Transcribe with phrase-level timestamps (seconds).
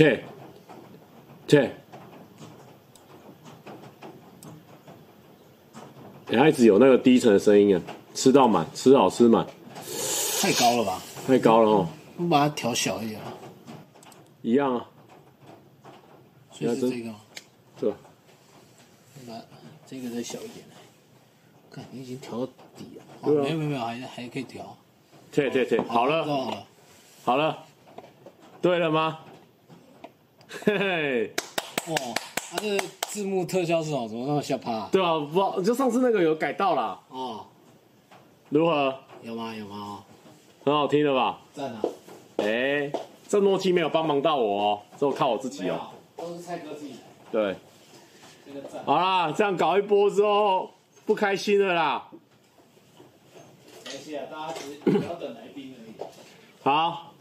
[0.00, 0.24] 切
[1.46, 1.70] 切，
[6.26, 7.82] 你还一直有那个低沉的声音啊！
[8.14, 9.46] 吃到满，吃好吃满，
[10.40, 11.02] 太高了吧？
[11.26, 11.88] 太高了哦！
[12.16, 13.34] 我把它调小一点啊。
[14.40, 14.88] 一样啊。
[16.50, 17.16] 所以是这个吗？
[17.78, 17.92] 对。
[19.28, 19.34] 把
[19.86, 20.64] 这个再小一点。
[21.70, 23.30] 看，你已经调到底了。
[23.42, 24.78] 没有没有没有，还还可以调。
[25.30, 26.24] 切切切，好了。
[26.24, 26.66] 好了。
[27.22, 27.58] 好了。
[28.62, 29.18] 对了吗？
[30.64, 31.34] 嘿嘿。
[31.86, 31.96] 哇，
[32.50, 34.08] 它这个字幕特效是什么？
[34.08, 34.88] 怎么那么吓趴？
[34.92, 37.00] 对啊，不，就上次那个有改到了。
[37.08, 37.46] 哦。
[38.48, 38.94] 如何？
[39.22, 39.54] 有吗？
[39.54, 40.04] 有吗？
[40.64, 41.40] 很好听的吧？
[41.54, 41.82] 赞啊！
[42.38, 42.90] 哎，
[43.28, 45.90] 这默契没有帮忙到我哦，只有靠我自己哦。
[46.16, 46.98] 都是蔡哥自己来。
[47.30, 47.56] 对。
[48.46, 48.84] 这个赞。
[48.84, 50.70] 好啦，这样搞一波之后，
[51.06, 52.08] 不开心了啦。
[53.84, 55.94] 没事啊，大家只是要等来宾而已。
[56.62, 57.12] 好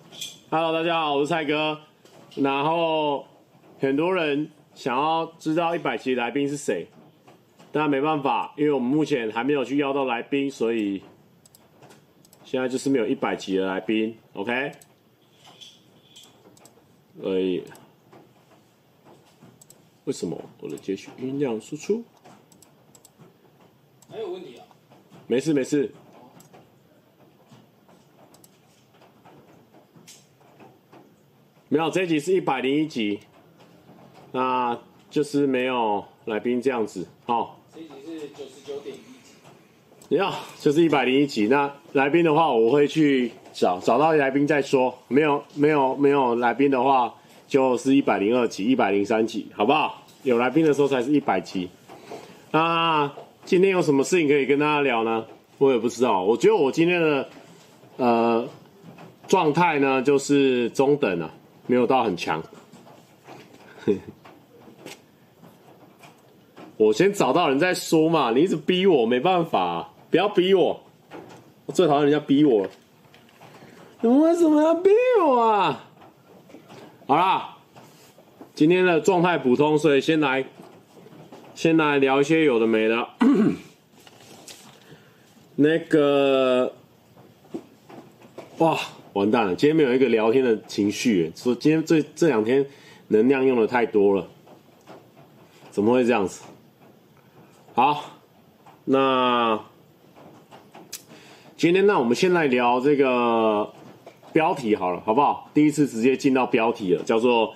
[0.50, 1.80] ，Hello，大家好，我是蔡哥。
[2.36, 3.26] 然后
[3.80, 6.88] 很多人想要知道一百集来宾是谁，
[7.72, 11.02] 但没办法，因为我们目前还没有去邀到来宾，所以
[12.44, 14.72] 现在就是没有一百集的来宾，OK？
[17.22, 17.64] 所以
[20.06, 22.04] 为什么我的截取音量输出
[24.10, 24.66] 还有问题啊？
[25.28, 25.94] 没事没事。
[31.72, 33.20] 没有，这一集是一百零一集，
[34.32, 34.76] 那
[35.12, 37.52] 就是没有来宾这样子，哦。
[37.72, 39.36] 这一集是九十九点一集。
[40.08, 41.46] 你好，就是一百零一集。
[41.46, 44.98] 那来宾的话，我会去找，找到来宾再说。
[45.08, 47.14] 没有，没有，没有来宾的话，
[47.48, 50.04] 就是一百零二集、一百零三集，好不好？
[50.24, 51.70] 有来宾的时候才是一百集。
[52.50, 53.12] 那
[53.46, 55.24] 今天有什么事情可以跟大家聊呢？
[55.60, 56.24] 我也不知道。
[56.24, 57.30] 我觉得我今天的
[57.98, 58.50] 呃
[59.28, 61.32] 状态呢，就是中等啊。
[61.70, 62.42] 没有到很强，
[66.78, 68.32] 我先找到人再说嘛。
[68.32, 70.82] 你一直逼我，没办法，不要逼我。
[71.68, 72.66] 我最讨厌人家逼我。
[74.02, 74.90] 你为什么要逼
[75.24, 75.86] 我啊？
[77.06, 77.58] 好啦，
[78.56, 80.44] 今天的状态普通，所以先来，
[81.54, 83.10] 先来聊一些有的没的。
[85.56, 86.74] 那个，
[88.58, 88.76] 哇！
[89.20, 89.54] 完蛋了！
[89.54, 92.66] 今天没有一个聊天的情绪，说今天这这两天
[93.10, 94.26] 能量用的太多了，
[95.70, 96.42] 怎么会这样子？
[97.74, 98.18] 好，
[98.86, 99.60] 那
[101.58, 103.70] 今天那我们先来聊这个
[104.32, 105.52] 标题好了，好不好？
[105.54, 107.54] 第一次直接进到标题了，叫做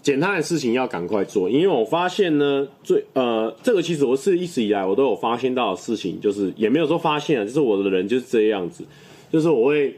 [0.00, 8.82] 简单的事情要赶快做，因为我发现呢，最呃，这个其实我是一直以来我都有发现到的事情，就是也没有说发现啊，就是我的人就是这样子，
[9.30, 9.94] 就是我会。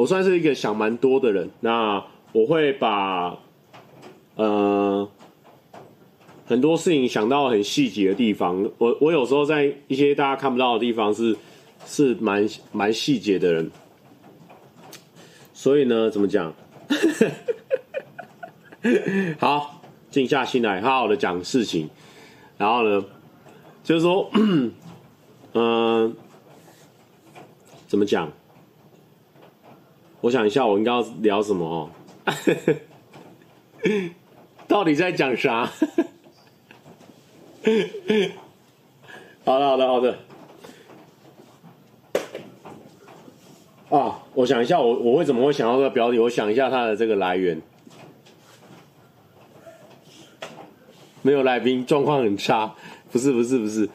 [0.00, 2.02] 我算是一个想蛮多的人，那
[2.32, 3.38] 我会把
[4.36, 5.06] 呃
[6.46, 8.66] 很多事情想到很细节的地方。
[8.78, 11.36] 我我有时候在一些大家看不到的地方是
[11.84, 13.70] 是蛮蛮细节的人，
[15.52, 16.50] 所以呢，怎么讲？
[19.38, 21.90] 好，静下心来，好好的讲事情。
[22.56, 23.04] 然后呢，
[23.84, 24.30] 就是说，
[25.52, 26.16] 嗯、
[27.86, 28.32] 怎么讲？
[30.20, 31.90] 我想一下，我应该要聊什么哦？
[34.68, 35.64] 到底在讲啥？
[39.44, 40.18] 好的，好的，好的。
[43.88, 46.18] 啊，我想一下我，我我为什么会想到这个标题？
[46.18, 47.60] 我想一下它的这个来源。
[51.22, 52.72] 没有来宾，状况很差。
[53.10, 53.88] 不是，不是，不是。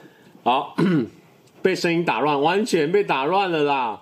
[0.44, 0.76] 好，
[1.62, 4.02] 被声音打乱，完全被打乱了啦。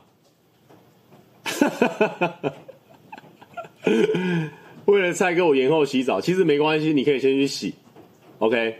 [1.44, 2.54] 哈哈哈哈！
[4.86, 7.74] 为了蔡哥，我延后洗澡，其实没关系，你可以先去洗
[8.40, 8.76] ，OK？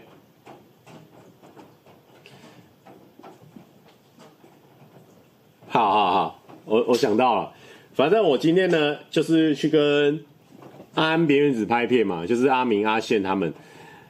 [5.68, 7.54] 好好好，我我想到了，
[7.94, 10.24] 反正我今天呢，就是去跟
[10.94, 13.54] 安安别院子拍片嘛，就是阿明、阿宪他们，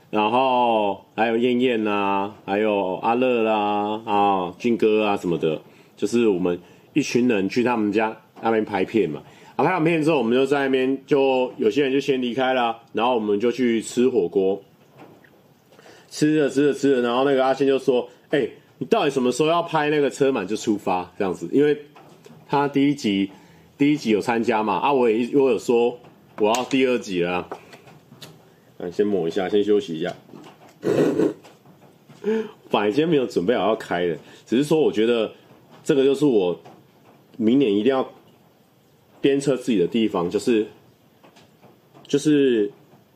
[0.10, 5.62] 然后还有燕燕啊，还有阿乐啦，啊，俊哥啊什么的，
[5.96, 6.60] 就是我们
[6.94, 8.18] 一群人去他们家。
[8.46, 9.22] 那边拍片嘛，
[9.56, 14.62] 啊，拍完片之后，我们就在那边，就有些人就先离开了，然后我们就去吃火锅，
[16.10, 18.48] 吃着吃着吃着，然后那个阿仙就说：“哎、
[18.78, 21.78] 你到底什么时候要拍那个车满就出发这样子？”因为
[22.48, 23.32] 他第一集
[23.78, 25.98] 第一集有参加嘛，啊，我也我有说
[26.40, 27.48] 我要第二集了，
[28.78, 30.14] 嗯，先抹一下，先休息一下。
[32.70, 35.32] 反正今天没有准备好要开的，只是说我觉得
[35.84, 36.60] 这个就是我
[37.38, 38.10] 明年一定要。
[39.24, 40.68] 鞭策自己的地方就是，
[42.06, 42.70] 就是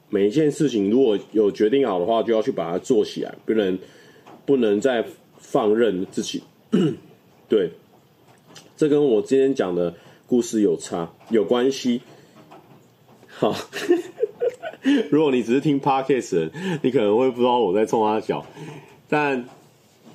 [0.09, 3.77] 每一件事情如果有决定好的话，就要去把它做起来，不能
[4.45, 5.03] 不能再
[5.37, 6.41] 放任自己。
[7.49, 7.71] 对，
[8.77, 9.93] 这跟我今天讲的
[10.25, 12.01] 故事有差有关系。
[13.27, 13.53] 好，
[15.11, 16.49] 如果你只是听 Podcast，
[16.81, 18.45] 你可能会不知道我在冲他脚。
[19.09, 19.43] 但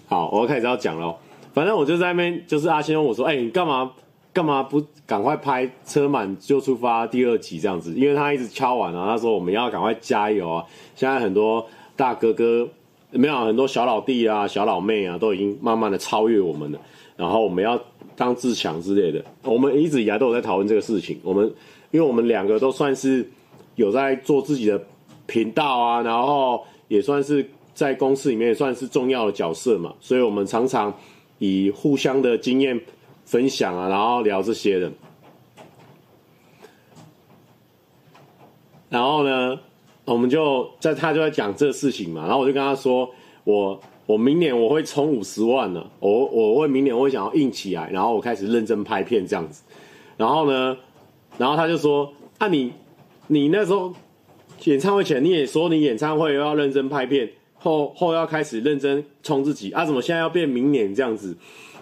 [0.06, 1.14] 好，我要开始要讲了。
[1.52, 3.92] 反正我就在那边，就是阿仙问我说：“哎、你干嘛
[4.32, 10.64] 干嘛不赶快拍车满就出发第二集这样子？”因为他一直敲完啊，他说我们要赶快加油啊！
[10.96, 12.66] 现在很多大哥哥
[13.10, 16.78] 没有很多小老弟啊、小老妹啊，都已经慢慢的超越我们了。
[17.16, 17.78] 然后我们要
[18.16, 19.22] 当自强之类的。
[19.44, 21.20] 我们一直以来都有在讨论这个事情。
[21.22, 21.44] 我们
[21.90, 23.30] 因为我们两个都算是
[23.74, 24.82] 有在做自己的
[25.26, 30.92] 频道啊，然后也算是在公司里面也算是重要的角色嘛，所以我们常常。
[31.38, 32.80] 以互相的经验
[33.32, 34.92] 分享啊，然后聊这些的。
[38.90, 39.58] 然后呢，
[40.04, 43.08] 我们就在他就在讲这事情嘛，然后我就跟他说，
[43.44, 49.62] 我我明年我会充五十万了，我我会明年我会想要硬起来，然后我开始认真拍片这样子。
[50.18, 50.76] 然后呢，
[51.38, 52.74] 然后他就说，啊你
[53.28, 53.94] 你那时候
[54.64, 57.32] 演唱会前你也说你演唱会要认真拍片。
[57.64, 59.84] 后后要开始认真冲自己啊！
[59.84, 61.36] 怎么现在要变明年这样子？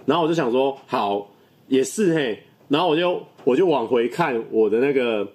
[0.05, 1.30] 然后我就想说，好，
[1.71, 2.39] 也是嘿。
[2.69, 5.27] 然后我就我就往回看我的那个，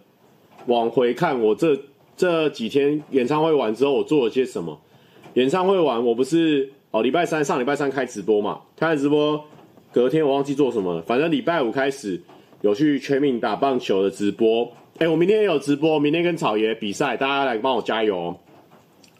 [0.68, 1.76] 往回看我这
[2.16, 4.80] 这几天演唱会完之后我做了些什么。
[5.34, 9.44] 演唱会完，我不是哦，礼拜三上礼拜三开直播嘛，开直播，
[9.92, 11.02] 隔天我忘记做什么了。
[11.02, 12.22] 反正礼拜五开始
[12.62, 14.72] 有去全民打棒球的直播。
[15.00, 18.38] 哎，我明天也有直播，明天跟草爷比赛，大家来帮我加油哦。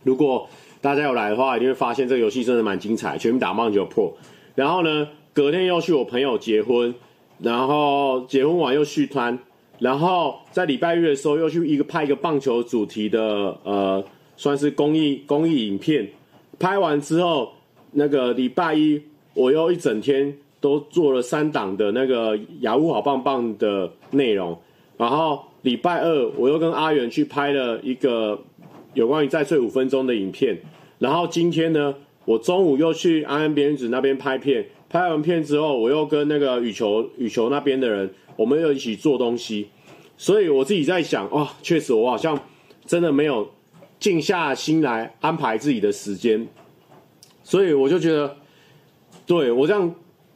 [0.04, 0.48] 如果
[0.80, 4.14] 大家有来的话，一定会发现这个游戏真的蛮精彩，全民打棒球 Pro。
[4.54, 6.96] 然后呢，隔天又去我朋友结婚，
[7.40, 9.38] 然后结婚完又续摊，
[9.80, 14.04] 然后在礼拜日的时候又去一个拍一个棒球主题的呃，
[14.38, 16.08] 算是公益公益影片。
[16.58, 17.52] 拍完之后，
[17.92, 19.02] 那个礼拜一
[19.34, 24.58] 我又一整天都做了三档的那个雅虎好棒棒的内容，
[24.98, 28.40] 然后礼拜二我又跟阿元去拍了一个
[28.94, 30.58] 有关于再睡五分钟的影片。
[30.98, 31.94] 然后今天呢，
[32.24, 39.68] 我中午又去安安编子那边拍片，拍完片之后，我又跟那个羽球羽球那边的人，我们又一起做东西。
[40.16, 42.40] 所以我自己在想，哇，确实我好像
[42.86, 43.46] 真的没有
[44.00, 46.48] 静下心来安排自己的时间。
[47.44, 48.38] 所以我就觉得，
[49.28, 49.94] 对，我这样，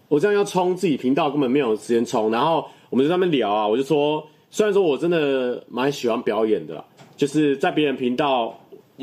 [0.09, 2.29] 我这样要冲自己频道根本没有时间冲。
[2.29, 4.21] 然后我们在那边聊啊，我就说，
[4.51, 6.83] 虽然说我真的蛮喜欢表演的，
[7.15, 8.59] 就是在别人频道。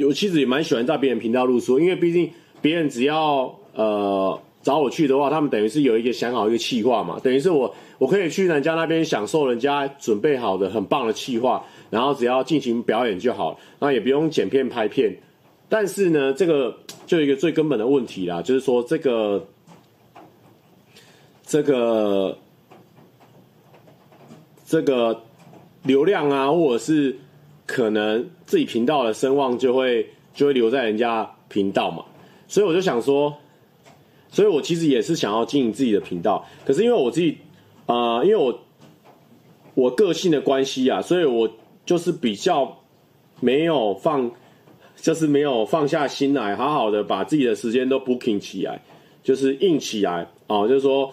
[0.06, 2.30] 我其实也蛮喜欢在别人频道录书，因为毕竟
[2.60, 15.16] 别人只要呃找我去的话，他们等于是有一个想好一个企划嘛，等于是我我可以去人家那边享受人家准备好的很棒的企划，然后只要进行表演就好，那也不用剪片拍片。
[15.68, 16.76] 但是呢，这个
[17.06, 19.46] 就一个最根本的问题啦，就是说这个
[21.44, 22.36] 这个
[24.66, 25.22] 这个
[25.84, 27.16] 流量啊，或者是。
[27.68, 32.04] 可能自己频道的声望就会就会留在人家频道嘛，
[32.46, 33.36] 所以我就想说，
[34.28, 37.36] 所以我其实也是想要经营自己的频道，可是因为我自己
[37.86, 38.58] 啊、因为我
[39.74, 41.50] 我个性的关系啊，所以我
[41.84, 42.76] 就是比较
[43.40, 44.30] 没有放，
[44.96, 48.82] 就是没有放下心来，好好的把自己的时间都 booking 起来，
[49.22, 51.12] 就是硬起来啊、就是说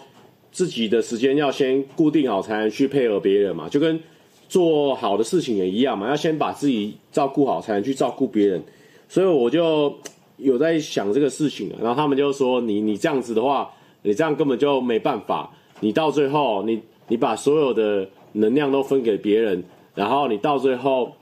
[0.50, 4.00] 自己的时间要先固定好，才能去配合别人嘛，就跟。
[4.46, 8.62] 做好的事情也一样嘛，要先把自己照顾好，才能去照顾别人。
[9.08, 9.92] 所以我就
[10.36, 13.70] 有在想这个事情，然后他们就说：“你你这样子的话，
[14.02, 15.50] 你这样根本就没办法。
[15.80, 19.62] 你到最后，你你把所有的能量都分给别人，
[19.94, 21.12] 然后你到最后，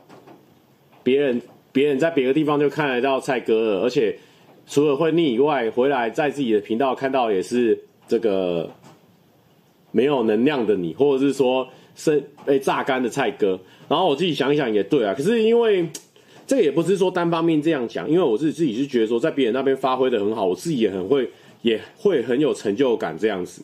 [1.03, 1.41] 别人
[1.73, 4.19] 别人在别的地方就看得到蔡哥了，而且
[4.67, 8.71] 除了会腻以外，回来在自己的频道看到也是这个
[9.91, 15.87] 没有能量的你，或者是说。”是被榨干的蔡哥，然后我自己想一想也对啊，可是因为
[16.47, 21.31] 这个也不是说单方面这样讲，因为我自己自己是觉得说在别人那边发挥的很好，我自己也很会，
[21.63, 23.63] 也会很有成就感这样子。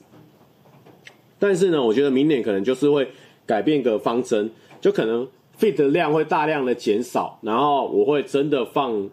[1.39, 3.09] 但是呢，我觉得明年可能就是会
[3.45, 5.27] 改变个方针，就可能
[5.59, 9.09] feed 的量会大量的减少，然后我会真的放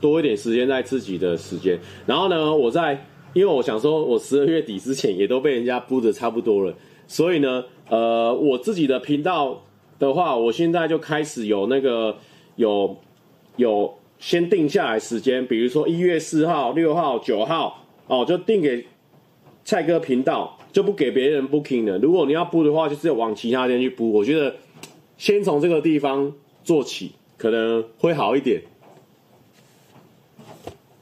[0.00, 1.78] 多一点时间在自己的时间。
[2.06, 6.74] 然后呢，我在因为我想说我十二月底之前也都被人家布的差不多了，
[7.06, 7.64] 所以呢。
[7.90, 9.64] 呃，我自己的频道
[9.98, 12.14] 的话，我现在就开始有那个
[12.60, 12.94] 有
[13.56, 18.86] 有先定下来时间，比如说一月四号、六号、九号哦，就定给
[19.64, 21.96] 蔡哥频道，就不给别人 booking 了。
[21.98, 24.06] 如果你要播的话，就是往其他天去播。
[24.06, 24.56] 我觉得
[25.16, 28.62] 先从这个地方做起，可能会好一点。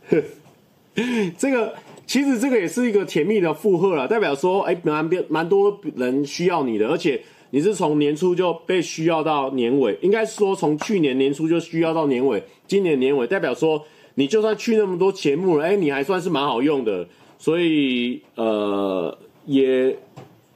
[1.37, 1.75] 这个
[2.07, 7.21] 其实这个也是一个甜蜜的负荷了，代表说，哎，蛮蛮多人需要你的，而且
[7.51, 17.07] 你是从年初就被需要到年尾，应该说从去年年初就需要到年尾，今年年尾，代表说你就算去那么多节目了，哎，你还算是蛮好用的，
[17.39, 19.99] 所以呃，也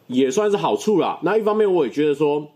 [0.06, 1.18] 也算是好处啦。
[1.22, 2.48] 那一方面，我也觉得说，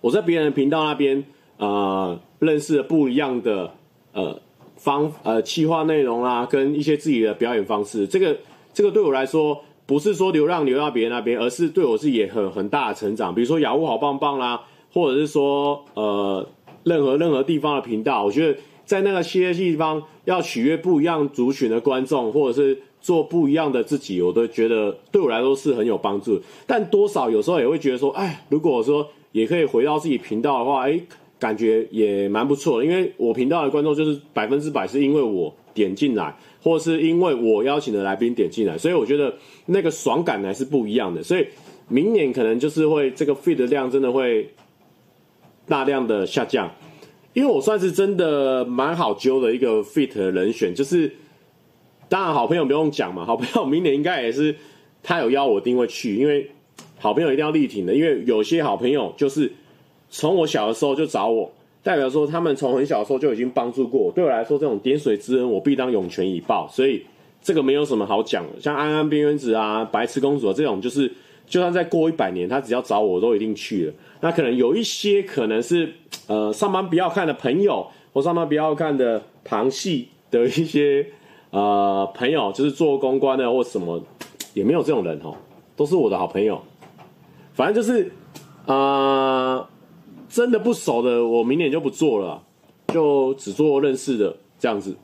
[0.00, 1.24] 我在别人的频道那边，
[1.56, 3.72] 呃，认识了不一样的
[4.12, 4.40] 呃。
[4.80, 8.38] 方呃，企划内容啊，跟一些自己的表演方式，这个
[8.72, 13.34] 这个对我来说，不是说流量流到别人那边，而是对我自己也很很大的成长。
[13.34, 14.60] 比如说雅虎好棒棒啦，
[14.92, 16.46] 或者是说呃，
[16.84, 26.38] 任何任何地方的频道，我觉得在那个些地方要取悦不一样族群的观众，或者是做不一样的自己，我都觉得对我来说是很有帮助。
[26.66, 31.00] 但多少有时候也会觉得说，哎，如果说也可以回到自己频道的话，哎。
[31.40, 41.22] 感觉也蛮不错的，因为我频道的观众就是百分之百是因为我点进来，或是因为我邀请的来宾点进来，所以我觉得那个爽感还是不一样的。
[41.22, 41.46] 所以
[41.88, 44.50] 明年可能就是会这个 feed 的量真的会
[45.66, 46.70] 大量的下降，
[47.32, 51.10] 因为我算是真的蛮好揪的一个 feed 的人选，就是
[52.08, 54.54] 当然好朋友不用讲嘛，好朋友明年应该也是
[55.02, 56.50] 他有邀我一定会去，因为
[56.98, 59.50] 好朋友一定要力挺的，因为有些好朋友就是。
[60.10, 64.12] 从我小的时候就找我，代表说他们从很小的时候就已经帮助过我。
[64.12, 66.68] 对我来说，这种点水之恩，我必当涌泉以报。
[66.70, 67.02] 所以
[67.40, 68.60] 这个没有什么好讲的。
[68.60, 71.10] 像安安边缘子啊、白痴公主这种，就是
[71.46, 73.92] 就算再过一百年，他只要找我，我都一定去了。
[74.20, 75.90] 那可能有一些可能是
[76.26, 81.06] 呃上班不要看的朋友，或上班不要看的旁系的一些
[81.50, 84.02] 呃朋友，就是做公关的或什么，
[84.52, 85.34] 也没有这种人哦，
[85.76, 86.60] 都是我的好朋友。
[87.54, 88.10] 反正就是
[88.66, 89.64] 呃。
[90.28, 92.42] 真的不熟的，我明年就不做了，
[92.88, 94.94] 就只做认识的这样子。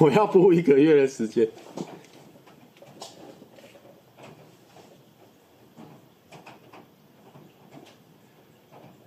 [0.00, 1.48] 我要播一个月的时间。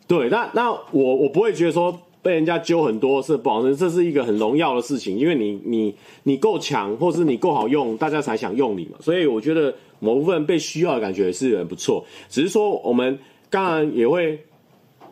[0.08, 2.02] 对，那那我我不会觉得说。
[2.26, 8.98] 被人家揪很多是不好，这是一个很荣耀的事情，因为你你你够强，或是你够好用，大家才想用你嘛。
[9.00, 12.04] 所以我觉得某部分被需要的感觉是很不错。
[12.28, 13.20] 只是说我们
[13.52, 14.40] 当然也会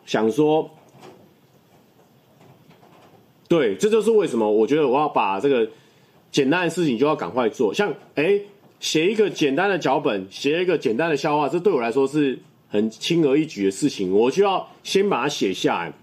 [0.08, 0.68] 想说，
[3.48, 5.70] 对，这就是为什么我觉得我要把这个
[6.32, 7.72] 简单的事情就要赶快做。
[7.72, 8.42] 像哎，
[8.80, 12.40] 写一个简单的脚本，写一个简单的笑话，这对我来说是
[12.70, 15.94] 很轻而易举的事情，我就要先把它写下来。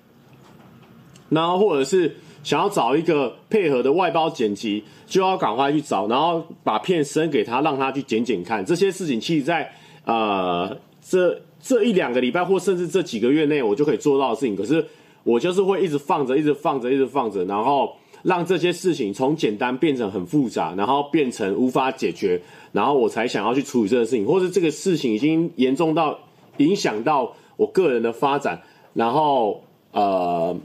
[1.31, 8.65] 然后或者是想要找一个配合的外包剪辑，就要赶快去找，然后把片生给他，让他去剪剪看。
[8.65, 9.71] 这些事情其实在
[10.05, 14.57] 呃这这一两个礼拜，或甚至这几个月内，我就可以做到的事情。
[14.57, 14.85] 可是
[15.23, 22.41] 我就是会一直放着，一直放着，一直放着，然后让这些事情从简单变成很复杂，然后变成无法解决，
[22.73, 26.19] 然后我才想要去处理这个事情，或是这个事情已经严重到
[26.57, 28.63] 影响到我个人的发展，
[28.95, 30.57] 然后呃。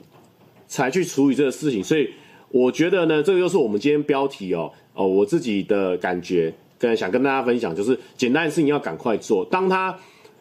[0.67, 2.09] 才去处理这个事情，所以
[2.49, 9.45] 我觉得呢，这个就是我们今天标题哦哦，我自己的感觉跟想跟大家分享，就是简单的事情要赶快做。
[9.45, 9.97] 当它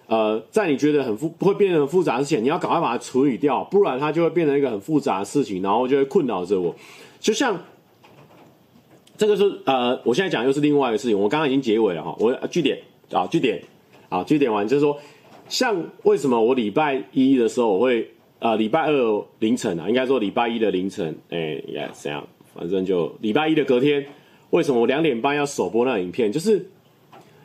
[0.07, 6.75] 呃在你觉得很复会变得很复杂之前，你要赶快把它处理掉，不然它就会变成一个很复杂的事情，然后就会困扰着我。
[7.21, 7.59] 就像
[9.17, 12.79] 这个是呃，我现在讲又是另外一个事情，我刚刚已经结尾了哈，我句点
[13.13, 13.63] 啊句点
[14.09, 14.99] 啊句点完就是说，
[15.49, 18.09] 像为什么我礼拜一的时候我会。
[18.45, 22.23] 啊，礼拜二凌晨啊，应该说礼拜一的凌晨，哎、欸，也这样，
[22.55, 24.05] 反正就礼拜一的隔天，
[24.51, 26.31] 为什么我两点半要首播那影片？
[26.31, 26.69] 就是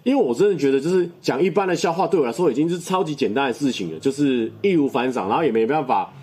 [0.04, 6.14] 因为我真的觉得，就是讲一般的笑话对我来说已经是超级简单的事情了，就是易如反掌，然后也没办法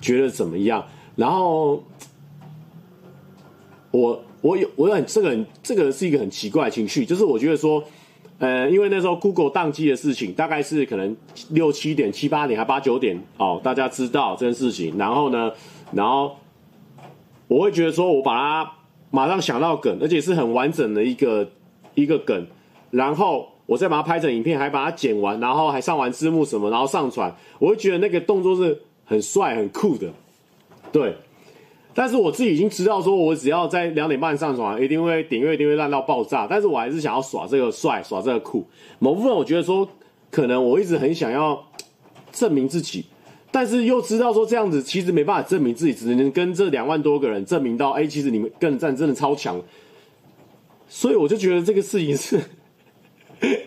[0.00, 0.82] 觉得怎么样。
[1.14, 1.84] 然后
[3.90, 7.84] 我我有我有很这个很这个是一个很奇怪的情绪，就是我觉得说。
[8.42, 11.16] 呃，因为那时候 Google 宕机的事情，大概是可能
[11.50, 14.98] 六七点、七八点还八九点哦，大家知道这件事情。
[14.98, 15.52] 然后呢，
[15.92, 16.36] 然后
[17.46, 18.72] 我会觉得说，我把它
[19.12, 21.48] 马上想到梗，而且是很完整的一个
[21.94, 22.44] 一个梗，
[22.90, 30.08] 然后我再把它拍成影片，还把它剪完，然后还上完字幕什么，然后上传，我会觉得那个动作是很帅、很酷的，
[30.90, 31.14] 对。
[31.94, 36.46] 但是我自己已经知道，说我只要在两点半上传，一定会点阅一定会烂到爆炸。
[36.48, 38.66] 但是我还是想要耍这个帅，耍这个酷。
[38.98, 39.86] 某部分我觉得说，
[40.30, 41.62] 可能我一直很想要
[42.32, 43.04] 证明自己，
[43.50, 49.60] 但是又知道说这样子其实没办法证明自己，只能跟这两万多个人证明到，哎，其实你们跟战真的超强。
[50.88, 52.40] 所以我就觉得这个事情是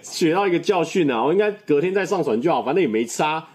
[0.01, 3.47] 学到一个教训啊，我应该隔天再上传就好，反正也没差，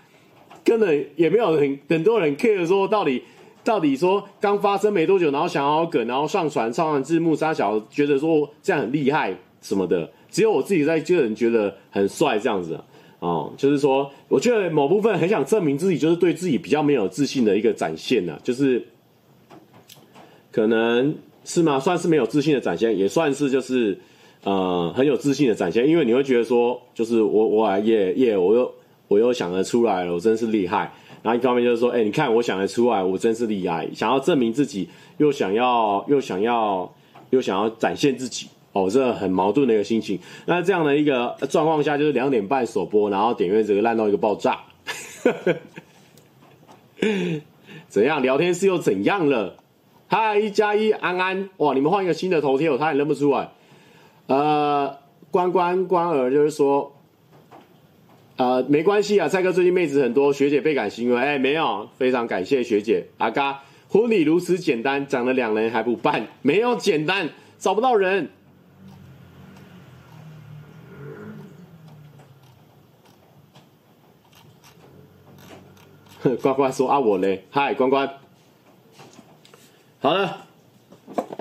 [0.65, 3.23] 根本也没有很很多人 care 说到底
[3.64, 12.79] 到底说刚发生没多久，然后想要梗，然后上传上完字幕杀小，觉得说这样很厉害什么的，只有我自己在个人觉得很帅这样子，
[13.19, 18.87] 哦，就是说我觉得某部分很想证明自己，就是对自己比较没有自信的一个展现呢、啊，就是
[20.50, 21.14] 可能。
[21.43, 21.81] 是吗？
[21.81, 23.99] 算是没有自信的展现，也算是就是，
[24.45, 25.88] 呃，很有自信的展现。
[25.88, 28.75] 因为你会觉得说，就是我我也也我又
[29.09, 30.93] 我又想得出来了，我真是厉害。
[31.23, 33.89] 然后一方面就是说，哎、你看我想得出来，我真是厉害。
[33.95, 36.91] 想要证明自己，又想要又想要
[37.31, 40.19] 又想要展现自己，哦，这很矛盾的一个心情。
[40.47, 44.61] 那这样的一个状况下，就是两点半首播，然后点阅这个烂到一个爆炸，
[47.89, 48.23] 怎样？
[48.23, 49.57] 聊天室又怎样了？
[50.09, 51.75] 嗨，一加一安安哇！
[51.75, 53.50] 你们换一个新的头贴，我差点认不出来。
[54.27, 54.97] 呃，
[55.31, 56.93] 关关关儿就是说，
[58.41, 61.21] 呃，没关系啊，蔡哥最近妹子很多，学姐倍感欣慰。
[61.21, 63.07] 哎，没有，非常感谢学姐。
[63.19, 67.29] 阿嘎，婚礼如此简单，长了两人还不办，没有简单，
[67.59, 68.31] 找不到人。
[76.41, 78.11] 关关说啊，我嘞，嗨，关关。
[80.01, 80.47] 好了，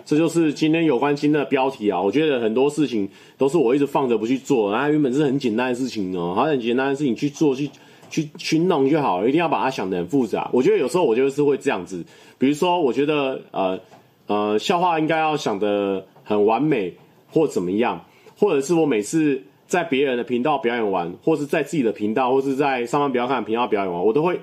[0.05, 2.01] 这就是今天有关今天的标题啊。
[2.01, 3.07] 我觉得很多事情
[3.37, 7.69] 都是我一直放着不去做，然后原本是很简单的事情哦，好很简单的事情去做，去
[8.09, 10.49] 去去弄就好，一定要把它想得很复杂。
[10.51, 12.03] 我觉得有时候我就是会这样子，
[12.37, 13.79] 比如说我觉得呃
[14.27, 16.93] 呃笑话应该要想得很完美
[17.31, 18.03] 或怎么样，
[18.37, 24.39] 或者是我每次在别人的频道表演完，或是在自己的频道，或是在上班不要看频道表演完，我都会。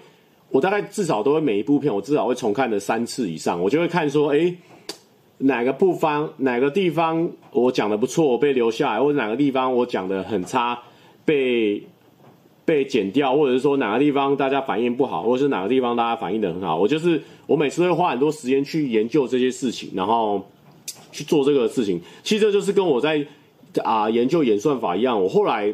[0.48, 3.60] 我大概至少都会每一部片，我至少会重看的三次以上。
[3.60, 4.54] 我就会看说，哎，
[5.38, 10.78] 哪个部分哪个地方我讲的不错，我被留下来，或者哪个地方我讲的很差，
[11.24, 11.82] 被
[12.64, 16.78] 被剪掉，或者是说哪个地方大家反应不好，或者是哪个地方大家反应的很好。
[16.78, 20.42] 我就是我每次都会花很多时间去研究这些事情，然后
[21.12, 22.00] 去做这个事情。
[22.22, 23.26] 其实这就是跟我在
[23.84, 25.22] 啊研究演算法一样。
[25.22, 25.72] 我后来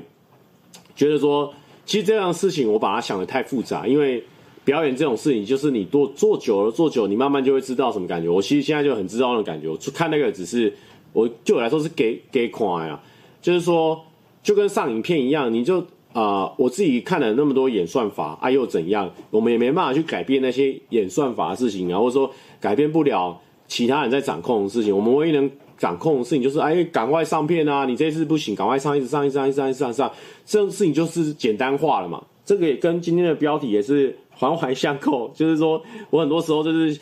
[0.96, 1.55] 觉得说，
[1.87, 4.25] 其实这样的事情我把它想的太复杂，因为。
[4.64, 8.29] 表演这种事情，就是你多做久了，做久，你慢慢就会知道什么感觉。
[8.29, 9.68] 我其实现在就很知道那种感觉。
[9.68, 10.72] 我看那个只是，
[11.12, 13.03] 我对我来说是给给款啊，
[13.40, 14.01] 就是说，
[14.42, 19.11] 就跟上影片一样，你就啊、我自己看了那么多演算法，啊又怎样？
[19.31, 24.94] 我们也没办法去改变那些演算法的事情啊，或者说改变不了其他人在掌控的事情。
[24.94, 27.87] 我们唯一能掌控的事情就是，哎，赶快上片啊！
[27.87, 30.12] 你这次不行，赶快上，一直上，一直上，一直上，一直上，上，
[30.44, 32.22] 这种事情就是简单化了嘛。
[32.44, 34.16] 这个也跟今天的标题也是。
[34.35, 36.99] 环环相扣，就是说我很多时候就是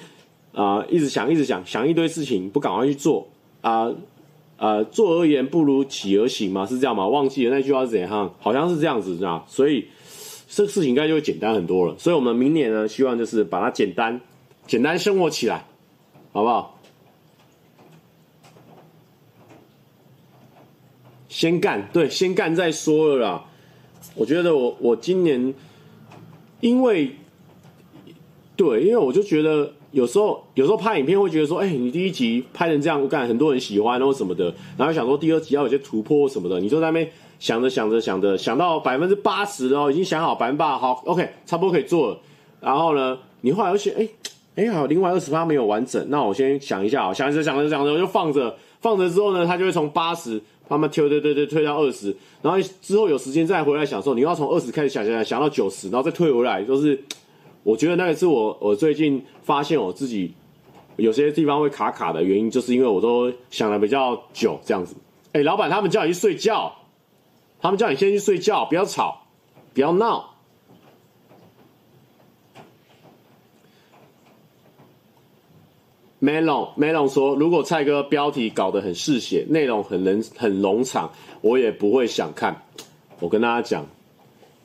[0.53, 3.29] 啊、一直想，一直想，想一堆事情，不赶快去做
[3.61, 3.97] 啊啊、呃
[4.57, 7.07] 呃，做而言不如起而行嘛，是这样吗？
[7.07, 8.35] 忘记了那句话是怎样？
[8.41, 9.45] 好像是这样子，是吧？
[9.47, 9.87] 所以
[10.49, 11.95] 这事情应该就会简单很多了。
[11.99, 14.21] 所以我们明年呢，希望就是把它简单，
[14.67, 15.65] 简单生活起来，
[16.33, 16.77] 好不好？
[21.29, 23.45] 先干，对，先干再说了啦。
[24.17, 25.55] 我觉得我我今年
[26.59, 27.15] 因为。
[28.61, 42.19] 对，因为我就觉得有时候有时候拍影片会觉得说，哎，你第一集拍成这样，我感很多人喜欢，或什么的，然后想说第二集要有些突破什么的，你就在那边想着想着想着，想到百分之八十哦，已经想好百分之八，好，OK，差不多可以做了。
[42.61, 44.07] 然后呢，你后来又想，哎，
[44.57, 57.03] 哎，好，另外二十八没有完整，那我先想一下，想着想着想着，我就放着放着之后呢，它就会从八十慢慢推推推推推到二十，然后之后有时间再回来想说，你要从二十开始想想想想到九十，然后再退回来，就是。
[57.63, 60.33] 我觉得那个是我我最近发现我自己
[60.97, 64.97] 有些地方会卡卡的原因，就是因为我都想的比较久这样子。
[65.33, 66.73] 哎，老板他们叫你去睡觉，
[67.61, 69.27] 他们叫你先去睡觉，不要吵，
[69.75, 70.31] 不要闹。
[76.21, 82.63] Melon Melon 说，如果蔡哥标题搞得很嗜血，内容很能很冗长，我也不会想看。
[83.21, 83.87] 我跟大家讲，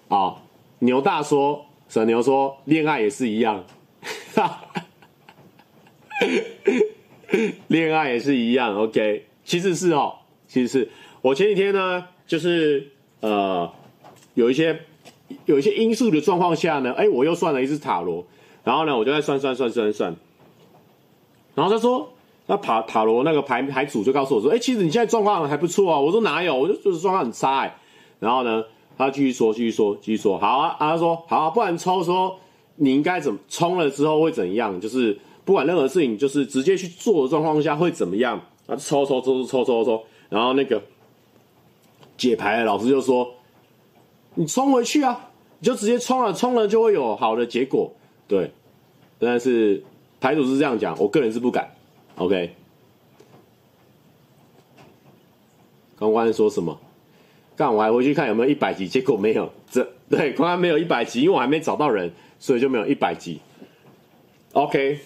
[0.08, 0.38] 啊，
[0.80, 1.66] 牛大说。
[1.96, 3.64] 沈牛说：“恋爱也是一样，
[7.68, 8.76] 恋爱也是一样。
[8.76, 10.90] OK，其实是哦，其实是
[11.22, 13.72] 我前几天呢，就是呃，
[14.34, 14.78] 有一些
[15.46, 18.28] 有一些因素的状况下呢，哎，我又算了一次塔罗，
[18.66, 20.14] 然后呢，我就在算算算算算，
[21.56, 22.12] 然后他说，
[22.48, 25.98] 那塔塔罗那个牌牌组就告诉我说，哎，其实你现在状况还不错啊。
[25.98, 27.78] 我说哪有，我就就是状况很差哎。
[28.20, 28.66] 然后呢？”
[28.98, 30.76] 他继续说，继续说，继续说，好啊！
[30.80, 32.40] 他说好啊，不然抽说
[32.76, 34.80] 你应该怎么冲了之后会怎样？
[34.80, 38.42] 就是不管任何事情，就是直接去做的状况下会怎么样？
[38.68, 40.82] 啊，抽抽抽抽抽抽抽，然后那个
[42.18, 43.32] 解牌的老师就说
[44.36, 45.30] ：“你冲回去啊，
[45.60, 47.92] 你就直接冲了，冲了就会有好的结果。”
[48.28, 48.52] 对，
[49.20, 49.84] 但是
[50.20, 51.70] 牌主是这样讲，我个人是不敢。
[52.16, 52.56] OK，
[55.96, 56.80] 刚关说什么？
[57.56, 59.50] 干，我还回去看有没有一百集，结果没有。
[59.70, 63.40] 这对，关关没有一百集，因为我还没找到人，所以就没有一百集。
[64.54, 65.00] OK，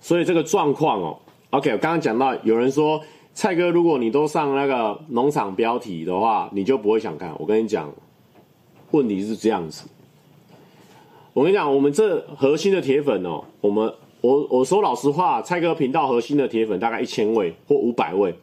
[0.00, 1.18] 所以这个状况哦
[1.50, 7.34] ，OK，我刚刚讲到有人说蔡哥，如果你都上那个农场标题的话，你就不会想看。
[7.38, 7.92] 我跟你讲，
[8.90, 9.88] 问题是这样子。
[11.32, 18.34] 我跟你讲，我们这核心的铁粉哦，我们我我说老实话，蔡哥频道核心的铁粉大概一千位或五百位，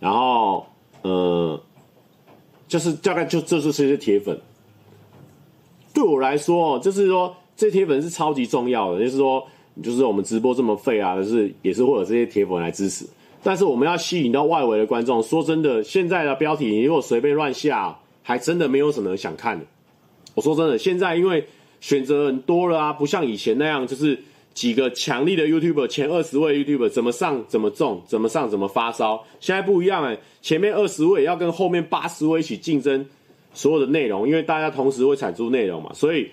[0.00, 0.66] 然后
[1.06, 1.62] 呃，
[2.68, 4.40] 就是大概就这就是这些铁粉。
[5.94, 7.34] 对我来说哦，就是说。
[7.58, 9.42] 这铁粉是超级重要的，就是说，
[9.82, 13.06] 就是我们直播这么废啊，就是也是会有这些铁粉来支持。
[13.42, 15.22] 但是我们要吸引到外围的观众。
[15.22, 19.64] 说真的，现在的标题你如果随便乱下，还真的没有什么人想看的。
[20.34, 21.46] 我说真的，现在因为
[21.80, 24.22] 选择很多了啊，不像以前那样，就是
[24.56, 29.22] 几个强力的 YouTuber，前二十位 YouTuber 怎么上怎么中，怎么上怎么发烧。
[29.38, 33.06] 现在不一样哎，前面二十位要跟后面八十位一起竞争
[33.52, 36.30] 所有的内容，因为大家同时会产出内容嘛，所以。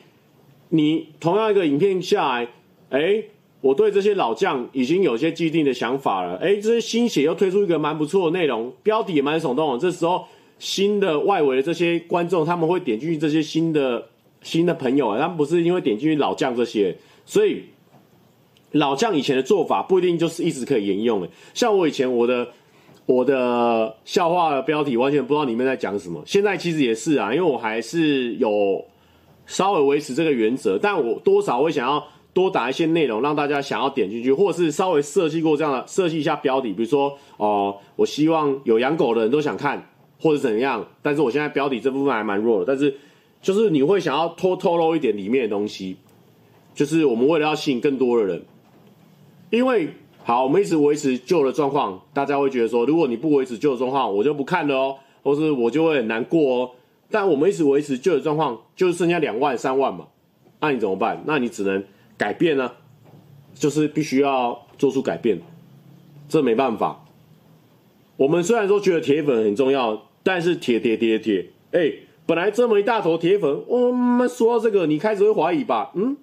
[0.70, 2.48] 你同样一个影片下来，
[2.90, 3.24] 哎，
[3.62, 6.36] 我对这些老将已经有些既定的想法了。
[6.38, 9.78] 哎，这些新血又推出一个蛮不错的内容，标题也蛮耸动的。
[9.78, 10.26] 这时候，
[10.58, 14.04] 新的外围的这些观众，他们会点进去这些新的
[14.42, 17.62] 新的朋友啊，他们不是因为点进去老将这些，所以
[18.74, 21.30] 老将以前的做法不一定就是一直可以沿用的。
[21.56, 22.48] 像我以前我的
[23.08, 28.86] 我的笑话的标题完全不知道里面在讲什么，现在其实也是啊，因为我还是有。
[29.46, 32.02] 稍微维持这个原则，但我多少会想要
[32.34, 39.86] 多打一些内容，让大家想要点进去，或者是稍微设计过这样的设计一下标题，比如说哦、我希望有养狗的人都想看，
[40.18, 40.88] 或者怎样。
[41.02, 42.96] 但是我现在标题这部分还蛮弱的，但是
[43.42, 45.98] 就是你会想要偷透露一点里面的东西，
[46.74, 48.42] 就是我们为了要吸引更多的人，
[49.54, 49.88] 因为
[50.24, 56.72] 好，我们一直维持旧的状况，大家会觉得说，如果你不维持旧的状况，我就不看了哦，或是我就会很难过哦。
[57.12, 60.08] 但我们一直维持旧的状况，就是剩下两万三万嘛，
[60.60, 61.22] 那你怎么办？
[61.28, 61.84] 那你只能
[62.18, 62.72] 改变呢，
[63.54, 65.40] 就是必须要做出改变，
[66.28, 67.06] 这没办法。
[68.18, 71.92] 我们虽然说觉得铁粉很重要，但是铁铁铁铁，哎，
[72.26, 75.92] 本来这么一大坨铁粉，我们说到这个，你开始会怀疑吧？
[75.94, 76.18] 嗯，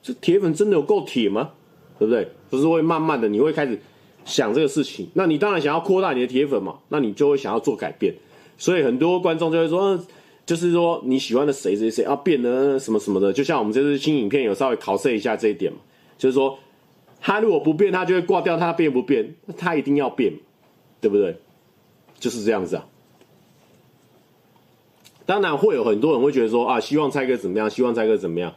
[0.00, 1.50] 这铁粉真的有够铁吗？
[1.98, 2.28] 对不对？
[2.52, 3.80] 就是会慢慢的，你会开始
[4.26, 5.08] 想这个事情。
[5.14, 8.14] 那你当然想要扩大你的铁粉嘛，那你就会想要做改变。
[8.58, 9.98] 所以很多观众就会说，
[10.44, 15.78] 就是说你喜欢的谁谁谁要变得什么什么的，就像我们这次新影片有稍微考虑一下这一点嘛，
[16.18, 16.58] 就是说
[17.22, 20.34] 他如果不变，他就会挂掉；他变不变，他一定要变，
[21.00, 21.38] 对不对？
[22.20, 22.86] 就是这样子啊。
[25.24, 28.54] 当然会有很多人会觉得说啊，希望蔡哥怎么样，希望蔡哥怎么样，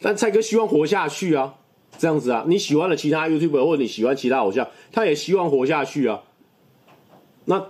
[0.00, 1.54] 但蔡哥希望活下去啊，
[1.98, 2.44] 这样子啊。
[2.46, 6.22] 你喜欢的其他 YouTuber 或者你喜欢其他偶像，他也希望活下去啊，
[7.44, 7.66] 那。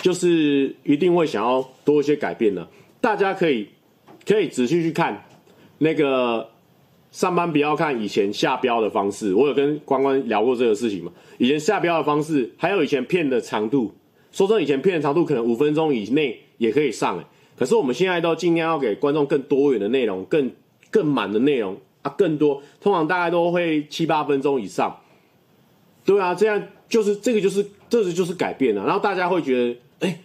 [0.00, 2.66] 就是一定会想要多一些改变的，
[3.00, 3.68] 大家可以
[4.24, 5.24] 可以仔细去看
[5.78, 6.48] 那个
[7.10, 11.12] 上班不要看以前下标的方式，我有跟关关聊过这个事情嘛？
[11.38, 13.92] 以前下标的方式，还有以前片的长度，
[14.30, 17.22] 说真的，以前片的长度可能五分钟以内也可以上，
[17.56, 20.52] 可是我们现在都尽量要给观众更多元的内容，更
[20.92, 24.98] 更满的内容啊，更多，通常大概都会七八分钟以上，
[26.04, 29.78] 对啊，这样就是这个就是这个就是改变了，然后大家会觉得。
[30.00, 30.20] 哎，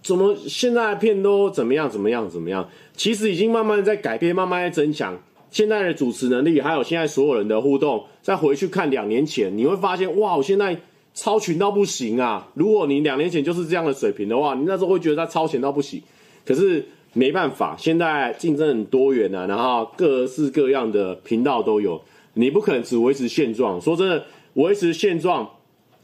[0.00, 1.90] 怎么现在的片都怎么样？
[1.90, 2.30] 怎么样？
[2.30, 2.68] 怎么样？
[2.94, 5.18] 其实已经慢慢在改变，慢慢在增强。
[5.50, 10.78] 现在的主持能力，还有现在所有人的互动，再回去看两年前，你会发现，哇，我现在
[11.14, 12.48] 超群到不行啊！
[12.54, 16.00] 如果你两年前就是这样的水平的话，你那时候会觉得他超前到不行。
[16.46, 22.00] 可是没办法，现在竞争很多元啊，然后各式各样的频道都有，
[22.34, 23.80] 你不可能只维持现状。
[23.80, 25.50] 说真的，维持现状。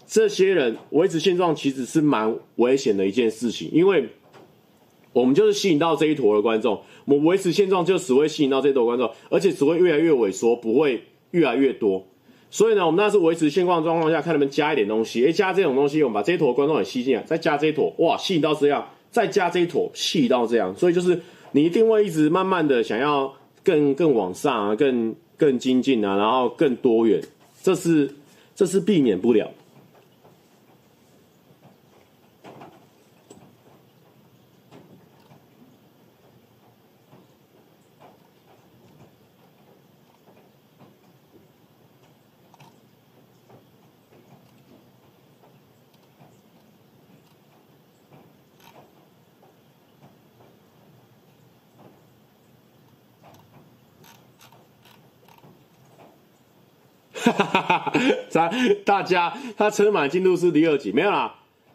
[0.07, 4.07] 这些人维持现状其实是蛮危险的一件事情，因为
[5.15, 12.07] 我们就是吸引到这一坨的观众，我们维持现状就只会吸引到这一坨观众，而且只会越来越萎缩，不会越来越多。
[12.51, 21.17] 所以呢，我们那是维持现状状况下，看能不能加一点东西，诶，加这种东西，我们把这一坨观众也吸进来，再加这一坨，哇，吸引到这样，再加这一坨，细到这样，所以就是
[21.53, 27.23] 你一定会一直慢慢的想要更更往上啊，更更精进啊，然后更多元，
[27.63, 28.11] 这是
[28.57, 29.49] 这是避免不了。
[58.85, 61.35] 大家，他车满进度是第二集，没有啦。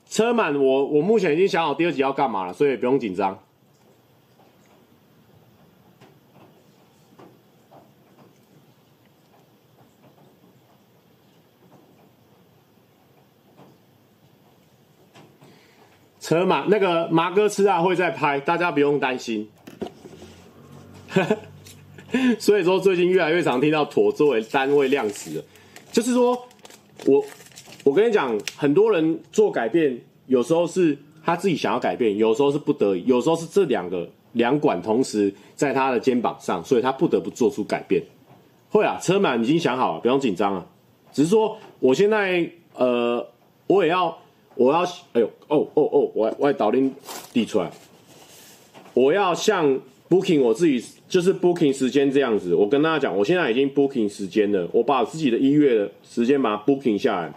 [0.10, 3.40] 车满，我我目前已经想好第二集要干嘛了，所以不用紧张。
[16.20, 19.50] 车满那个麻哥吃啊会再拍，大家不用担心。
[22.40, 25.44] 所以说最近越来越常听到“妥”作为单位量词，
[25.92, 26.49] 就是说
[27.06, 27.24] 我
[27.84, 38.04] 我跟你讲，很多人做改变，有时候是他自己想要改变，有时候是不得已，有时候是这两个两管同时在他的肩膀上，所以他不得不做出改变。
[38.70, 40.68] 会啊，车满已经想好了，不用紧张了。
[41.12, 43.26] 只是说我现在呃，
[43.66, 44.16] 我也要
[44.56, 44.84] 我要
[45.14, 46.94] 哎呦哦哦哦，我我要导令
[47.34, 47.72] 递出来，
[48.94, 50.84] 我要向 Booking 我自己。
[51.10, 57.34] 就是 booking 时间这样子，我跟大家讲，我现在已经 booking 时间了，我把自己的一月的时间把它 booking 下来。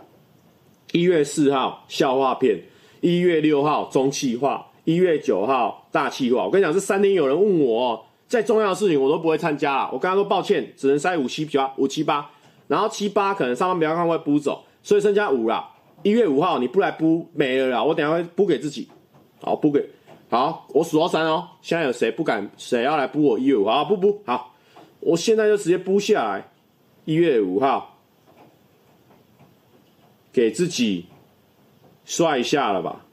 [0.92, 2.60] 一月四号笑话片，
[3.00, 6.44] 一月六号中气化，一月九号大气化。
[6.44, 9.90] 我跟你讲，这三天有人问我哦，再重要的事情我都不会参加了。
[9.90, 12.30] 我跟他说抱歉，只能塞五七八五七八，
[12.68, 15.66] 然后七八可能上班不要看会补走，所以剩下五啦。
[16.02, 18.86] 一月五号你不来补没了啦，我等下会补给自己，
[19.40, 19.82] 好补给。
[20.32, 21.46] 好，我数到三哦。
[21.60, 22.50] 现在有谁不敢？
[22.56, 23.84] 谁要来补我一月五号？
[23.84, 24.54] 不补，好，
[25.00, 26.48] 我现在就直接补下来。
[27.04, 27.98] 一月五号，
[30.32, 31.04] 给自己
[32.06, 33.04] 帅一下了吧？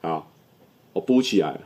[0.00, 0.26] 好，
[0.94, 1.60] 我补起来了。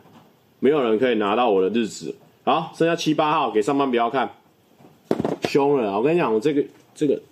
[0.58, 2.12] 没有人可以拿到我的日子。
[2.42, 4.28] 好，剩下七八号给上班不要看，
[5.42, 5.96] 凶了。
[5.96, 6.64] 我跟你讲，我这个
[6.96, 7.22] 这个，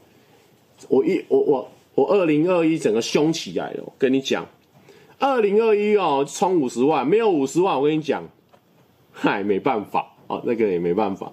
[0.89, 3.83] 我一我我我二零二一整个凶起来了。
[3.85, 4.47] 我跟你讲。
[5.19, 8.29] 二零二一哦，充五十万，没有五十万，我跟你讲，
[9.13, 11.33] 嗨，没办法哦，那个也没办法。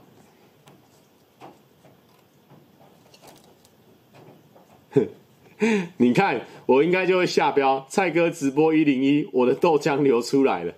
[5.97, 10.73] 你看，我应该就会下标，蔡哥直播一零一，我的豆浆流出来了，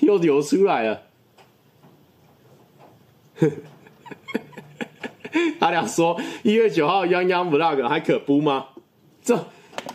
[0.00, 1.02] 又流出来了。
[5.58, 8.66] 他俩说一月九号泱泱 vlog 还可播吗？
[9.22, 9.46] 这。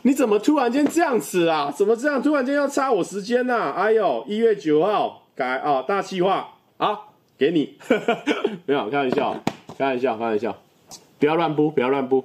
[0.04, 1.72] 你怎么突然间这样子啊？
[1.72, 3.74] 怎么这样突然间要插我时间呢、啊？
[3.78, 7.00] 哎呦，一月九号改啊，大企划啊，
[7.38, 7.78] 给你，
[8.66, 9.36] 没有开玩笑，
[9.78, 10.56] 开玩笑，开玩笑，
[11.20, 12.24] 不要乱播，不要乱播。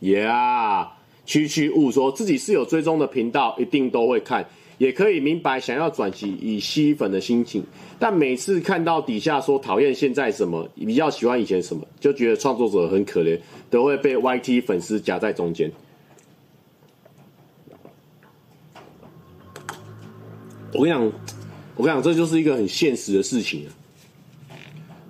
[0.00, 0.88] Yeah，
[1.26, 4.46] 区区误说自己是有追踪的频道，一定都会看。
[4.80, 7.62] 也可以明白想要转型以吸粉的心情，
[7.98, 13.38] 但每次看到底下说讨厌现在什么，比较喜欢以前什么，就觉得创作者很可怜，
[13.68, 15.70] 都会被 YT 粉丝夹在中间。
[20.72, 21.04] 我跟你讲，
[21.76, 23.68] 我跟你讲，这就是一个很现实的事情啊。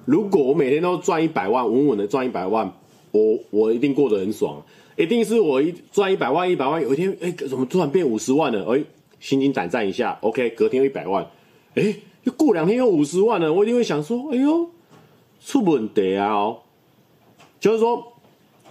[0.05, 2.69] 如果我每天都赚一百万，稳稳的赚一百万，
[3.13, 4.61] 我我一定过得很爽，
[4.97, 8.75] 一定是我一赚一百万，一百万有一天，哎，怎么突然变五十万了？
[8.75, 8.83] 哎。
[9.21, 11.25] 心惊胆战一下，OK，隔天一百万，
[11.75, 14.69] 哎，又过两天又五十万了，我一定会想说，哎呦，
[15.45, 16.33] 出问题啊！
[16.33, 16.59] 哦，
[17.61, 18.13] 就是说，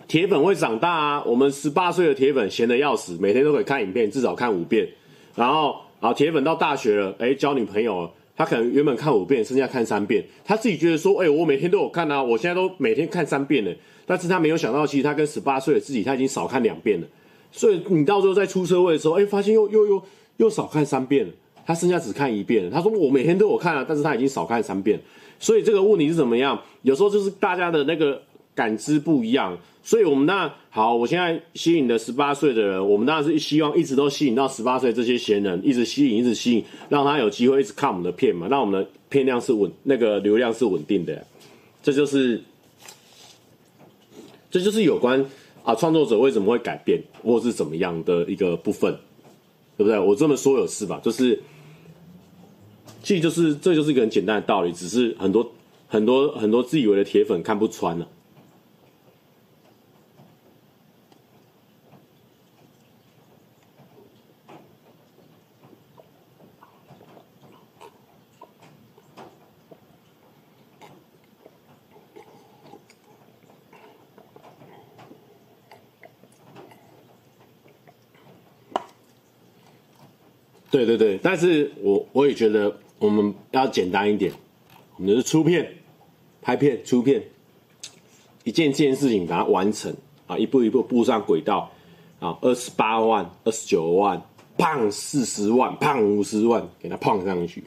[0.07, 1.23] 铁粉会长大啊。
[1.25, 4.89] 我们十八岁的铁粉闲得要死，每天都可以看影片，至少看五遍。
[5.35, 10.23] 然后，啊，铁粉到大学了，哎，交女朋友了，他可能原本看五遍，剩下看三遍。
[10.43, 13.71] 他自己觉得说，哎，我每天都有看啊，我现在都每天看三遍了。
[14.05, 17.07] 但是他没有想到，其实他跟十八岁的自己，他已经少看两遍了。
[17.51, 20.03] 所以你到时候在出车位的时候，哎，发现又又又。
[20.39, 21.33] 又少看三遍了，
[21.65, 22.71] 他剩下只看一遍了。
[22.71, 24.99] 他说我每天都有看啊，但是他已经少看三遍。
[25.37, 26.61] 所以这个问题是怎么样？
[26.81, 28.21] 有时候就是大家的那个
[28.55, 29.57] 感知不一样。
[29.81, 41.25] 所以我们那好，我现在吸引的十八岁的人，我们当然是希望一直都吸引到十八岁这些闲人，一直吸引，一直吸引，让他有机会一直看我们的片嘛，让我们的片量是稳，那个流量是稳定的。
[41.81, 42.41] 这就是，
[44.51, 45.25] 这就是有关
[45.63, 48.95] 啊创作者为什么会改变，或是怎么样的一个部分。
[49.79, 49.97] 对不对？
[49.97, 50.99] 我这么说有事吧？
[51.01, 51.41] 就是，
[53.01, 55.53] 其实就是这就是一个很简单的道理，只是很多
[55.87, 58.05] 很多很多自以为的铁粉看不穿了。
[80.69, 81.19] 对对对。
[81.21, 84.31] 但是我我也觉得我们要简单一点。
[84.97, 85.75] 我们就是出片
[86.41, 87.23] 拍片出片。
[88.49, 91.69] 一件件事情把它完成啊一步一步步上轨道
[92.19, 94.19] 啊二十八万二十九万
[94.57, 97.63] 胖四十万胖五十万给它胖上去。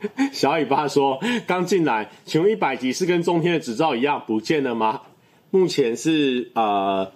[0.32, 5.02] 小尾巴说：“刚进来，请问一百集是跟中天的执照一样不见了吗？
[5.50, 7.10] 目前是呃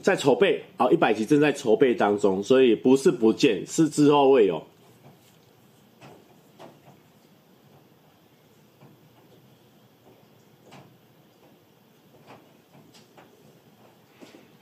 [0.00, 4.62] 在筹备啊，一百集正在筹备当中，所以不是不见，是之后会有。”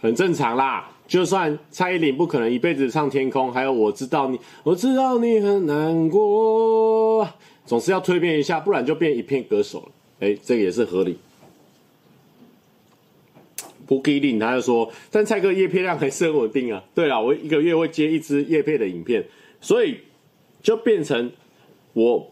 [0.03, 7.29] 很正常啦，就算蔡依林不可能一辈子唱天空，还有我知道你，我知道你很难过，
[7.71, 9.93] 总是要蜕变一下，不然就变一片歌手了。
[10.19, 11.17] 哎，这个也是合理。
[13.87, 16.83] 不给力，他就说，但蔡哥叶配量还是很稳定啊。
[16.97, 19.25] 对啦，我一个月会接一支叶配的影片，
[19.61, 19.99] 所以
[20.61, 21.31] 就变成
[21.93, 22.29] 我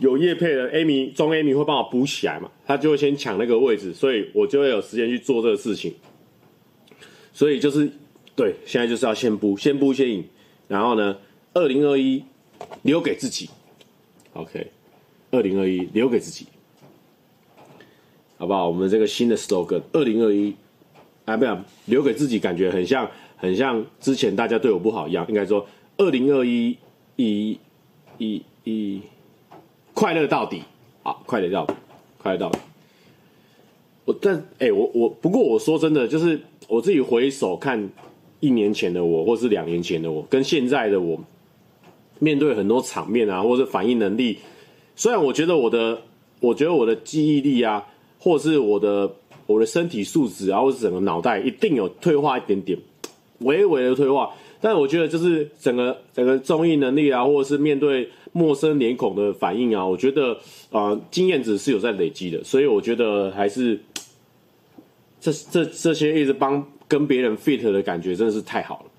[0.00, 5.94] 有叶配的 Amy 中 Amy 会帮我补起来嘛，他就会先抢那个位置，所以我就会有时间去做这个事情。
[7.32, 7.88] 所以就是，
[8.34, 10.24] 对，现在就是要先补，先补先赢，
[10.66, 11.16] 然后呢，
[11.54, 12.24] 二零二一
[12.82, 13.48] 留给自己
[14.36, 14.70] ，OK，
[15.30, 16.46] 二零二一留给自己，
[18.38, 18.68] 好不好？
[18.68, 20.54] 我们这个新的 slogan，二零二一，
[21.24, 26.76] 啊，不要留给自己，感觉很像，很像之前大家对我不好一样，应该说二零二一，
[27.16, 27.58] 一，
[28.18, 29.00] 一，一，
[29.94, 30.62] 快乐到底，
[31.02, 31.74] 好，快乐到底，
[32.18, 32.58] 快乐到底。
[34.04, 36.40] 我但哎、我我不过我说真的，就是。
[36.68, 37.88] 我自己回首看
[38.40, 41.16] 一年前的我，或是两年前的我，跟现在的我，
[42.18, 44.38] 面对很多场面啊，或者反应能力，
[44.94, 46.02] 虽然我觉得我的，
[46.40, 47.86] 我觉得我的记忆力啊，
[48.18, 49.10] 或者是我的
[49.46, 52.78] 我的身体素质啊，或是整个脑袋一定有退化一点点，
[53.40, 60.32] 微微的退化，但我觉得就是整个整个综艺能力啊，或者是面对陌生脸孔的反应啊，我觉得
[60.70, 63.80] 啊、呃，经验值是有在累积的，所以我觉得还是。
[65.18, 68.90] 这这这些一直帮跟别人 fit 的感觉真的是太好了。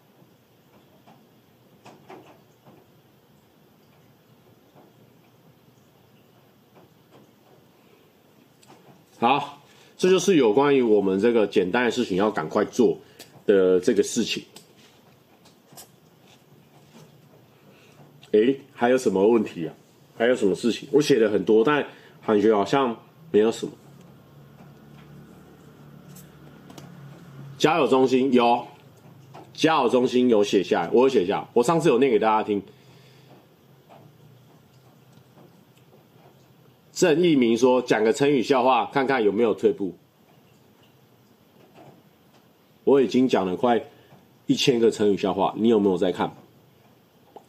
[9.19, 9.61] 好，
[9.97, 12.97] 这就是有关于我们这个简单的事情要赶快做
[13.45, 14.43] 的这个事情。
[18.31, 19.73] 诶，还有什么问题啊？
[20.17, 20.87] 还有什么事情？
[20.91, 21.83] 我写了很多，但
[22.25, 22.95] 感觉好像
[23.31, 23.71] 没有什么。
[27.57, 28.67] 交友中心有，
[29.53, 32.61] 交友中心有写下来，我有写下，我上次有念给大家听。
[36.97, 39.95] 郑义明说：“讲个成语笑话，看看有没有退步。”
[42.83, 43.79] 我已经讲了快
[44.47, 46.35] 一千个成语笑话，你有没有在看？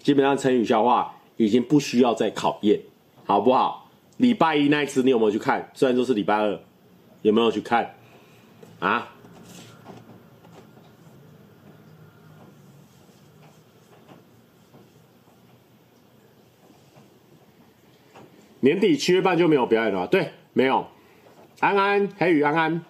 [0.00, 2.78] 基本上成语笑话已经不需要再考验，
[3.24, 3.88] 好不好？
[4.18, 5.70] 礼拜一那一次你有没有去看？
[5.72, 6.60] 虽然说是礼拜二，
[7.22, 7.94] 有没有去看？
[8.80, 9.16] 啊？
[18.60, 20.86] 年底七月半就没有表演了，对，没有。
[21.60, 22.84] 安安，黑羽安安，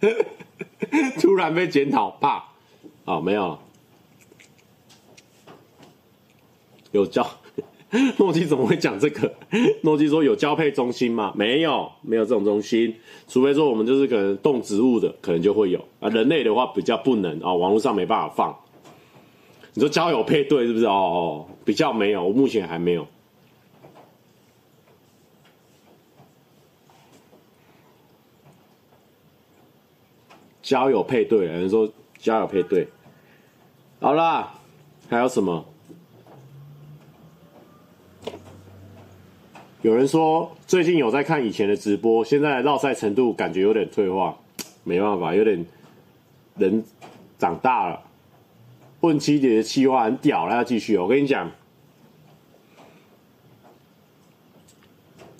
[1.20, 2.44] 突然被检讨，怕，
[3.04, 3.58] 哦，没有，
[6.92, 7.24] 有交。
[8.18, 9.32] 诺基怎么会讲这个？
[9.82, 11.32] 诺基说有交配中心吗？
[11.36, 12.94] 没有，没有这种中心，
[13.28, 16.08] 除非说我们就是可能动植物的，可能就会有啊。
[16.08, 18.56] 人类的话比较不能啊，网络上没办法放。
[19.74, 20.86] 你说交友配对是不是？
[20.86, 23.06] 哦哦，比较没有，我目前还没有。
[30.62, 32.88] 交友配对，有人说交友配对，
[34.00, 34.54] 好啦，
[35.10, 35.64] 还有什么？
[39.84, 44.34] 有人说最近有在看以前的直播，现在绕赛程度感觉有点退化，
[44.82, 45.62] 没办法，有点
[46.56, 46.82] 人
[47.38, 48.00] 长大了。
[49.00, 51.02] 问七姐的气话很屌了，要继续哦。
[51.02, 51.50] 我跟你讲，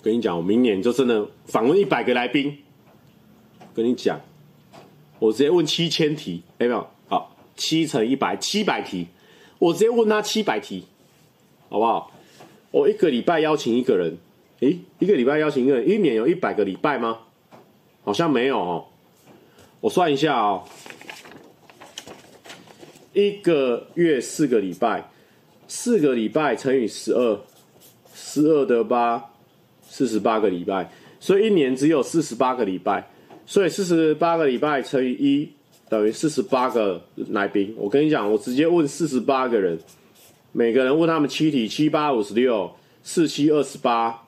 [0.03, 2.55] 跟你讲，我明年就真的访问一百个来宾。
[3.73, 4.21] 跟你讲，
[5.17, 6.87] 我直接问七千题，有没有？
[7.07, 9.07] 好，七乘一百，七百题，
[9.57, 10.85] 我直接问他七百题，
[11.67, 12.11] 好不好？
[12.69, 14.15] 我一个礼拜邀请一个人。
[14.61, 17.19] 诶，一个礼拜邀请一个人，一年有一百个礼拜吗？
[18.03, 18.85] 好像没有哦。
[19.81, 20.63] 我算一下哦，
[23.13, 25.11] 一个月四个礼拜，
[25.67, 27.39] 四个礼拜乘以十二，
[28.13, 29.31] 十二得八，
[29.87, 30.89] 四十八个礼拜，
[31.19, 33.07] 所以一年只有四十八个礼拜，
[33.45, 35.51] 所以四十八个礼拜乘以一
[35.89, 37.75] 等于四十八个来宾。
[37.77, 39.77] 我跟你讲，我直接问四十八个人，
[40.51, 42.71] 每个人问他们七题，七八五十六，
[43.03, 44.24] 四七二十八。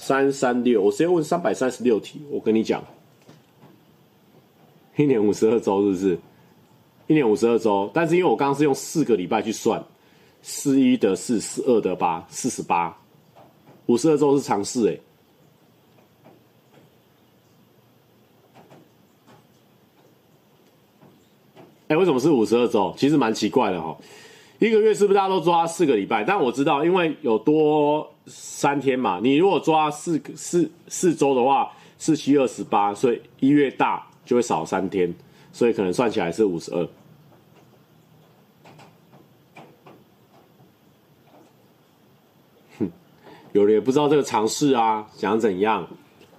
[0.00, 2.22] 三三六，我直接问三百三十六题。
[2.30, 2.82] 我跟你讲，
[4.96, 6.18] 一年五十二周是不是？
[7.08, 9.84] 一年五十二周，但是因为我刚刚是用四个礼拜去算，
[10.40, 12.96] 四一得四，四二得八，四十八，
[13.86, 14.98] 五十二周是常识哎。
[21.88, 22.94] 哎，为什么是五十二周？
[22.96, 23.98] 其实蛮奇怪的哈。
[24.58, 26.22] 一个月是不是大家都抓四个礼拜？
[26.24, 29.20] 但我知道，因为有多三天嘛。
[29.22, 35.14] 你如果抓四四四周的话，四七二十八，所以一月大就会少三天，
[35.52, 36.88] 所以可能算起来是五十二。
[42.78, 42.90] 哼，
[43.52, 45.88] 有人也不知道这个尝试啊，想怎样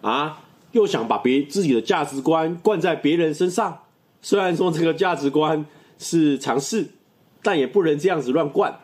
[0.02, 0.44] 啊？
[0.72, 3.80] 又想把别自己的价值观灌在别人身上。
[4.22, 5.66] 虽然说这个价值观
[5.98, 6.92] 是尝试，
[7.42, 8.80] 但也不能这样子乱灌。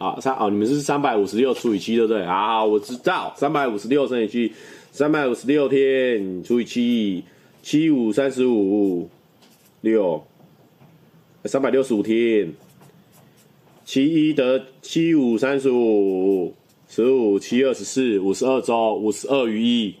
[0.00, 2.22] 啊，三哦，你们是三百五十六除以七，对不对？
[2.22, 4.50] 啊，我知道，三百五十六乘以七，
[4.90, 7.22] 三百五十六天除以七，
[7.62, 9.10] 七五三十五，
[9.82, 10.24] 六，
[11.44, 12.50] 三百六十五天，
[13.84, 16.54] 七一得七五三十五，
[16.88, 19.94] 十五七二十四，五十二周，五十二余一。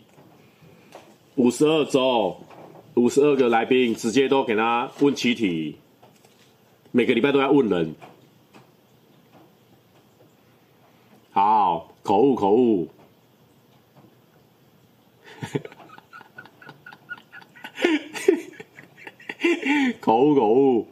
[1.36, 2.34] 五十二周，
[2.94, 5.76] 五十二个来宾，直接都给他问七题，
[6.90, 7.94] 每个礼拜都要问人。
[11.32, 12.88] 好，口误口误，
[20.00, 20.88] 口误 口误，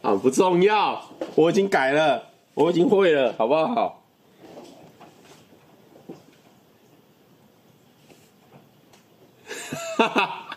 [0.00, 1.02] 啊，不重要，
[1.34, 4.04] 我已经改了，我已经会了，好不好？
[9.98, 10.56] 哈哈，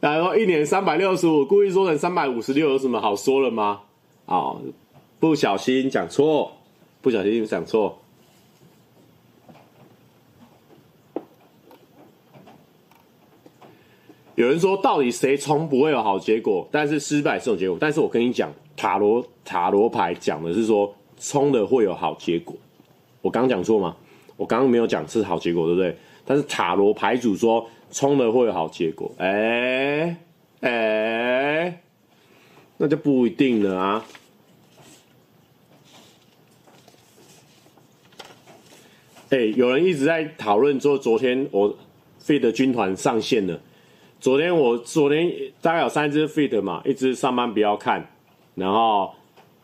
[0.00, 3.82] 然后一年三百六十五，故意说成三百五十六，有什么好说了吗？
[4.26, 4.60] 哦，
[5.24, 6.52] 不小心讲错，
[7.00, 7.98] 不小心讲错。
[14.34, 16.68] 有人说，到底谁冲不会有好结果？
[16.70, 17.78] 但是失败是有结果。
[17.80, 22.54] 但是我跟你讲，塔罗塔罗牌讲的是说冲的会有好结果。
[23.22, 23.96] 我刚讲错吗？
[24.36, 25.96] 我刚刚没有讲是好结果，对不对？
[26.26, 29.26] 但是塔罗牌主说冲了会有好结果，哎、
[30.60, 31.80] 欸、哎、
[32.76, 34.04] 那就不一定了啊。
[39.30, 41.76] 哎、有人一直在讨论说，昨天我
[42.22, 43.58] feed 军团上线了。
[44.20, 48.06] 昨天我昨天大概有三只 feed 嘛，一只上班不要看，
[48.54, 49.12] 然后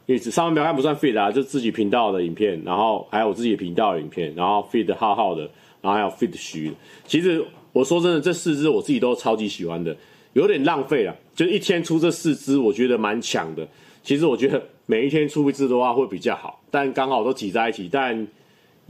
[0.07, 5.49] 一直上班不要看不算 feed 啊，就自己频道的影片，然后还有我自己频道的影片，然后 feed 浩浩的。
[5.83, 6.71] 然后还有 fit 虚，
[7.07, 7.43] 其实
[7.73, 9.97] 我说真的，这四只我自己都超级喜欢的，
[10.35, 13.67] 有点浪费了，就一天出这四只，我觉得蛮强的。
[14.03, 18.29] 其实我觉得每一天出一只的话会比较好，但刚好都挤在一起，但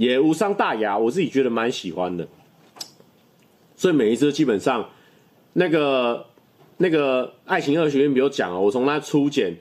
[0.01, 2.27] 也无伤大雅，我自己觉得蛮喜欢的。
[3.77, 4.89] 所以每一支基本上，
[5.53, 6.25] 那个
[6.79, 9.55] 那个爱情二学院比如讲哦，我从他初剪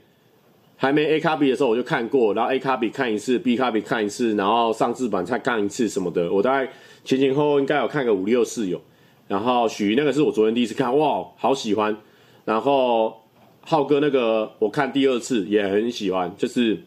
[0.77, 6.71] 还没 A 卡比的时候我就看过，然后 A 卡比看一次，B 卡比看一次，然后上字版再看一次什么的，我大概。
[7.03, 8.79] 前前后后应该有看个五六次有，
[9.27, 11.97] 然后许那个是我昨天第一次看，哇，好喜欢。
[12.45, 13.21] 然后
[13.61, 16.77] 浩哥那个我看第二次也很喜欢，就是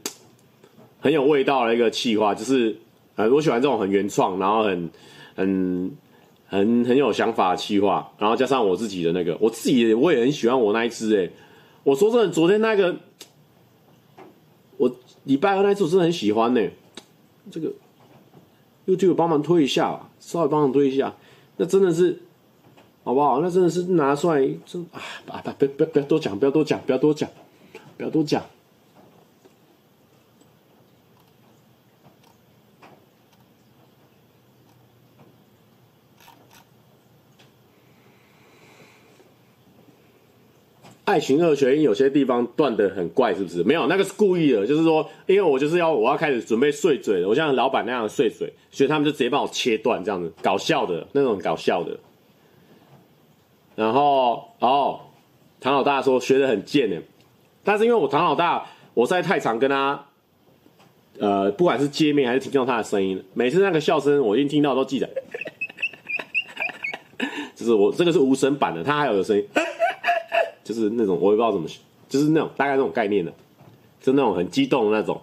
[1.01, 2.77] 很有味道的一个企划，就是
[3.17, 4.91] 呃我喜欢这种很原创，然后很
[5.35, 5.91] 很
[6.47, 11.31] 很很有想法的企划，然后加上我自己的那个，我自己我也很喜欢我那一支诶。
[11.85, 12.97] 我说真的，昨天那个
[14.77, 14.95] 我
[15.25, 16.61] 礼拜二那一次我真的很喜欢呢，
[17.51, 17.73] 这个。
[18.85, 21.15] YouTube 帮忙推一下，稍微帮忙推一下，
[21.57, 22.21] 那真的是，
[23.05, 23.41] 好不好？
[23.41, 27.31] 那真的是拿出来，真啊，不不不不要多讲，不要多讲，不要多讲，
[27.97, 28.43] 不要多讲。
[41.13, 43.63] 爱情二选一，有些地方断得很怪，是不是？
[43.65, 51.95] 没有，那个是故意的，就是说，因为我就是要我要开始准备碎嘴了，我像老板那样的碎嘴，所以他们就直接帮我切断，这样子搞笑的那种搞笑的。
[53.77, 55.01] 然后哦，
[55.61, 56.97] 唐老大说学得很贱呢，
[57.63, 60.07] 但是因为我唐老大，我实在太常跟他，
[61.19, 65.07] 呃，不管是见面还是听到他的声音，每次那个笑声我一听到都记得，
[67.55, 69.47] 就是我这个是无声版的，他还有个声音。
[70.65, 71.69] 就是那种我也不知道怎么，
[72.09, 73.33] 就是那种大概那种概念的，
[74.01, 75.21] 就那种很激动的那种。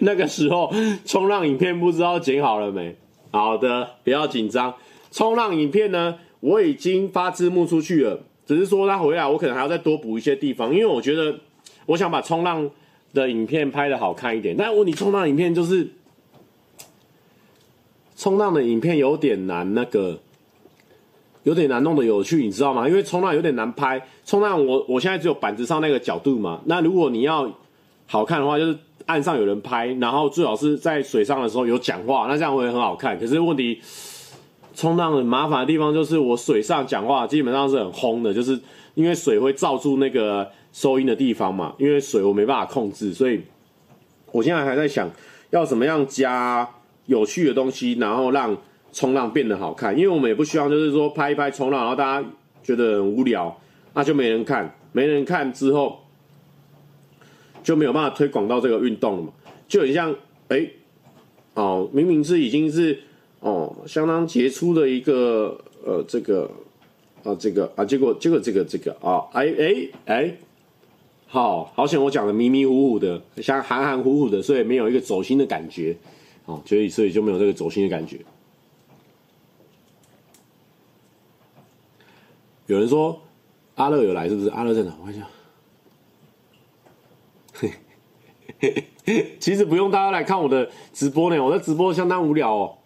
[0.00, 0.70] 那个时候
[1.06, 2.94] 冲浪影片不知道剪好了没？
[3.30, 4.74] 好的，不要紧张。
[5.10, 8.20] 冲浪影片呢，我已经发字幕出去了。
[8.44, 11.38] 只是说他回来，我可能还要再多补一些地方，因为我觉得
[11.86, 12.68] 我想把冲浪
[13.12, 14.56] 的影片拍的好看一点。
[14.56, 15.88] 但问题冲浪影片就是
[18.16, 20.18] 冲浪的影片有点难，那个
[21.42, 22.88] 有点难弄得有趣，你知道吗？
[22.88, 26.60] 因为冲浪有点难拍，冲浪我我现在只有板子上那个角度嘛。
[26.66, 27.52] 那如果你要
[28.06, 33.18] 好看的话，就是岸上有人拍，然后最好是在水上的时候有讲话，那这样会很好看。
[33.18, 33.80] 可是问题。
[34.74, 38.58] 冲浪很麻烦的地方就是我水上讲话基本上是很轰的，就是
[38.94, 43.40] 因为水会罩住那个收音的地方嘛，因为水我没办法控制，所以
[44.30, 45.10] 我现在还在想
[45.50, 46.68] 要怎么样加
[47.06, 48.56] 有趣的东西，然后让
[48.92, 49.96] 冲浪变得好看。
[49.96, 52.28] 因为我们也不希望就是说拍一拍冲浪，然后大家
[52.62, 53.60] 觉得很无聊，
[53.94, 56.00] 那就没人看，没人看之后
[57.62, 59.32] 就没有办法推广到这个运动了嘛，
[59.68, 60.14] 就很像
[60.48, 60.66] 哎
[61.54, 62.98] 哦，明明是已经是。
[63.44, 66.48] 哦，相当杰出的一个呃，这个
[67.24, 70.36] 啊，这个啊，结果结果这个这个啊，哎哎哎，
[71.32, 75.96] 好好险，我讲的迷迷糊糊的，像含含糊糊的，所以没有一个走心的感觉，
[76.44, 78.18] 哦，所以所以就没有这个走心的感觉。
[82.66, 83.18] 有人说
[83.76, 84.50] 阿乐有来，是不是？
[84.50, 84.94] 阿乐在哪？
[85.00, 85.26] 我看一下。
[89.40, 92.76] 其实不用大家来看我的直播呢，我的直播相当无聊哦。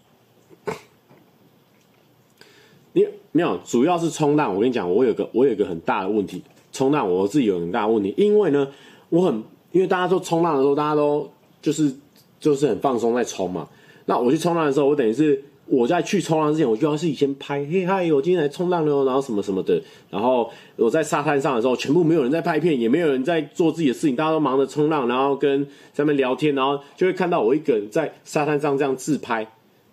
[2.93, 4.55] 你没有，主要是冲浪。
[4.55, 6.45] 我跟你讲，我有个我有个很大的问题，
[6.77, 8.69] 冲浪我自己有很大问题，因为呢，
[9.09, 11.27] 我很因为大家都冲浪的时候，大家都
[11.63, 11.91] 就是
[12.39, 13.67] 就是很放松在冲嘛。
[14.05, 19.83] 那我去冲浪的时候，我等于是我在去冲浪之前，我就要是以前拍，嘿嗨，我今天来冲浪了，然后什么什么的。
[20.11, 29.47] 然后我在沙滩上的时候，全部没有人在拍片，也没有人在做自己的事情，大家都忙着冲浪，然后跟在那聊天，然后就会看到我一个人在沙滩上这样自拍。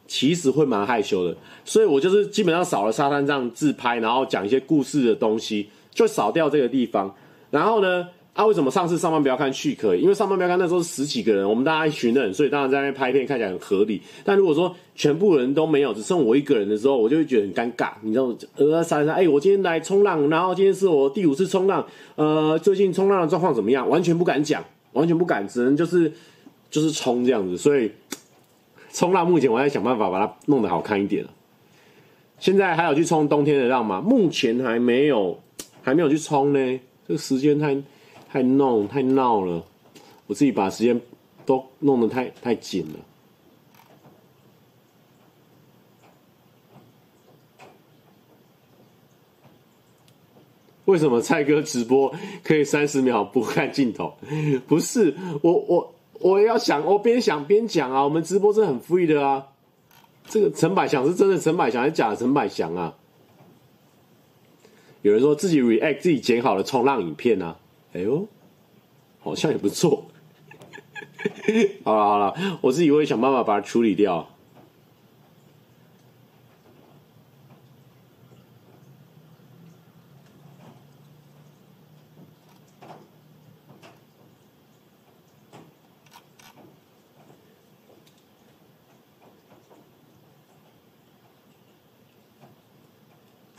[0.05, 7.13] 其实会蛮害羞的，所以我就是基本上少了沙滩这样自拍，然后讲一些故事的东西，就少掉这个地方。
[7.49, 10.01] 然后呢，啊，为什么上次上班不要看续可以？
[10.01, 14.01] 因为上班不要看那时候十几个人，我们大家一群人，所以当然在那拍片看起来很合理。
[14.23, 17.91] 但如果说全部人都没有，只剩我一个人的时候，我就会觉得很尴尬。
[18.01, 21.85] 你知道，呃，沙滩上，哎，我今天来冲浪，然后今天是我第五次冲浪，
[22.15, 23.87] 呃，最近冲浪的状况怎么样？
[23.87, 24.63] 完全不敢讲，
[24.93, 26.11] 完全不敢，只能就是
[26.71, 27.91] 就是冲这样子，所以。
[28.95, 31.25] 冲浪目前我在想办法把它弄得好看一点。
[32.37, 33.99] 现在还有去冲冬天的浪吗？
[33.99, 35.39] 目前还没有，
[35.83, 36.79] 还没有去冲呢。
[37.07, 37.77] 这个时间太
[38.31, 39.63] 太弄太闹了，
[40.25, 40.99] 我自己把时间
[41.45, 42.99] 都弄得太太紧了。
[50.85, 52.11] 为什么蔡哥直播
[52.43, 54.15] 可以三十秒不看镜头？
[54.65, 55.93] 不是我我。
[56.19, 58.01] 我要想，我边想边讲啊！
[58.01, 59.45] 我们直播是很 free 的啊。
[60.29, 62.95] 这个陈百祥是真的陈百祥，还是假的陈百祥啊？
[65.03, 67.57] 有人说自己 react 自己剪好的冲浪影片啊，
[67.93, 68.27] 哎呦，
[69.19, 70.05] 好像也不错。
[71.83, 74.32] 好了好了，我自己会想办法把它处理掉。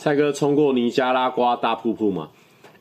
[0.05, 2.29] 蔡哥冲过尼加拉瓜大瀑布吗？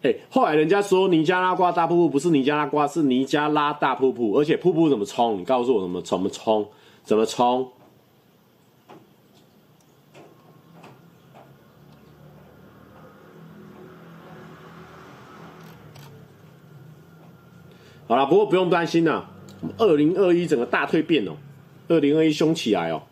[0.01, 4.33] 哎、欸，后来人家说尼加拉瓜大瀑布不是尼加拉瓜，是尼加拉大瀑布。
[4.33, 5.39] 而且瀑布怎么冲？
[5.39, 6.67] 你告诉我怎么怎么冲？
[7.05, 7.69] 怎么冲？
[18.05, 19.27] 好了，不过不用担心呐。
[19.77, 21.37] 二零二一整个大蜕变哦，
[21.87, 23.03] 二零二一凶起来哦。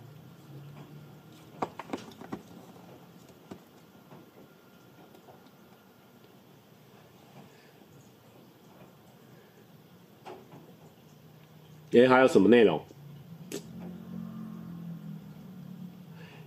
[11.93, 12.79] 哎，还有什么内容？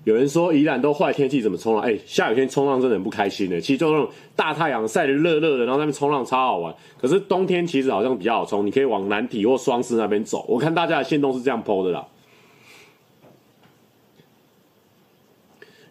[0.05, 1.83] 有人说宜兰都坏天气，怎么冲浪？
[1.83, 3.61] 哎，下雨天冲浪真的很不开心的。
[3.61, 6.75] 其实就那种大太阳晒得热热的，然后在那边冲浪超好玩。
[7.01, 10.45] 可是冬天其实好像比较好冲，你可以往南体或双狮那边走。
[10.49, 12.07] 我看大家的限动是这样剖的啦。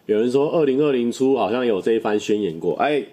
[0.06, 3.04] 有人说二零二零初好像有这一番宣言过，哎。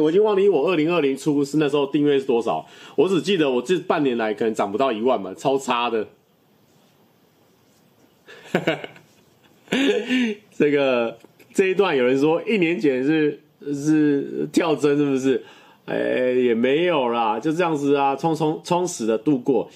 [0.00, 2.66] 我已经忘记我二零二零初是那时候订阅是多少，
[2.96, 6.06] 我只记得我这半年来可能涨不到一万嘛，超差的。
[10.56, 11.18] 这个
[11.52, 15.42] 这一段有人说一年前是是跳针是不是？
[15.86, 19.68] 哎、也没有啦，就这样子啊，充充充实的度过，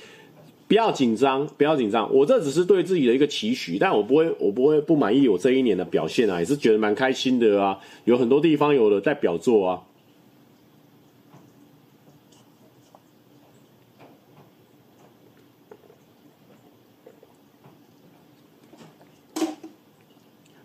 [0.67, 9.83] 不要紧张，不要紧张，我这只是对自己的一个期许，但我不会我不会不满意我这一年的表现啊，也是觉得蛮开心的啊，有很多地方有的在表作啊。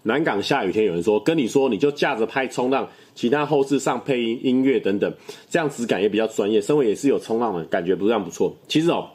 [0.04, 5.12] 南港下雨天，有人说跟你说，你就架着拍冲浪，其他后置上配音音乐等等，
[5.50, 6.62] 这样质感也比较专业。
[6.62, 8.54] 身为也是有冲浪的感觉，不是这样不错。
[8.68, 9.08] 其实哦，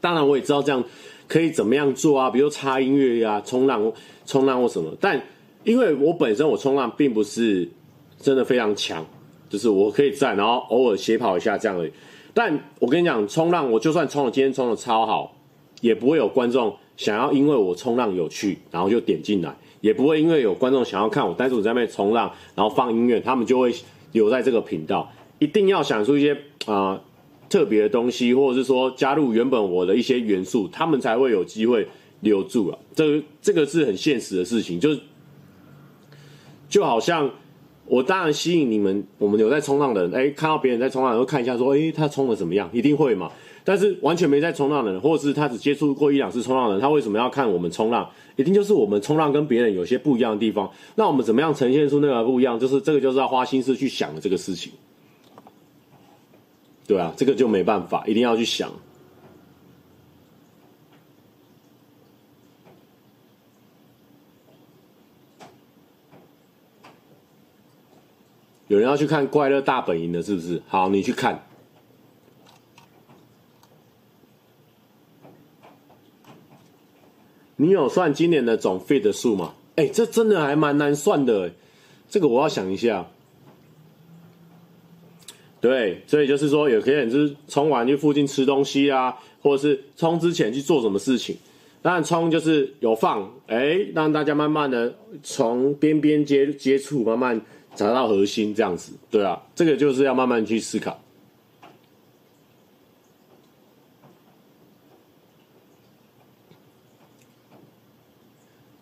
[0.00, 0.82] 当然我也知道这样
[1.28, 3.92] 可以怎么样做啊，比如插音乐呀、冲浪
[4.24, 4.90] 冲浪或什么。
[5.00, 5.22] 但
[5.64, 7.68] 因为我本身我冲浪并不是
[8.18, 9.06] 真的非常强，
[9.48, 11.92] 就是我可以站，然后偶尔斜跑一下这样而已。
[12.32, 15.34] 但我跟你讲，冲浪我就算冲了，今天冲的超好。
[15.82, 19.50] 也不会有观众想要因为我冲浪有趣，然后就点进来；
[19.86, 23.72] 也不会因为有观众想要看我单独在那边冲浪，然后放音乐，他们就会
[24.10, 25.08] 留在这个频道。
[25.38, 27.00] 一定要想出一些啊、
[27.48, 31.86] 特别的东西，或者是说加入原本我的一些元素，他们才会有机会
[32.22, 32.76] 留住啊。
[32.96, 34.90] 这个这个是很现实的事情，就
[36.68, 37.30] 就好像
[37.84, 42.68] 我当然吸引你们，我们有在冲浪的人，哎，看到别人在冲浪，会看一下说，哎，他冲的怎么样？
[42.72, 43.30] 一定会嘛。
[43.66, 48.08] 但是完全没在冲浪的人，或者是他只接触过一两次冲浪的人，他为什么要看我们冲浪？
[48.36, 50.70] 一定就是我们冲浪跟别人有些不一样的地方。
[50.94, 52.60] 那我们怎么样呈现出那个不一样？
[52.60, 54.72] 就是这个就是要花心思去想的这个事情。
[56.86, 58.70] 对啊，这个就没办法，一定要去想。
[68.68, 70.62] 有人要去看《怪乐大本营》的，是不是？
[70.68, 71.44] 好，你去看。
[77.56, 79.54] 你有算今年的总 feet 数吗？
[79.76, 81.52] 哎、这真的还蛮难算的，
[82.08, 83.06] 这个我要想一下。
[85.60, 91.36] 对，所以就是说，有些人就是冲完去附近吃东西啊，或者是冲之前去做什么事情。
[91.82, 97.40] 当然，冲就是有放，哎、让大家慢慢的从边边接接触，慢慢
[97.74, 98.92] 找到核心，这样子。
[99.10, 100.98] 对啊，这个就是要慢慢去思考。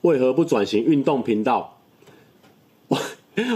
[0.05, 1.79] 为何不转型运动频道？
[2.89, 2.99] 我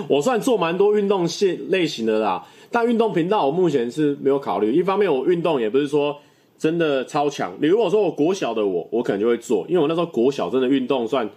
[0.08, 4.74] 我算做蛮多运动系类型的啦，但运动频道我目前是没有考虑。
[4.74, 6.16] 一方面我运动也不是说
[6.58, 11.28] 真的超强，你如果说我国小的我，我可能就会做，因为我那时候国小真的运动算，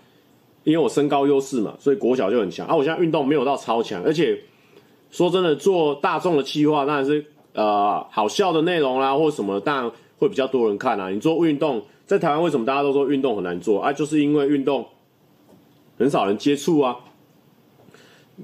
[0.64, 2.66] 因为我身高优势嘛，所以国小就很强。
[2.66, 4.39] 啊，我现在运动没有到超强，而且
[5.12, 11.09] 说真的，做大众的企划当然是呃好笑的内容啦，或什么，当然会比较多人看啊。
[11.09, 13.91] 你做运动，在台湾为什么大家都说运动很难做啊？
[13.91, 14.86] 就是因为运动。
[16.02, 16.97] 很少人接触啊，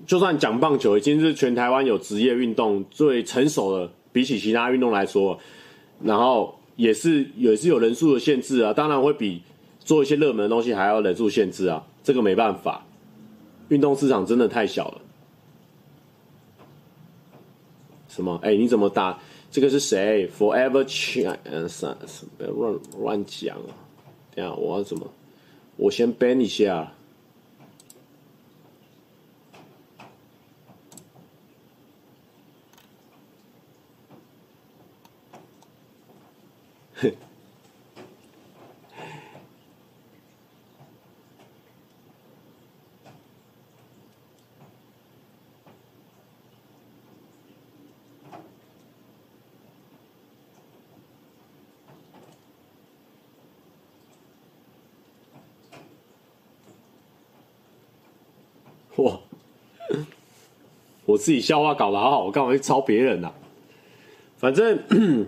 [0.05, 5.39] 就算讲棒球，已经是全台湾有职业运动最成熟的，比起其他运动来说，
[6.03, 9.41] 然后也是也是有人数的限制啊，当然会比
[9.80, 12.86] 做一些热门的东西还要人数限制啊，这个没办法，
[13.70, 15.01] 运动市场真的太小了。
[18.08, 18.39] 什么？
[18.43, 19.20] 哎，你怎么打？
[19.49, 21.36] 这个是谁？Forever China？
[21.45, 21.99] 嗯，算了，
[22.38, 23.74] 不要乱乱讲啊！
[24.36, 25.12] 等下我要怎么？
[25.76, 26.93] 我先 ban 一下。
[58.98, 59.20] 哇！
[61.06, 63.34] 我自己笑话搞得好好，我干嘛去抄别人呢、啊？
[64.38, 64.80] 反正。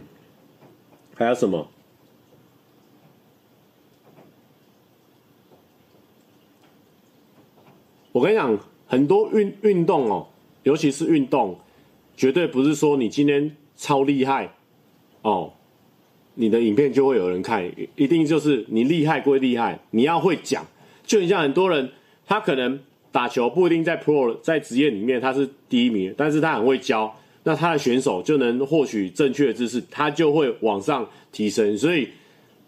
[1.15, 1.67] 还有什么？
[8.13, 8.57] 我跟你讲，
[8.87, 10.27] 很多运运动哦，
[10.63, 11.59] 尤其是运动，
[12.15, 14.53] 绝对不是说你今天超厉害
[15.23, 15.51] 哦，
[16.35, 20.65] 你的影片就会有人看，一定就是你厉害归厉害，你要会讲。
[21.05, 21.91] 就你像很多人，
[22.25, 22.81] 他可能
[23.11, 27.15] 打球不一定在 Pro 在职业里面他是第一名，但是他很会教。
[27.43, 31.75] 那他的选手就能获取正确的知识，他就会往上提升。
[31.77, 32.07] 所以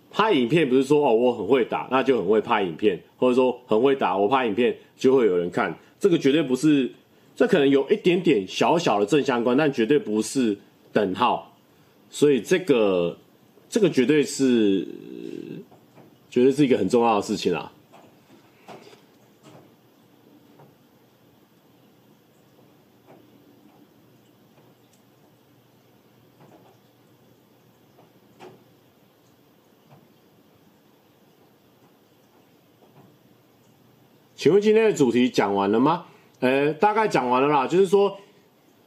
[0.09, 5.77] 拍影片不是说哦，我很会打，那就很会拍影片，或者说很会打，我拍影片就会有人看。
[5.99, 6.89] 这个绝对不是，
[7.35, 10.57] 这可能有一点点小小的正相关，但绝对不是
[10.93, 11.53] 等号。
[12.09, 13.15] 所以这个
[13.69, 14.87] 这个绝对是
[16.29, 17.71] 绝对是一个很重要的事情啊。
[34.41, 36.03] 请问今天的主题讲完了吗？
[36.39, 37.67] 呃，大概讲完了啦。
[37.67, 38.17] 就是说，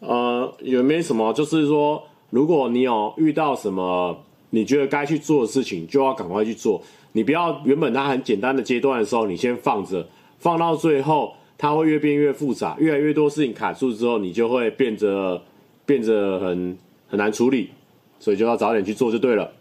[0.01, 1.33] 呃，有没有什么？
[1.33, 4.19] 就是说，如果你有遇到什么
[4.51, 6.83] 你觉得该去做的事情，就要赶快去做。
[7.13, 10.05] 你不要原本它很简单的阶段的时候，你先放着，
[10.41, 15.41] 放到最后，它会越变越复杂，越来越多事情卡住之后，你就会变得
[15.87, 16.77] 变得很
[17.07, 17.71] 很难处理，
[18.19, 19.53] 所以就要早点去做就对了。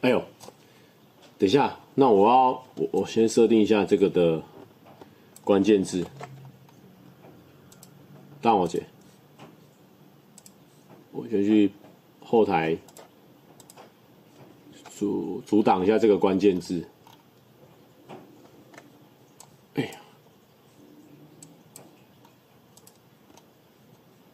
[0.00, 0.20] 哎呦，
[1.38, 4.42] 等一下，那我要我我先设定一下这个的
[5.44, 6.04] 关键字，
[8.42, 8.84] 大王姐，
[11.12, 11.70] 我先去
[12.20, 12.76] 后台
[14.90, 16.84] 阻阻挡一下这个关键字。
[19.74, 19.90] 哎呀，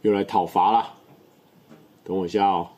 [0.01, 0.95] 又来讨伐了，
[2.05, 2.71] 等我一下哦。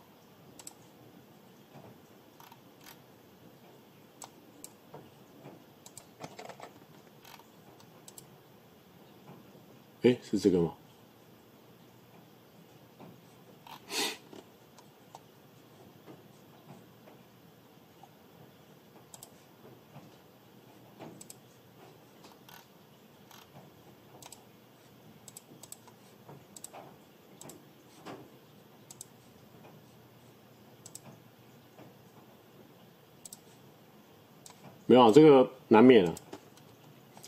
[10.02, 10.74] 哎，是这个吗？
[34.86, 36.14] 没有，这个难免了。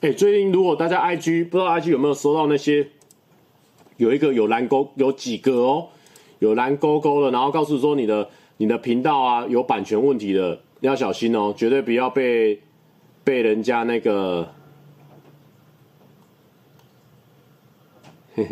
[0.01, 2.87] 哎，最近如果大家 IG 不知道 IG 有没有收到那些，
[3.97, 5.89] 有一个有蓝勾，有几个哦，
[6.41, 8.29] 有蓝勾勾的，然后告诉说你的
[8.59, 12.61] 你的频道啊有版权问题的，要小心哦，绝对不要被
[13.23, 14.53] 被人家那个，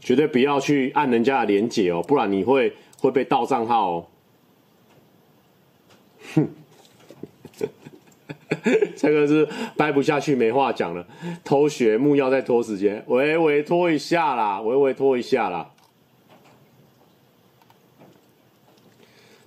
[0.00, 4.06] 绝对不要去按人家的连结哦，不然你会会被盗账号哦，
[6.36, 6.48] 哼。
[8.96, 11.06] 这个是掰不下去，没话讲了。
[11.44, 15.70] 偷学木要再拖时间，微微拖一下啦，微微拖一下啦。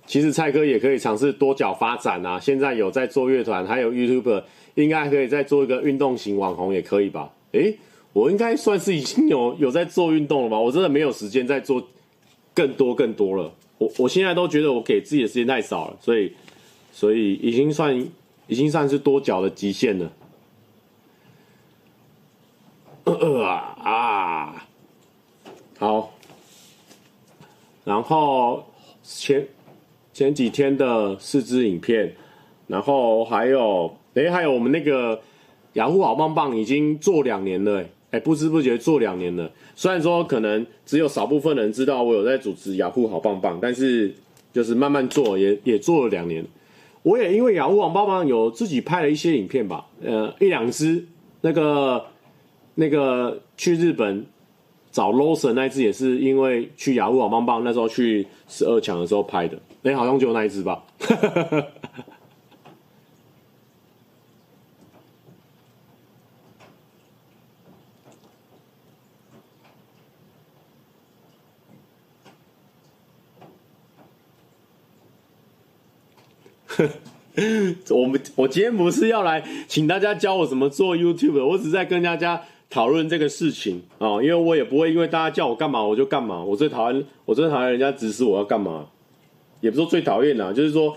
[0.06, 2.40] 其实蔡哥也可以尝试多角发展啊。
[2.40, 4.42] 现在有在做乐团，还有 YouTuber，
[4.74, 7.30] 应该可以再做一个运动型网红，也可以吧？
[7.52, 7.76] 诶，
[8.12, 10.58] 我应该算是已经有有在做运动了吧？
[10.58, 11.86] 我真的没有时间再做
[12.54, 13.52] 更多更多了。
[13.78, 16.32] 我我现在都觉得我给自己的时间太少了，所以
[16.90, 18.06] 所以已经算。
[18.46, 20.12] 已经算是多角的极限了。
[23.04, 24.66] 呃啊啊！
[25.78, 26.14] 好，
[27.84, 28.64] 然后
[29.02, 29.46] 前
[30.14, 32.14] 前几天的四支影片，
[32.66, 35.20] 然后还有诶，还有我们那个
[35.74, 39.50] 雅虎好棒棒已经做两年了，诶，不知不觉做两年了。
[39.76, 44.14] 虽然说可能只有少部分人知道我有在主持雅虎好棒棒，但是
[44.52, 46.42] 就是慢慢做，也也做了两年。
[47.04, 51.06] 我也因为雅虎网帮忙有自己拍了一些影片吧，呃，一两支，
[51.42, 52.02] 那个
[52.74, 54.24] 那个去日本
[54.90, 60.82] 找 Losen 那一支也是因为去雅虎网帮帮那时候去十二强的时候拍的，哎，好像就那一支吧。
[77.90, 88.86] 我们我今天不是要来请大家教我怎么做 YouTube，我只是在跟大家讨论这个事情啊，因为我也不会因为大家叫我干嘛我就干嘛，我最讨厌我最讨厌人家指使我要干嘛，
[89.60, 90.96] 也不是最讨厌啦，就是说，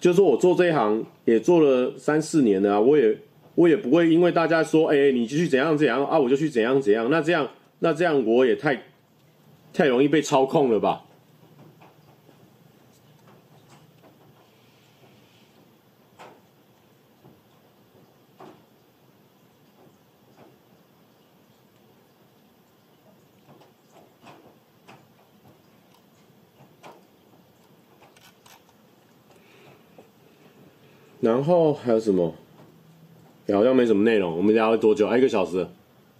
[0.00, 3.16] 就是说我做这一行也做了三四年了啊，我也
[3.54, 7.48] 我也不会因为大家说，哎，你就去怎样怎样啊，我就去怎样怎样，那这样
[7.80, 8.82] 那这样我也太
[9.72, 11.04] 太容易被操控了吧。
[31.28, 32.34] 然后还有什么？
[33.52, 34.34] 好像没什么内容。
[34.34, 35.06] 我们聊了多久？
[35.06, 35.68] 还一个小时。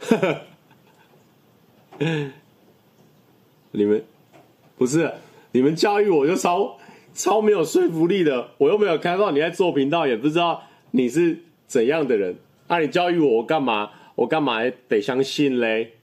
[3.70, 4.04] 你们
[4.76, 5.10] 不是
[5.52, 6.76] 你们教育我就超
[7.14, 8.50] 超没有说服力的。
[8.58, 12.36] 我又没有看到你在做频道，也不知道你是怎样的人。
[12.68, 13.90] 那、你教育我，我干嘛？
[14.14, 15.94] 我干嘛得相信嘞？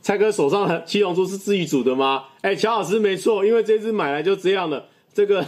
[0.00, 2.26] 蔡哥手上的七龙珠是自己组的吗？
[2.42, 4.86] 哎，乔老师没错，因为这只买来就这样的。
[5.12, 5.44] 这个。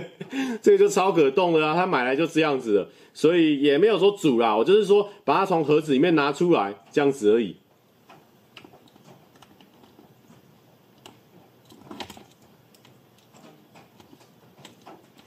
[0.62, 7.56] 这个就超可动的啊，他买来就这样子的，所以也没有说煮啦，我就是说把它从盒子里面拿出来这样子而已。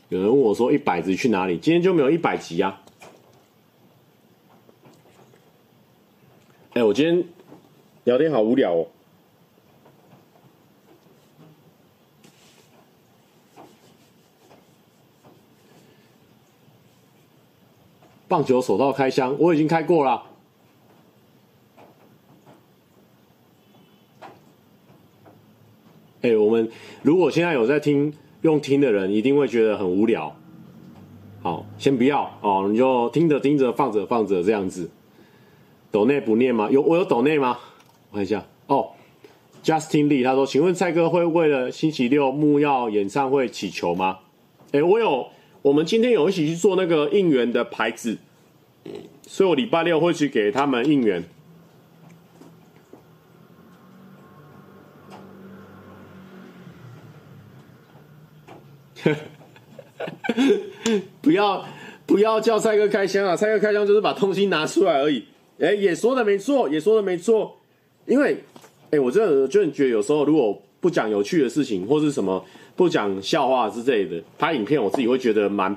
[0.09, 1.57] 有人问我说一百集去哪里？
[1.57, 2.81] 今天就没有一百集啊。
[6.73, 7.23] 哎，我今天
[8.03, 8.87] 聊天好无聊哦。
[18.27, 20.23] 棒球手套开箱，我已经开过了。
[26.21, 26.71] 哎、我们
[27.03, 28.11] 如果现在有在听
[28.41, 30.35] 用听的人，一定会觉得很无聊。
[31.43, 34.89] 好，先不要哦，你就听着听着，放着放着这样子。
[35.91, 36.69] 抖内不念吗？
[36.71, 37.59] 有我有抖内吗？
[38.09, 38.89] 我看一下哦。
[39.63, 44.19] Justin Lee 他说：“请问蔡哥会为了星期六木曜演唱会祈求吗？”
[44.73, 45.27] 哎、我有，
[45.65, 48.19] 我们今天有一起去做那个应援的牌子，
[49.23, 51.23] 所以我礼拜六会去给他们应援。
[61.23, 61.65] 不要
[62.05, 63.35] 不要叫蔡哥开箱啊！
[63.35, 65.25] 蔡哥开箱就是把东西拿出来而已。
[65.57, 67.57] 哎，也说的没错，也说的没错。
[68.05, 68.43] 因为，
[68.91, 72.45] 哎，我真的就觉得有时候如果不讲有趣的事情，或是什么
[72.75, 75.75] 不讲笑话之类的，拍影片我自己会觉得蛮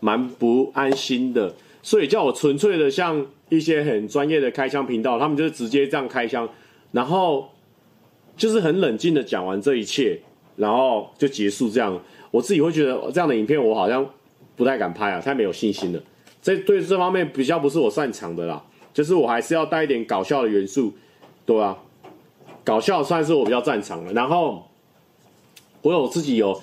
[0.00, 1.54] 蛮不安心的。
[1.82, 6.48] 所以叫我纯粹的像一些很专业的开箱频道，他们就是直接这样开箱，
[6.92, 7.48] 然后
[8.36, 10.20] 就是很冷静的讲完这一切，
[10.56, 12.00] 然后就结束这样。
[12.30, 14.08] 我自己会觉得这样的影片我好像
[14.56, 16.00] 不太敢拍啊，太没有信心了。
[16.40, 18.62] 这对这方面比较不是我擅长的啦，
[18.94, 20.92] 就是我还是要带一点搞笑的元素，
[21.44, 21.78] 对吧？
[22.64, 24.12] 搞笑算是我比较擅长的。
[24.12, 24.64] 然后
[25.82, 26.60] 我有自己有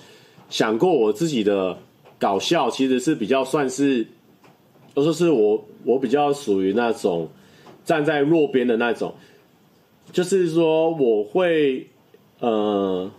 [0.48, 1.78] 想过，我自己的
[2.18, 4.06] 搞笑其实是比较算是，
[4.92, 7.28] 都说是我我比较属于那种
[7.84, 9.14] 站在弱边的那种，
[10.12, 11.86] 就是说我会
[12.40, 13.10] 呃。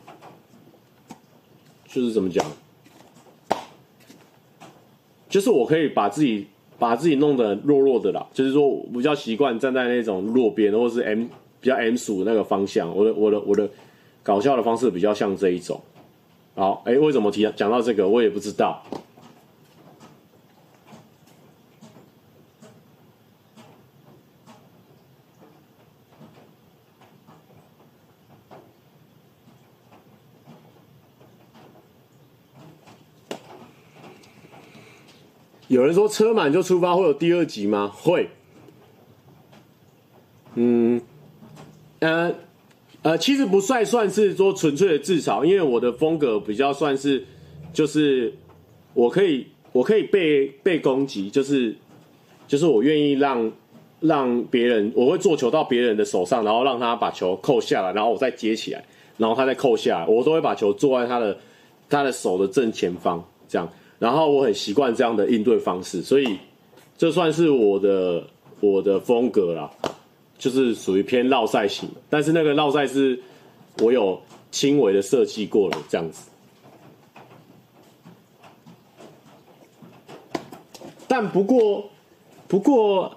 [1.93, 2.45] 就是怎么讲，
[5.27, 6.47] 就是我可以把自己
[6.79, 8.25] 把自己弄得弱弱的啦。
[8.33, 11.25] 就是说，我比较习惯站在那种弱边，或是 M
[11.59, 12.95] 比较 M 属那个方向。
[12.95, 13.69] 我的我的我的
[14.23, 15.81] 搞笑的方式比较像这一种。
[16.53, 18.83] 好，哎，为什么提讲到这个，我也不知道。
[35.67, 37.89] 有人说车满就出发会有第二集吗？
[37.95, 38.29] 会。
[40.55, 41.01] 嗯，
[41.99, 42.35] 呃，
[43.03, 47.23] 呃，其实不算算是说纯粹的自嘲，因为我的风格比较算是，
[47.73, 48.31] 就是
[48.93, 51.75] 我可以我可以被被攻击，就是
[52.47, 53.51] 就是我愿意让
[53.99, 58.83] 让别人，我会做球到别人的手上，然后让他把球扣下来，然后我再接起来，
[59.17, 61.37] 然后他再扣下来，我都会把球做在他的
[61.89, 63.67] 他的手的正前方，这样。
[63.97, 66.37] 然后我很习惯这样的应对方式，所以
[66.97, 68.23] 这算是我的
[68.59, 69.71] 我的风格啦，
[70.41, 71.87] 就是属于偏绕赛型。
[72.09, 73.17] 但是那个绕赛是
[73.79, 74.19] 我有
[74.49, 76.29] 轻微的设计过了这样子。
[81.07, 81.89] 但不过
[82.47, 83.15] 不过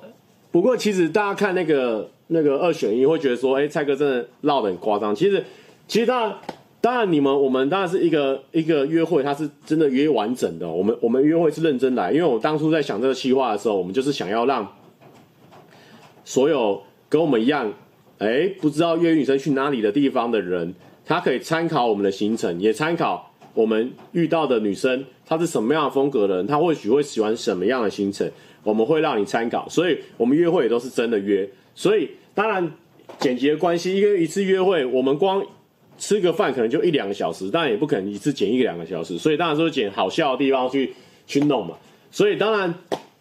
[0.52, 5.14] 不过，其实大家看那个那个二选一，会觉得说，哎，蔡哥真的绕得很夸张。
[5.14, 5.42] 其实
[5.88, 6.38] 其实当然。
[6.80, 10.68] 当然，你们我们当然是一个一个约会，它是真的约完整的。
[10.68, 14.70] 我们我们约会是认真来，因为我当初在想这个计划的时候，我们就是想要让
[16.26, 17.72] 所有跟我们一样，
[18.18, 20.74] 哎，不知道约女生去哪里的地方的人，
[21.04, 28.30] 他可以参考我们的行程，也参考我们遇到的女生，她是什么样的风格的人，她或许会喜欢什么样的行程，
[28.62, 29.68] 我们会让你参考。
[29.68, 31.48] 所以，我们约会也都是真的约。
[31.74, 32.70] 所以，当然
[33.18, 35.44] 剪辑的关系，一个一次约会，我们光。
[35.96, 40.92] 吃个饭可能就一两个小时，当然也不可能一次剪一两个小时，所以当然说剪好笑的地方去
[41.24, 41.76] 去弄嘛。
[42.10, 42.74] 所以当然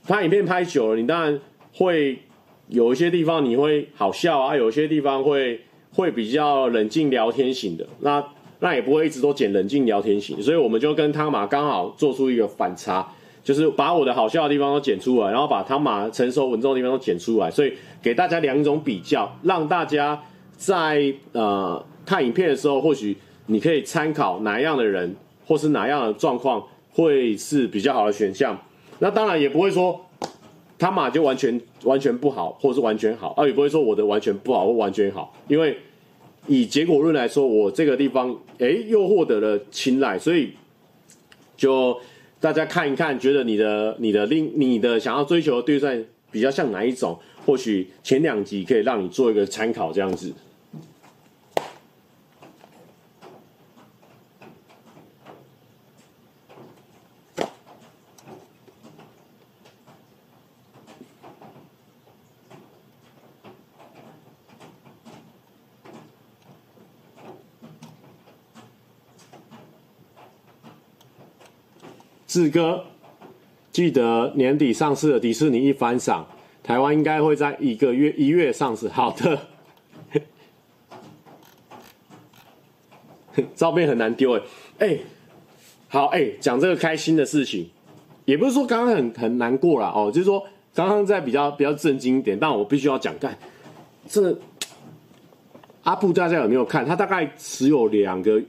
[0.08, 1.40] 拍影片拍久了，你当然
[1.72, 2.18] 会
[2.68, 5.60] 有一些地方你会好笑啊，有一些地方会
[5.94, 8.24] 会比较冷静聊天型的，那
[8.60, 13.08] 那也不会一直都剪冷静聊天型，所以我们就跟汤马刚好做出一个反差，
[13.44, 20.22] 就是把我的好笑的地方都剪出来，然后把汤马成熟稳重的地方都剪出来，所以给大家两种比较，让大家
[20.58, 21.86] 在呃。
[22.06, 25.16] 看影片的时候，或许你可以参考哪样的人，
[25.48, 26.62] 或是哪样的状况
[26.92, 28.60] 会是比较好的选项。
[29.00, 30.06] 那当然也不会说
[30.78, 35.34] 他马就完全完全不好，或是完全好，啊，也不会说我的完全不好或完全好。
[35.48, 35.78] 因为
[36.48, 40.52] 以结果论来说，我这个地方哎又获得了青睐，所以
[41.56, 41.98] 就
[42.40, 50.34] 大家看一看，觉得你的你的另你的想要追求的对战比较像哪一种，或许前两集可以让你做一个参考，这样子。
[72.34, 72.84] 志哥，
[73.72, 76.26] 记得年底上市的迪士尼一番赏，
[76.64, 78.90] 台湾应该会在一个月一月上市。
[78.90, 79.40] 好的，
[83.54, 84.42] 照片很难丢哎，
[84.80, 84.98] 哎，
[85.88, 87.70] 好哎，讲这个开心的事情，
[88.26, 93.38] 也不是说刚刚很很难过啦哦，就是说刚刚在比较比较震惊一点，但我必须要讲，干
[94.08, 94.36] 这
[95.84, 96.84] 阿布大家有没有看？
[96.84, 98.42] 他大概持有两个，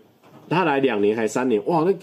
[0.48, 1.94] 他来两年还三年，哇，那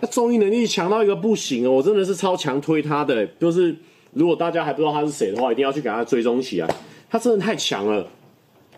[0.00, 3.74] 他综艺能力强到一个不行哦，我真的是超强推他的，就是
[4.12, 6.68] 如果大家还不知道他是谁的话，一定要去给他追踪起来，
[7.10, 8.06] 他真的太强了，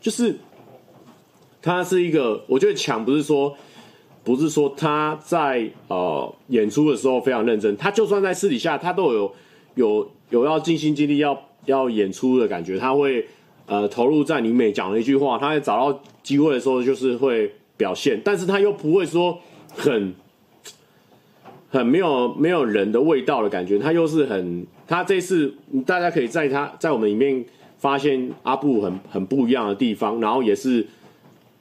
[0.01, 0.37] 就是
[1.61, 3.55] 他是一个，我觉得强不是说
[4.23, 9.33] 不是说他在呃演出的时候非常认真，他就算在私底下，他都有
[9.75, 13.27] 有有要尽心尽力要要演出的感觉，他会。
[13.69, 19.37] 呃，投入在你每讲的一句话，他在找到机会的时候就是会表现，但是他又不会说
[19.75, 20.15] 很
[21.69, 25.55] 很没有没有人的味道的感觉，他又是很，他这次
[25.85, 27.45] 大家可以在他在我们里面
[27.79, 30.87] 发现阿布很很不一样的地方，然后也是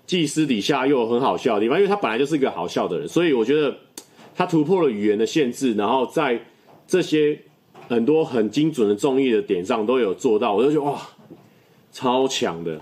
[0.06, 3.76] 既私底下又很好笑的地方，因为他本来就是一个好笑的人，所以我觉得
[4.36, 6.40] 他突破了语言的限制，然后在
[6.88, 7.40] 这些
[7.88, 11.00] 很多很精准的综艺的点上都有做到，我就觉得哇。
[11.92, 12.78] 超强的，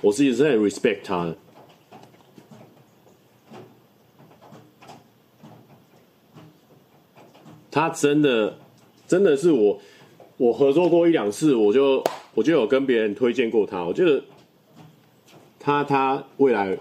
[0.00, 1.36] 我自己是很 respect 他的。
[7.74, 8.58] 他真的，
[9.08, 9.80] 真的是我，
[10.36, 12.04] 我合作过一两次，我就
[12.34, 13.82] 我就有跟别人推荐过他。
[13.82, 14.22] 我觉得
[15.58, 16.76] 他他未来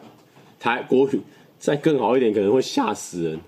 [0.59, 1.21] 台国语
[1.57, 3.39] 再更好一点，可能会吓死人。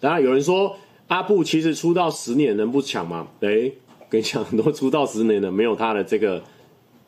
[0.00, 0.74] 当然有人说
[1.08, 3.26] 阿布其实出道十年能不强吗？
[3.40, 3.70] 哎，
[4.08, 6.42] 跟你讲，很多 出道十年的没有他的这个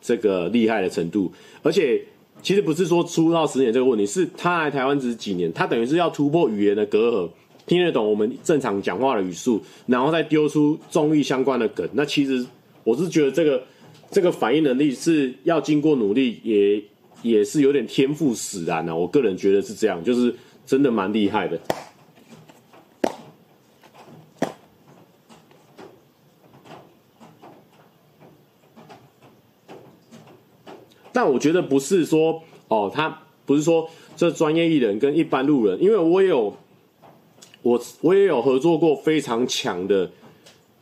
[0.01, 1.31] 这个厉害的程度。
[1.61, 2.03] 而且
[2.41, 7.29] 其实不是说出道十年这个问题，是他来台湾只是几年，他等于是要突破语言的隔阂，
[7.67, 11.87] 听得懂我们正常讲话的语速，然后再丢出综艺相关的梗。
[11.93, 12.43] 那其实
[12.83, 13.63] 我是觉得这个
[14.09, 16.83] 这个反应能力是要经过努力，也
[17.21, 18.95] 也是有点天赋使然的。
[18.95, 20.33] 我个人觉得是这样，就是
[20.65, 21.59] 真的蛮厉害的。
[31.21, 33.15] 但我觉得不是说哦，他
[33.45, 36.51] 不是说这专业艺人跟一般路人，因为我也有
[37.61, 40.09] 我我也有合作过非常强的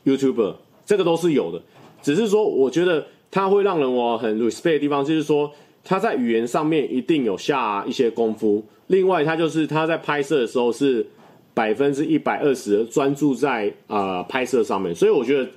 [0.06, 1.62] YouTuber，这个都是有的。
[2.02, 5.52] 只是说，我觉得他会让人我很 respect 的地方，就是说
[5.84, 8.64] 他在语言上面一定有下一些功夫。
[8.88, 11.06] 另外，他就是他在拍摄的时候是
[11.54, 15.50] 百分之一百二十专注在啊、呃、拍摄上面，所以我觉得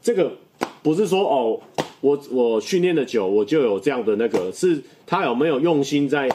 [0.00, 0.32] 这个
[0.82, 1.60] 不是说哦。
[2.02, 6.28] 我我训练的久，我就有这样的那个，是他有没有用心在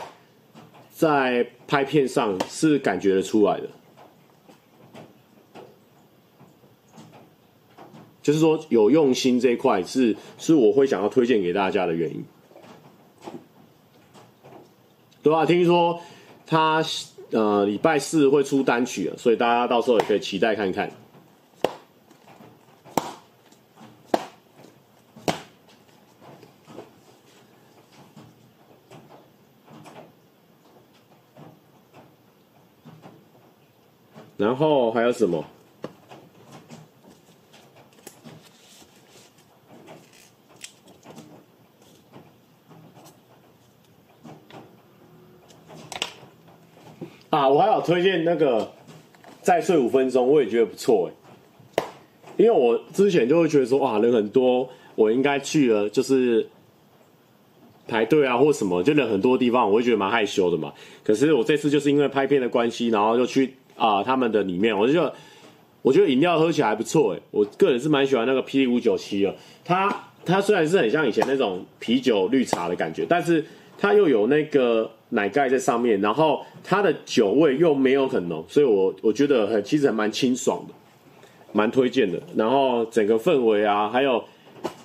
[0.90, 3.68] 在拍片上，是感觉得出来的。
[8.22, 12.24] 就是说有用心这一块是是我会想要推荐给大家的原因。
[15.22, 16.00] 对啊，听说
[16.46, 16.82] 他
[17.32, 20.90] 呃礼拜四会出单曲了，所以大家到时候也可以期待看看。
[34.38, 35.44] 然后还有什么？
[47.32, 48.72] 啊，我还有推荐那个
[49.42, 51.84] 再睡五分钟，我也觉得不错哎。
[52.38, 56.48] 因为我之前就会觉得说，哇，人很多，我应该去了，就是
[57.88, 60.72] 排队啊或什么，就人很多地方，我会觉得蛮害羞的嘛。
[61.04, 63.56] 可是我这次就是因为拍片的关系，然后就去。
[63.78, 65.14] 啊，他们的里面，我就觉得，
[65.84, 67.20] 我觉得饮料喝起来还不错哎。
[67.32, 69.34] 我个人是蛮喜欢那个霹雳五九七的。
[69.64, 69.88] 它
[70.26, 73.46] 它虽然是很像以前那种啤酒绿茶的感觉，但是
[73.78, 80.74] 它又有那个奶盖在上面，然后它的酒味又没有很浓，所以我我觉得很其实还蛮清爽的，
[81.54, 82.20] 蛮推荐的。
[82.36, 84.24] 然后整个氛围啊，还有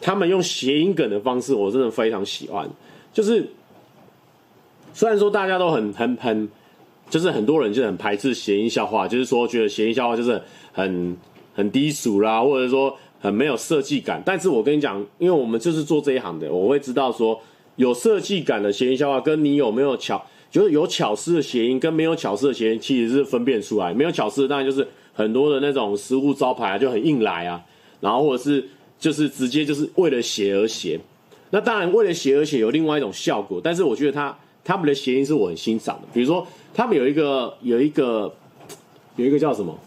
[0.00, 2.68] 他们用谐音梗的方式，我真的非常喜欢。
[3.12, 3.48] 就是
[4.92, 6.48] 虽然说大家都很很很。
[7.12, 10.40] 就是很多人就很排斥谐音笑话，就是说觉得谐音笑话就是
[10.72, 11.14] 很
[11.52, 14.22] 很低俗啦，或者说很没有设计感。
[14.24, 17.38] 但是我跟你讲，因为我们就是做这一行的，我会知道说
[17.76, 23.92] 有设计感的谐音笑话，跟你有没有巧，就是有巧思的谐音跟没有巧思的谐音，其实是分辨出来。
[23.92, 27.62] 没有巧思的当然就是很多的那种食物招牌啊，就很硬来啊，
[28.00, 28.66] 然后或者是
[28.98, 30.98] 就是直接就是为了写而写。
[31.50, 34.34] 那当然，为了写而写有另外一种效果，但是我觉得它
[34.64, 36.08] 他们的谐音是我很欣赏的。
[36.12, 38.34] 比如说，他们有一个有一个
[39.16, 39.78] 有一个叫什么？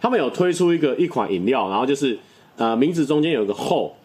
[0.00, 2.18] 他们有推出一个一款饮料，然后就是
[2.56, 3.96] 呃名字中间有个厚，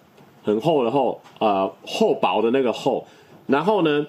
[0.44, 3.06] 很厚的厚，呃厚薄的那个厚。
[3.48, 4.08] 然后呢，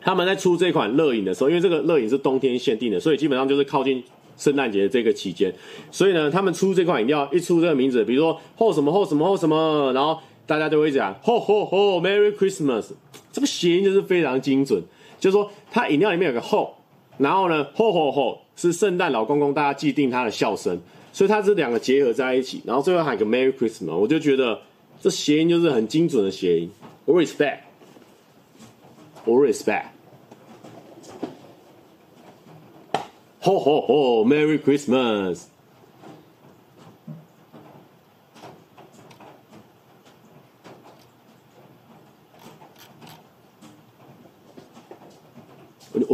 [0.00, 4.02] 他们在出这款热饮的时候，因为这个热饮是冬天限定的，所以基本上就是靠近。
[4.38, 5.50] 圣诞节这个期间，
[5.90, 12.92] 所以呢，他们出这款饮料一出这个名字，比如说“后什么后什么后什么”，然后大家都会讲“吼吼吼 Merry Christmas”，
[13.32, 14.82] 这个谐音就是非常精准，
[15.18, 16.76] 就是说它饮料里面有个“后”，
[17.18, 20.80] 然后呢“吼吼吼”是圣诞老公公，大家既定他的笑声，
[21.12, 24.60] 所以它这两个结合在一起，然后最后喊个 “Merry Christmas”，我就觉得
[25.00, 26.70] 这谐音就是很精准的谐音，
[27.04, 27.58] 我 respect，
[29.24, 29.86] 我 respect。
[33.40, 35.44] 吼吼吼！Merry Christmas！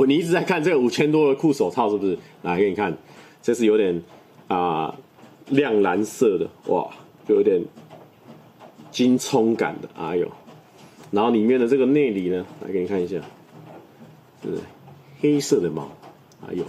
[0.07, 2.19] 你一直在看这个五千多的酷手套是不是？
[2.43, 2.97] 来给你看，
[3.43, 4.03] 这是有点
[4.49, 4.95] 啊、
[5.49, 6.89] 亮蓝色的哇，
[7.29, 7.61] 就有点
[8.91, 10.27] 金葱感的，哎呦！
[11.11, 13.17] 然后里面的这个内里呢，来给你看一下，
[14.43, 14.59] 是
[15.21, 15.91] 黑色的毛，
[16.47, 16.65] 哎呦！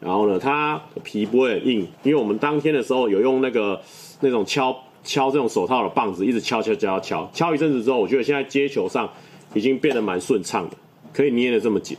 [0.00, 3.80] 然后呢，它皮不会很硬，因为我们当天的时候有用那个
[4.20, 9.10] 那种敲敲这种手套的棒子，一直敲敲敲敲敲一阵子之后，我觉得现在接球上
[9.54, 10.76] 已经变得蛮顺畅的，
[11.12, 11.96] 可以捏得这么紧。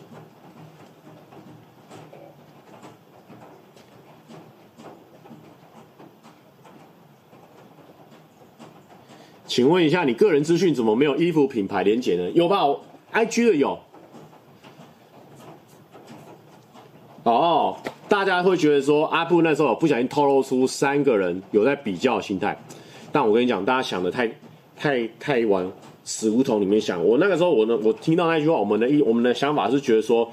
[9.46, 12.30] 请问一下，你个人资讯怎么没有衣服品牌连结呢？
[12.32, 12.62] 有吧
[13.12, 13.78] ？IG 的有。
[17.24, 17.76] 哦，
[18.08, 22.58] 大家会觉得说阿布那时候不小心透露出三个人有在比较心态，
[23.12, 24.32] 但我跟你讲，大家想的太
[24.78, 25.70] 太太往
[26.10, 27.06] 死胡同里面想。
[27.06, 30.28] 我那个时候，我呢，我听到那句话，我们的一我们的想法是觉得说，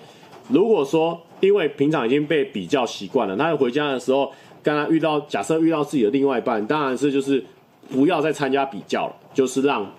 [0.48, 7.44] 如果说因为平常已经被比较习惯了，他回家的时候，刚刚遇到假设遇到自己的另外一半，当然是就是
[7.90, 9.92] 不要再参加比较了，就是让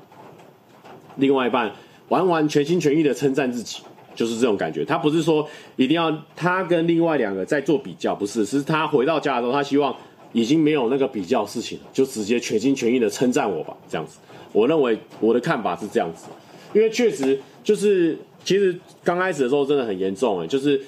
[1.18, 1.72] 另外一半
[2.10, 3.84] 完完全心全意的称赞自己。
[4.16, 9.96] 就是这种感觉，他不是说一定要他跟另外两个在做比较，不是，是他回到家的时候，他希望
[10.38, 14.20] 已经没有那个比较事情了，就直接全心全意的称赞我吧，这样子。
[14.54, 16.28] 我认为我的看法是这样子，
[16.74, 20.80] 因为确实就是其实刚开始的时候真的很严重哎，就是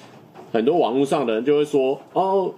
[0.52, 2.54] 很多网络上的人就会说哦，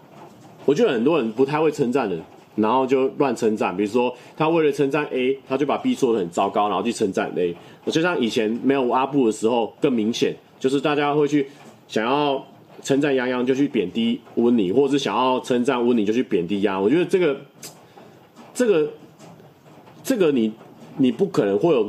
[0.64, 2.20] 我觉得很多人不太会称赞人，
[2.56, 7.56] 然后就乱称赞，比如说他为了称赞 A，他就把 B 说的很糟糕，然后去称赞 A。
[7.84, 10.36] 我就像以前没有阿布的时候更明显。
[10.62, 11.48] 就是大家会去
[11.88, 12.46] 想要
[12.82, 16.82] 称赞洋洋，就去贬低温妮，或者是想要称赞温妮，就去贬低洋。
[16.82, 17.36] 我觉得这个、
[18.52, 18.90] 这个、
[20.02, 20.52] 这个你
[20.96, 21.88] 你不可能会有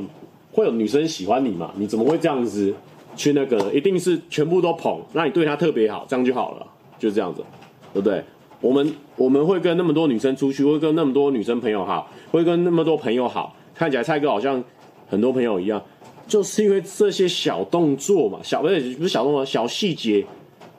[0.52, 1.72] 会有女生喜欢你嘛？
[1.76, 2.74] 你怎么会这样子
[3.16, 3.74] 去那个？
[3.74, 6.68] 一定是全部都捧，那你对她特别好，这样就好了，
[7.00, 7.44] 就这样子，
[7.92, 8.24] 对不对？
[8.62, 14.64] 我们我们会跟那么多女生出去，会跟那么多女生朋友好，会跟那么多朋友好，看起来蔡哥好像
[15.10, 15.84] 很多朋友一样。
[16.26, 20.26] 就是因为这些小动作嘛，小不是不是小动作，小细节，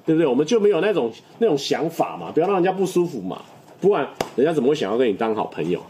[0.07, 0.27] 对不对？
[0.27, 3.43] 我们就没有那种那种想法嘛，不要让人家不舒服嘛，
[3.81, 5.81] 不然人家怎么会想要跟你当好朋友，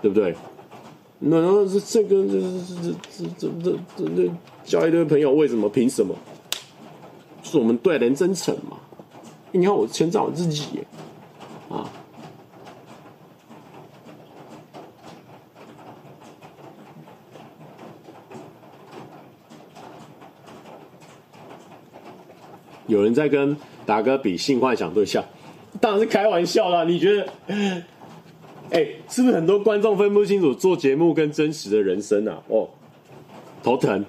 [0.00, 0.34] 对不对？
[1.18, 4.30] 那然后这这个这这这这这这这
[4.64, 5.68] 交一堆朋友，为什么？
[5.68, 6.14] 凭什么？
[7.42, 8.76] 就是我们对人真诚嘛。
[9.52, 10.80] 你看我称赞我自己，
[11.68, 11.88] 啊。
[22.86, 23.56] 有人在跟
[23.86, 25.24] 达哥比性幻想对象，
[25.80, 26.84] 当然是开玩笑啦。
[26.84, 27.26] 你觉得，
[28.70, 32.42] 哎、是不是很多观众分不清楚做节目跟真实的人生啊？
[32.48, 32.68] 哦，
[33.62, 34.04] 头疼，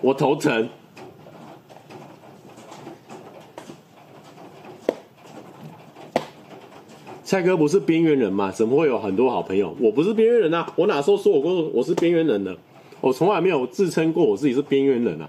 [0.00, 0.68] 我头疼。
[7.24, 8.52] 蔡哥不是边缘人吗？
[8.52, 9.74] 怎么会有很多好朋友？
[9.80, 10.72] 我不是边缘人啊！
[10.76, 12.54] 我哪时候说我过我是边缘人呢？
[13.00, 15.28] 我从来没有自称过我自己是边缘人啊。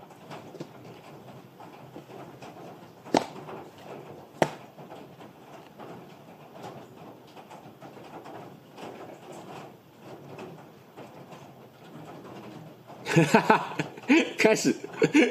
[14.38, 14.74] 开始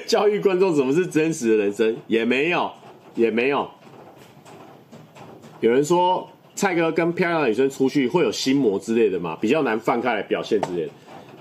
[0.06, 2.70] 教育观众什么是真实的人生，也没有，
[3.14, 3.68] 也没有。
[5.60, 10.92] 有人说蔡哥跟漂亮的女生出去会有心魔之类的嘛，比较难放开来表现之类的。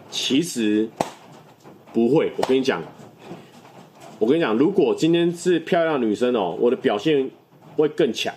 [0.10, 0.88] 其实
[1.92, 2.82] 不会，我跟你讲，
[4.20, 7.30] 我跟你讲，如果今天是漂亮的女生哦，我的表现
[7.76, 8.34] 会更强，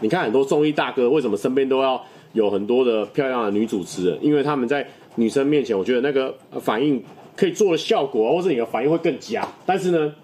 [0.00, 4.18] 你看很多综艺大哥为什么身边都要有很多的漂亮的女主持人？
[4.20, 7.02] 因为他们在女生面前，我觉得那个反应
[7.40, 9.48] 可以做的效果，或者你的反应会更佳。
[9.64, 10.14] 但是呢，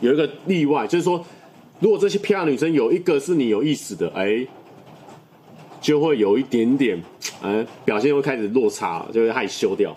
[0.00, 1.24] 有一个例外，就是说，
[1.78, 4.44] 如果这些漂亮女生有一个是你有意思的，哎，
[5.80, 7.00] 就会有一点点，
[7.44, 9.96] 嗯，表现会开始落差，就会害羞掉。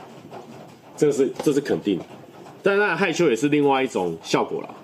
[0.96, 2.00] 这是这是肯定，
[2.62, 4.76] 但那害羞也是另外一种效果了。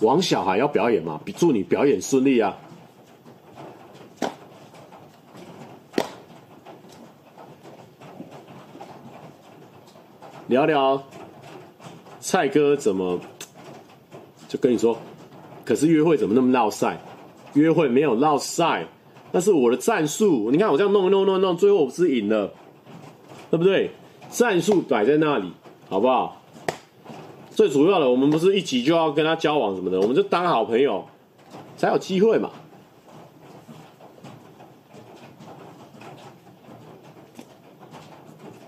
[0.00, 1.20] 王小孩要表演嘛？
[1.36, 2.58] 祝你表演顺利啊！
[10.52, 11.02] 聊聊
[12.20, 13.18] 蔡哥怎么
[14.48, 14.96] 就跟你说？
[15.64, 17.00] 可是约会怎么那么闹赛？
[17.54, 18.86] 约会没有闹赛，
[19.32, 20.50] 那是我的战术。
[20.50, 22.52] 你看我这样弄弄弄弄，最后我不是赢了，
[23.50, 23.90] 对不对？
[24.30, 25.50] 战术摆在那里，
[25.88, 26.42] 好不好？
[27.50, 31.04] 最主要的，我们不是一起就要跟他交往什么的，我们就当好朋友，
[31.76, 32.50] 才有机会嘛。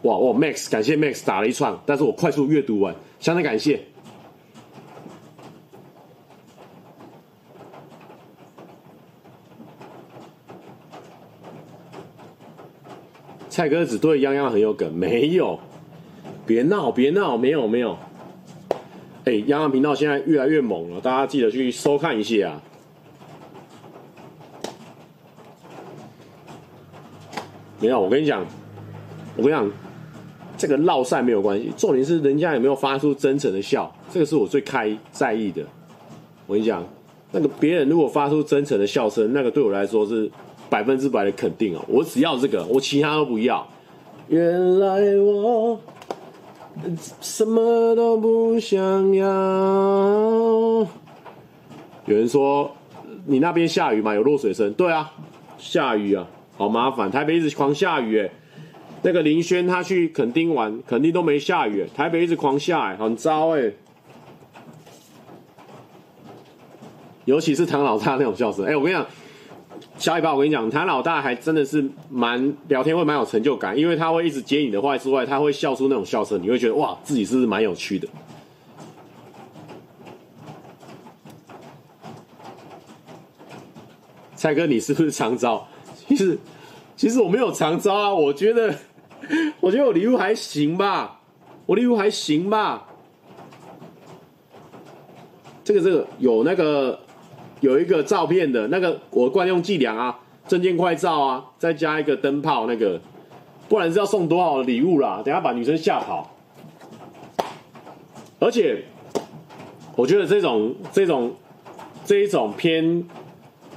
[0.04, 3.80] 哇哇，Max，感谢 Max 打了一串，但是我快速阅读完，相当感谢。
[13.48, 15.58] 蔡哥只对泱泱很有梗，没有，
[16.44, 17.96] 别闹别闹，没有没有。
[19.24, 22.62] 哎，泱泱频道现在越来越猛了，大家记得去收看一下啊！
[27.80, 28.44] 没有，我跟你讲，
[29.36, 29.70] 我跟你讲，
[30.56, 35.62] 这个烙赛没有关系，重点是人家有没有发出真诚的笑，这个是我最开在意的。
[36.46, 36.84] 我跟你讲，
[37.32, 40.30] 那个别人如果发出真诚的笑声，那个对我来说是
[40.68, 41.84] 百分之百的肯定哦。
[41.88, 43.66] 我只要这个，我其他都不要。
[44.28, 45.80] 原来我。
[47.20, 49.24] 什么都不想要。
[52.04, 52.68] 有人说
[53.26, 54.12] 你那边下雨吗？
[54.12, 54.72] 有落水声。
[54.72, 55.12] 对啊，
[55.56, 56.26] 下雨啊，
[56.56, 57.08] 好麻烦。
[57.08, 58.28] 台北一直狂下雨，哎，
[59.04, 63.70] 那个林轩他去垦丁玩，垦丁都没下雨，台北一直狂下，哎，很糟哎。
[67.26, 69.06] 尤其是唐老大那种笑声，哎，我跟你讲。
[69.98, 78.08] 小尾巴，我跟你讲，唐老大还真的是蛮聊天会蛮有成就感，因为他会一直接你的话之外，他会笑出那种笑声，你会觉得哇，自己是不是蛮有趣的？
[84.34, 85.66] 蔡哥，你是不是常招？
[86.08, 86.38] 其实，
[86.96, 88.74] 其实我没有常招啊，我觉得，
[89.60, 91.20] 我觉得我礼物还行吧，
[91.66, 92.86] 我礼物还行吧。
[95.64, 97.00] 这个，这个有那个。
[97.60, 103.00] 有一个照片的那个，我惯用伎俩啊，证件快照啊，再加一个灯泡那个，
[103.70, 105.22] 不然是要送多少礼物啦？
[105.24, 106.30] 等下把女生吓跑。
[108.38, 108.84] 而且，
[109.96, 111.34] 我觉得这种这种
[112.04, 113.02] 这一种偏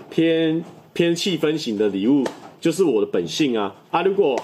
[0.09, 0.61] 偏
[0.91, 2.25] 偏气氛型的礼物，
[2.59, 4.01] 就是我的本性啊啊！
[4.01, 4.37] 如果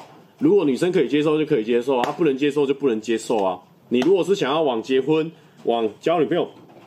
[0.44, 3.58] 如果女生可以接受就可以接受啊，不能接受就不能接受啊。
[3.88, 5.32] 你如果是想要往结婚、
[5.64, 6.46] 往交女朋友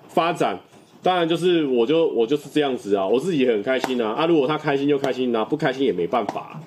[0.08, 0.60] 发展。
[1.02, 4.10] 当然，就是我就我就是这样子啊，我自己也很开心啊。
[4.10, 6.60] 啊，如果他开心就开心啊，不开心也没办法。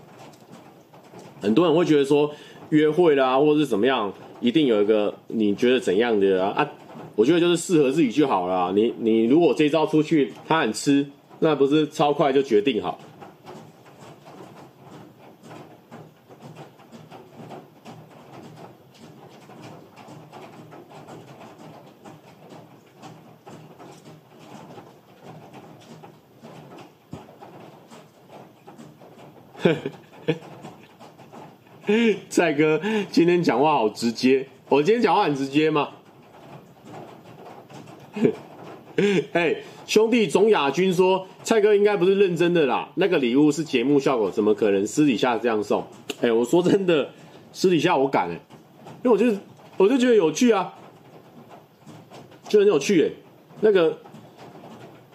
[1.40, 2.32] 很多人会觉得说
[2.70, 6.64] 约会啦，或者是怎么样，一定有一个你觉得怎样的啊？
[6.64, 6.72] 啊，
[7.16, 8.74] 我觉得就是适合自己就好了。
[8.74, 11.06] 你你如果这一招出去他很吃，
[11.38, 13.00] 那不是超快就决定好。
[32.30, 32.80] 蔡哥
[33.12, 35.90] 今天讲话好直接，我今天讲话很直接吗？
[39.32, 45.86] 嘿，兄弟总亚军说蔡哥应该不是认真的啦，那个礼物是节目效果，怎么可能私底下这样送？
[46.22, 47.10] 哎，我说真的，
[47.54, 48.34] 私底下我敢哎，
[49.04, 49.38] 因为我就
[49.78, 50.74] 我就觉得有趣啊，
[52.48, 53.10] 就很有趣哎，
[53.62, 53.98] 那个。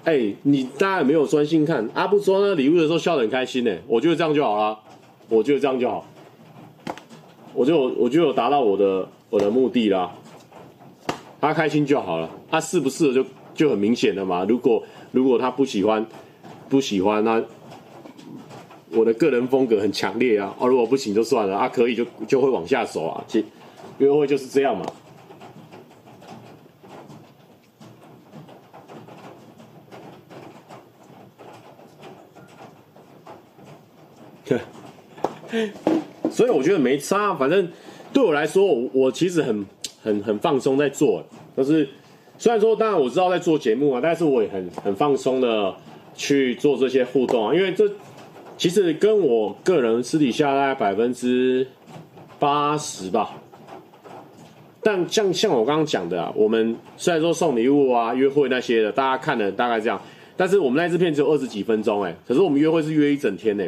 [0.05, 1.89] 哎、你大家有没有专心看？
[1.95, 4.79] 阿布收那礼物的时候笑得很开心呢，我觉得这样就好了，
[5.31, 6.07] 我觉得这样就好，
[7.55, 10.13] 我就我就有达到我的我的目的啦。
[11.41, 13.25] 他开心就好了，他适不适合就
[13.55, 14.45] 就很明显了嘛。
[14.47, 14.83] 如果
[15.13, 16.05] 如果他不喜欢
[16.69, 17.43] 不喜欢，那
[18.91, 20.55] 我的个人风格很强烈啊。
[20.59, 23.25] 哦，如果不行就算了，啊可以就就会往下走啊。
[23.27, 23.43] 其
[23.99, 24.85] 约会就是这样嘛。
[34.45, 34.59] 对
[36.31, 37.69] 所以我觉得没差，反正
[38.13, 39.65] 对我来说，我其实很
[40.03, 41.25] 很很放松在做，
[41.57, 41.89] 就是
[42.39, 45.75] 虽然说当然我知道在做节目啊，但是我也很很放松的
[46.15, 47.89] 去做这些互动啊，因为这
[48.57, 51.67] 其实跟我个人私底下大概百分之
[52.39, 53.37] 八十吧。
[54.83, 60.01] 但像像我刚刚讲的啊，我们虽然说送礼物啊、约会那些的，大家看的大概这样，
[60.37, 63.65] 但是我们那支片只有二十几分钟哎，可是我们约会是约一整天呢。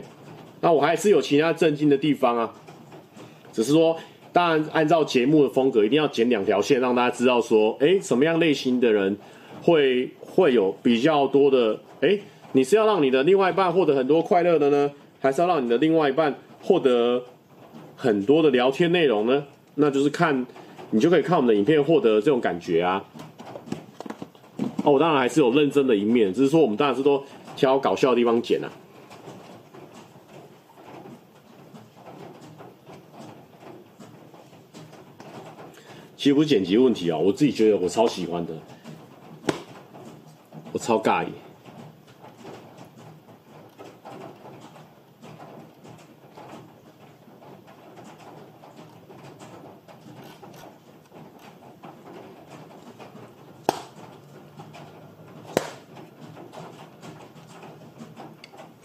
[0.60, 2.52] 那我还是有其他震惊的地方啊，
[3.52, 3.96] 只是说，
[4.32, 9.16] 当然按照节目的风格，一定要剪两条线，让大家知道说，哎，什么样类型的人
[9.62, 12.18] 会会有比较多的，哎，
[12.52, 17.22] 你是要让你的另外一半获得很多快乐的呢，还是要让你的另外一半获得
[17.94, 19.44] 很多的聊天内容呢？
[19.74, 20.46] 那就是看
[20.90, 23.04] 你就可以看我们的影片获得这种感觉啊。
[24.84, 27.22] 哦，我当然还是有认真的一面，只是说我们当然是都
[27.56, 28.70] 挑搞笑的地方剪啊。
[36.27, 38.53] 其实不是剪辑问题啊，我自己觉得我超喜欢的，
[40.73, 41.28] 我超尬意。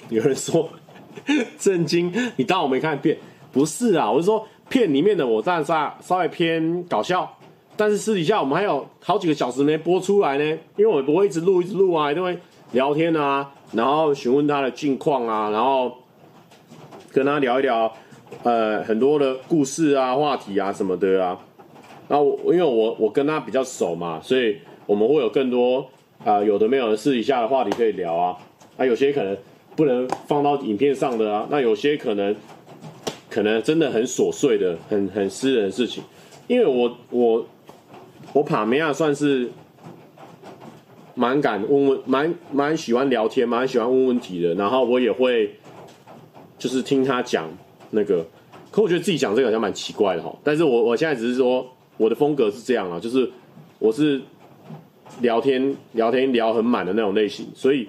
[0.10, 0.70] 有人说
[1.58, 3.18] 震惊，你当我没看遍？
[3.52, 4.48] 不是啊，我是说。
[4.72, 7.30] 片里面的我当然稍稍微偏搞笑，
[7.76, 10.44] 但是私底下我们还有好几个小时没播出来呢，
[10.78, 12.38] 因为我不会一直录一直录啊，因为
[12.72, 15.92] 聊天啊，然后询问他的近况啊，然后
[17.12, 17.92] 跟他聊一聊
[18.44, 21.38] 呃很多的故事啊、话题啊什么的啊。
[22.08, 25.86] 然后因为我我跟他比较熟嘛，所以我们会有更多
[26.24, 28.38] 啊、有的没有的私底下的话题可以聊啊。
[28.78, 29.38] 啊，有些可能
[29.76, 32.34] 不能放到影片上的啊，那有些可能。
[33.32, 36.04] 可能真的很琐碎的、很很私人的事情，
[36.48, 37.48] 因为我我
[38.34, 39.50] 我帕梅亚算是
[41.16, 45.56] 蛮敢问问、蛮蛮喜欢聊天、蛮喜欢问问题的，然后我也会
[46.58, 47.50] 就是听他讲
[47.92, 48.26] 那个，
[48.70, 50.38] 可我觉得自己讲这个好像蛮奇怪的哈。
[50.44, 53.32] 但是我我现在只是说我的风格是这样啊，就是
[53.80, 54.22] 我是
[55.22, 57.88] 聊天聊天聊很满的那种类型，所以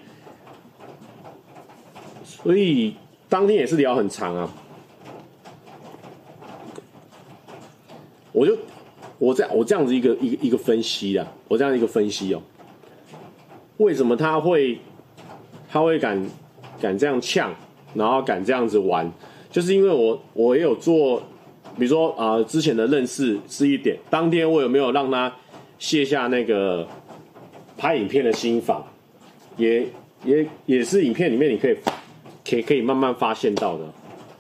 [2.23, 2.95] 所以
[3.29, 4.49] 当天也是聊很长啊。
[8.33, 8.57] 我就
[9.19, 12.43] 我这样我这样子一个一个一个分析啊，我这样一个分析哦，
[13.77, 14.79] 为什么他会
[15.69, 16.25] 他会敢
[16.81, 17.55] 敢这样呛，
[17.95, 19.11] 然后敢这样子玩，
[19.51, 21.23] 就是因为我我也有做，
[21.79, 25.33] 比如说啊、之前的认识是一点，当天我有没有让他
[25.79, 26.87] 卸下那个
[27.77, 28.85] 拍影片的心法，
[29.57, 29.87] 也
[30.25, 31.77] 也也是影片里面你可以
[32.49, 33.85] 可以可以慢慢发现到的，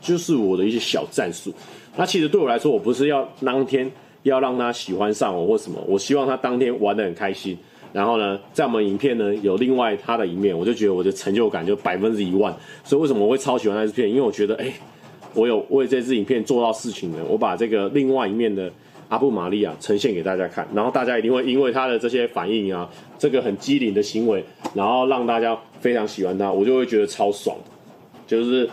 [0.00, 1.52] 就是我的一些小战术。
[1.96, 3.90] 那其实对我来说，我不是要当天
[4.22, 7.56] 要让他喜欢上我或什么，我希望他当天玩得很开心。
[7.92, 12.54] 然后呢，在我们影片呢有另外他的一面，我就觉得我的成就感就百分之一万。
[12.82, 14.08] 所以为什么我会超喜欢那支片？
[14.08, 14.72] 因为我觉得，哎，
[15.34, 17.18] 我有为这支影片做到事情呢。
[17.28, 18.72] 我把这个另外一面的
[19.10, 22.88] 阿布玛利亚呈现给大家看，然后大家一定会因为他的这些反应啊，
[23.18, 24.42] 这个很机灵的行为，
[24.72, 27.54] 然后让大家非常喜欢他，我就会觉得超爽，
[28.26, 28.66] 就是。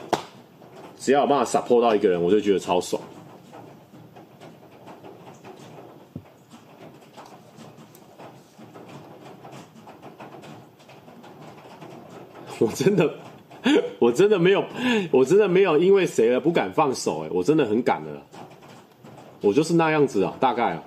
[1.00, 3.02] 只要有办法撒泼到一个人，我就觉得超爽。
[12.60, 13.10] 我真的，
[13.98, 14.62] 我真的没有，
[15.12, 18.12] 我真的没有因为谁而不敢放手，哎，我真的很敢的，
[19.40, 20.84] 我就是那样子啊，大概啊。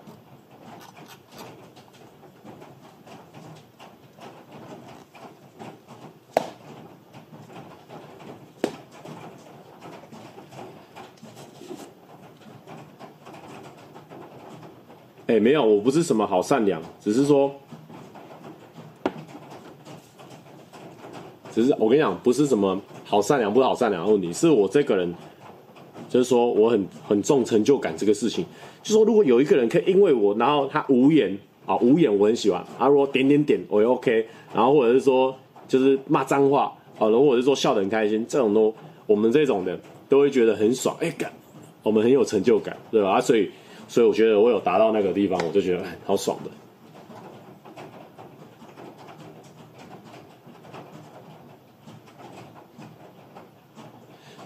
[15.32, 17.50] 哎，没有，我不是什么好善良，只是说，
[21.50, 25.14] 只是我跟你讲，不是什么好善良不好善良的问题，是我这个人，
[26.10, 28.44] 就是说我很很重成就感这个事情，
[28.82, 31.34] 就说如果有一个人可以因为我，然后他无言
[31.64, 35.34] 啊无言我很喜欢，啊如果点点点我也 OK，然后或者是说
[35.66, 36.64] 就是骂脏话
[36.98, 38.74] 啊，然后或者是说笑得很开心，这种都
[39.06, 39.80] 我们这种的
[40.10, 41.32] 都会觉得很爽，哎干，
[41.82, 43.12] 我们很有成就感，对吧？
[43.12, 43.50] 啊，所以。
[43.88, 46.50] 所以我觉得我有达到那个地方，我就觉得好爽的。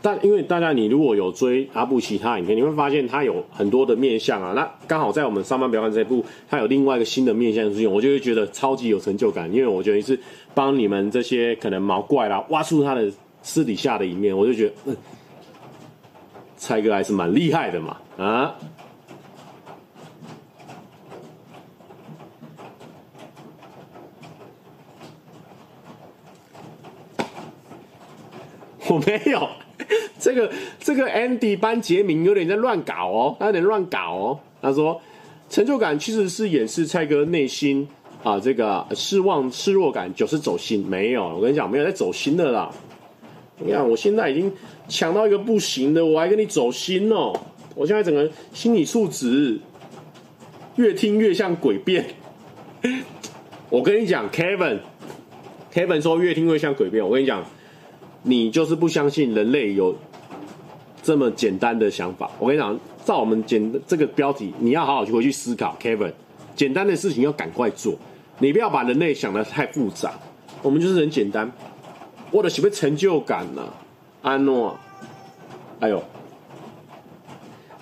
[0.02, 4.52] 但因为大家你如果有追阿布其他影片，你会发现他有很多的面相啊。
[4.52, 9.52] 那刚好在我们上班不要看这部，他有另外一个新的面相出现，我就会觉得超级有成就感。
[9.52, 10.16] 因为我觉得是
[10.54, 13.10] 帮你们这些可能毛怪啦，挖出他的
[13.42, 14.96] 私底下的一面，我就觉得，嗯，
[16.56, 18.54] 蔡哥还是蛮厉害的嘛，啊。
[28.96, 29.46] 我没有。
[30.18, 30.50] 这个
[30.80, 34.40] 这个 Andy 班杰明有点在乱搞哦，他有点乱搞哦。
[34.62, 34.98] 他说，
[35.50, 37.86] 成就感其实是掩饰蔡哥内心
[38.24, 40.84] 啊这个失望失落感，就是走心。
[40.88, 42.72] 没有，我跟你讲，没有在走心的啦。
[43.58, 44.50] 你看，我现在已经
[44.88, 47.38] 强到一个不行的，我还跟你走心哦。
[47.74, 49.60] 我现在整个心理素质
[50.76, 52.06] 越听越像诡辩。
[53.68, 57.04] 我跟你讲，Kevin，Kevin 说越听越像诡辩。
[57.04, 57.44] 我跟你讲。
[58.28, 59.94] 你就是不相信人类有
[61.00, 62.28] 这么简单的想法。
[62.40, 66.12] 我跟你讲，照我们简这个标题，你要好好去回去思考，Kevin。
[66.56, 67.94] 简单的事情要赶快做，
[68.40, 70.14] 你不要把人类想的太复杂。
[70.60, 71.52] 我们就是很简单，
[72.32, 73.70] 我的什么成就感呢、啊？
[74.22, 74.76] 安诺，
[75.78, 76.02] 哎呦，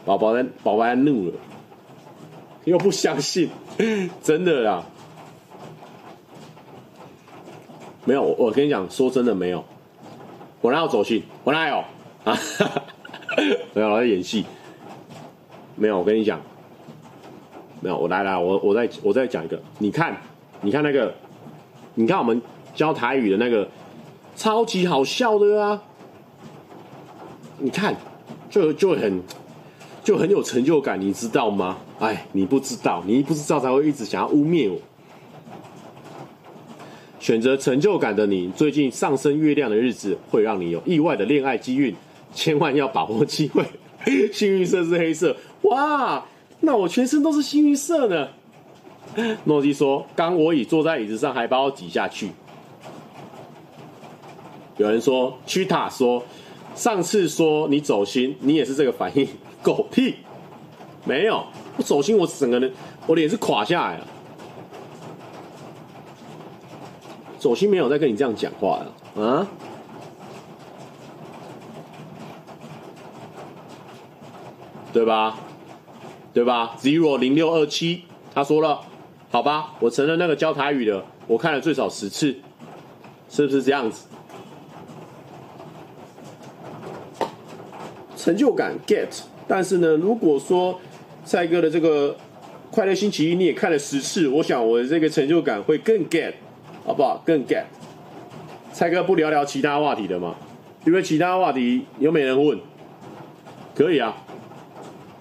[0.05, 1.33] 宝宝在宝宝在怒了，
[2.65, 3.49] 又不相信，
[4.23, 4.85] 真的啦，
[8.05, 8.23] 没有。
[8.23, 9.65] 我跟你讲，说真的没有。
[10.65, 11.23] 我哪有走心？
[11.45, 11.77] 我哪有
[12.24, 12.35] 啊？
[13.74, 14.47] 没有，我在演戏。
[15.77, 16.41] 没有，我跟你讲，
[17.82, 17.99] 没有。
[17.99, 19.61] 我来来，我我再我再讲一个。
[19.77, 20.16] 你看，
[20.62, 21.12] 你看那个，
[21.93, 22.41] 你看我们
[22.74, 23.69] 教台语的那个，
[24.36, 25.82] 超级好笑的啊！
[27.59, 27.95] 你看，
[28.49, 29.23] 就就很
[30.03, 31.77] 就很有成就感，你知道吗？
[32.01, 34.81] 哎，你不知道，你不知道才会一直想要污蔑我。
[37.25, 41.97] 选择成就感的你，最近上升月亮的日子会让你有意外的恋爱机运，
[42.35, 43.65] 千万要把握机会。
[44.31, 46.23] 幸运色是黑色，哇，
[46.61, 48.29] 那我全身都是幸运色呢。
[49.45, 52.29] 诺基说：“刚我已坐在椅子上，还把我挤下去。”
[54.77, 56.23] 有人说：“屈塔说，
[56.75, 59.27] 上次说你走心，你也是这个反应，
[59.63, 60.17] 狗屁，
[61.07, 61.43] 没有，
[61.79, 62.71] 我走心，我整个人，
[63.07, 64.07] 我脸是垮下来了。”
[67.45, 68.81] 走心没有在跟你这样讲话
[69.15, 69.47] 的啊，
[74.95, 75.39] 对吧？
[76.33, 78.05] 对吧？Zero 零六二七，
[78.35, 78.81] 他说了，
[79.31, 82.35] 好吧，我承认那个教台语的，我看了最少十次，
[83.29, 84.07] 是不是这样子？
[88.16, 90.81] 成就感 get，但是呢，如果说
[91.27, 92.16] 蔡哥的这个
[92.71, 96.33] 快乐星期一你也看了十次，我想我的这个成就感会更 get。
[96.85, 97.20] 好不好？
[97.24, 97.65] 更 get。
[98.73, 100.35] 蔡哥不聊聊其他话题的吗？
[100.85, 102.61] 因为其他话题又没人问。
[103.74, 104.15] 可以啊。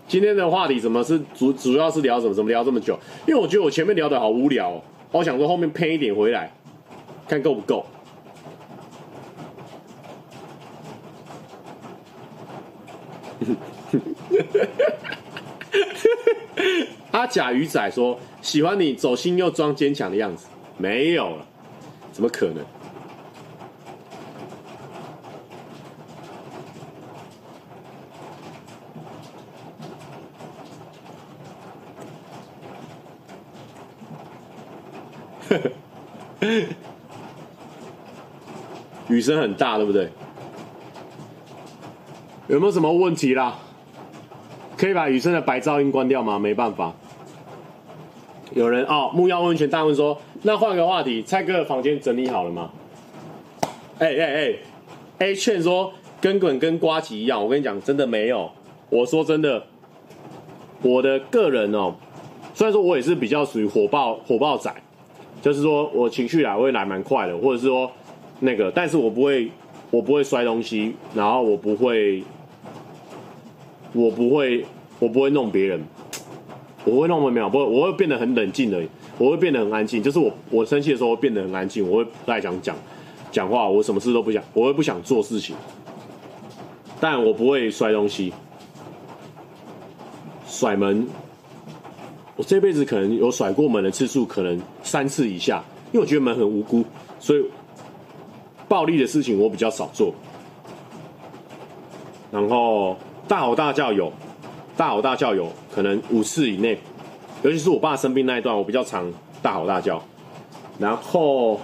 [0.07, 2.33] 今天的话题怎么是主主要是聊什么？
[2.33, 2.99] 怎么聊这么久？
[3.25, 4.81] 因为我觉得我前面聊的好无聊哦，
[5.11, 6.51] 我想说后面偏一点回来，
[7.27, 7.85] 看够不够。
[17.11, 21.45] 阿甲鱼仔说：“喜欢你走心又装坚强的样子。”没有了。
[22.13, 22.63] 怎么可能？
[39.09, 40.09] 雨声很大，对不对？
[42.47, 43.55] 有没有什么问题啦？
[44.77, 46.37] 可以把雨声的白噪音关掉吗？
[46.37, 46.93] 没办法。
[48.53, 50.17] 有人哦，木曜温泉大问说。
[50.43, 52.69] 那换个话题，蔡哥的房间整理好了吗？
[53.99, 54.53] 哎哎哎
[55.19, 58.51] ，A 劝说根本跟瓜吉一样，我跟你讲，真的没有。
[58.89, 59.63] 我说真的，
[60.81, 61.95] 我的个人哦，
[62.53, 64.71] 虽然说我也是比较属于火爆火爆仔，
[65.41, 67.89] 就是说我情绪来会来蛮快的，或者是说
[68.41, 69.49] 那个，但是我不会，
[69.89, 72.21] 我不会摔东西，然后我不会，
[73.93, 74.65] 我不会，
[74.99, 75.81] 我不会弄别人，
[76.85, 78.81] 我会弄没有，不会，我会变得很冷静的。
[79.19, 82.75] 我会变得很安静，就是我我生气的时候会变得很安静，我会不太想讲
[83.31, 85.55] 讲话，我什么事都不想，我会不想做事情，
[86.99, 88.33] 但我不会摔东西，
[90.47, 91.07] 甩门，
[92.35, 96.83] 我这辈子可能有甩过门的次数可能三次以下，因为我觉得门很无辜，
[97.19, 97.45] 所以
[98.67, 100.11] 暴力的事情我比较少做，
[102.31, 102.97] 然后
[103.27, 104.11] 大吼大叫有，
[104.75, 106.77] 大吼大叫有可能五次以内。
[107.43, 110.01] 尤其是我爸生病那一段，我比较常大吼大叫，
[110.79, 111.59] 然后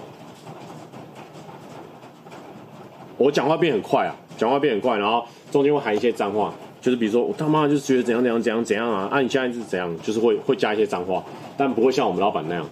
[3.16, 11.24] 我讲话变很快啊，讲话变很快，然后中间会喊一些脏话，就是比如说我他妈就是觉得怎样怎样怎样怎样啊，啊你现在是怎样，就是会会加一些脏话，
[11.56, 12.66] 但不会像我们老板那样。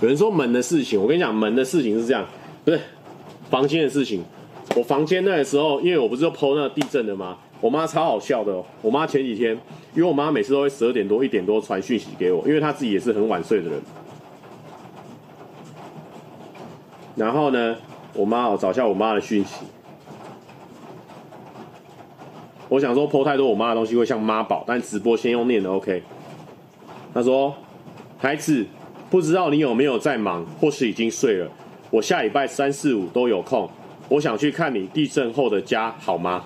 [0.00, 2.26] 有人说门的事情，我跟你讲，门的事情是这样，
[2.64, 2.80] 不是
[3.50, 4.22] 房间的事情。
[4.76, 7.36] 我房间那个时候，因为我不是说 PO 那个地震的吗？
[7.60, 8.62] 我妈超好笑的。
[8.80, 9.52] 我妈前几天，
[9.94, 13.80] 因为我妈每次都会十二点多、一点多传讯息给我，因为她自己也是很晚睡的人。
[17.16, 17.76] 然后呢，
[18.14, 19.56] 我妈，我找一下我妈的讯息。
[22.70, 26.02] 我想说剖太多我妈的东西会像妈宝，但直播先用念的 OK。
[27.12, 27.52] 她说
[28.16, 28.64] ：“孩子，
[29.10, 31.50] 不知道你有没有在忙，或是已经睡了？
[31.90, 33.68] 我下礼拜三四五都有空。”
[34.10, 36.44] 我想去看你地震后的家，好吗？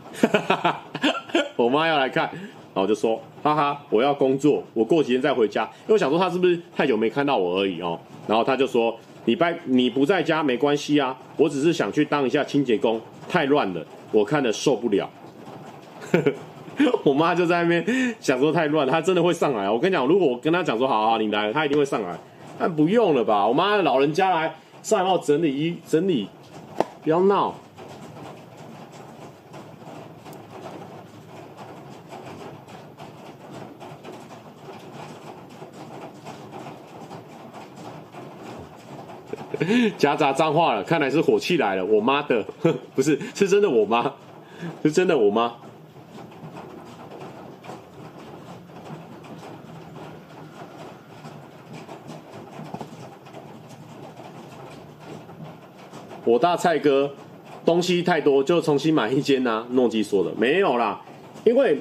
[1.57, 2.29] 我妈要来看，
[2.75, 5.63] 然后就说，哈哈，我要工作，我过几天再回家。
[5.63, 7.99] 因为我想说她是不是太久没看到我而已哦。
[8.27, 13.83] 然后她就说，礼拜你不在家没关系啊，我只是想去当一下清洁工，太乱了，
[14.13, 15.09] 我看得受不了。
[17.03, 19.71] 我妈就在那边想说太乱，她真的会上来。
[19.71, 22.15] 我跟你讲，如果我跟她讲说，好好，你来，她一定会上来。
[22.59, 23.47] 但不用了吧？
[23.47, 26.29] 我妈老人家来上来帮我整理衣整理。
[27.03, 27.55] 不要闹！
[39.99, 41.85] 夹杂脏话了，看来是火气来了。
[41.85, 42.45] 我妈的，
[42.95, 44.13] 不是，是真的我妈，
[44.83, 45.55] 是真的我妈。
[56.25, 57.11] 我大蔡哥，
[57.65, 59.67] 东西太多就重新买一间呐、啊。
[59.71, 61.01] 诺基说的没有啦，
[61.45, 61.77] 因为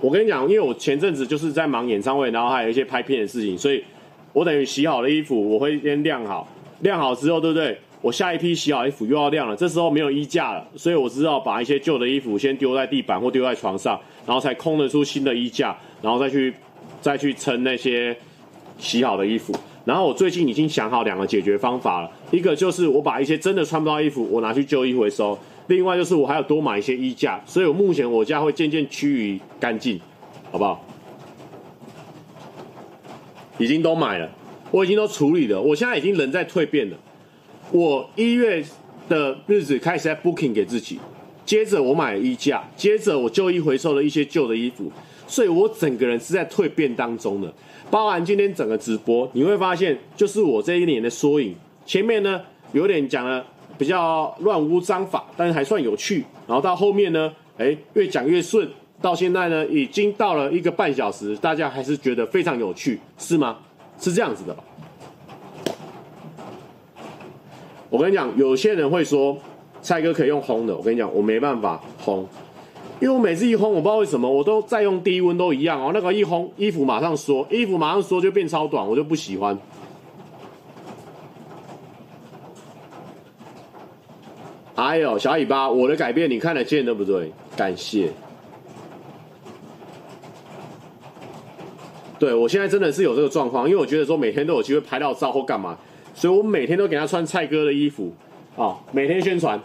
[0.00, 3.84] 我跟你讲，因为我前阵子就是在忙演唱会，然后还有一些拍片的事情，所以
[4.32, 6.46] 我等于洗好了衣服我会先晾好，
[6.80, 7.76] 晾好之后，对不对？
[8.00, 16.54] 我下一批洗好衣服又要晾了，这时候没有衣架了，所以我只好把一些旧的衣服先丢在地板或丢在床上，然后才空得出新的衣架，然后再去
[17.00, 18.16] 再去撑那些
[18.78, 19.52] 洗好的衣服。
[19.88, 25.34] 然后我最近已经想好两个解决方法了，一个就是我把一些真的穿不到衣服，我拿去旧衣回收；
[25.68, 29.98] 另外就是我还要多买一些衣架，所以我目前我家会渐渐趋于干净，
[30.52, 30.84] 好不好？
[33.56, 34.30] 已经都买了，
[34.70, 36.96] 我已经都处理了，我现在已经人在蜕变了。
[37.72, 38.62] 我一月
[39.08, 40.98] 的日子开始在 booking 给自己，
[41.46, 44.92] 接着我买了衣架，接着我旧衣回收了一些旧的衣服，
[45.28, 47.52] 所以我整个人是在蜕变当中的。
[47.88, 51.54] 包含今天整个直播，你会发现就是我这一年的缩影。
[51.86, 52.40] 前面呢
[52.72, 53.44] 有点讲了
[53.78, 56.24] 比较乱无章法，但是还算有趣。
[56.46, 58.68] 然后到后面呢，哎，越讲越顺。
[59.00, 63.56] 到现在呢，已经到了一个半小时，大家还是觉得非常有趣，是吗？
[63.96, 64.64] 是这样子的吧？
[67.88, 69.38] 我跟你讲，有些人会说
[69.80, 72.24] 蔡哥可以用烘的，我跟你讲，我没办法烘。
[73.00, 75.92] 因为我每次一烘，我不知道为什么，我都再用低温都一样哦。
[75.94, 79.56] 那个一烘，衣服马上缩，衣服马上缩就变超短，我就不喜欢。
[84.74, 87.32] 哎呦，小尾巴，我的改变你看得见对不对？
[87.56, 88.10] 感谢。
[92.18, 95.78] 对，我现在真的是有这个状况，因为我觉得说每天都有机会拍到照或干嘛，
[96.14, 98.12] 所以我每天都给他穿蔡哥的衣服，
[98.56, 99.60] 哦，每天宣传。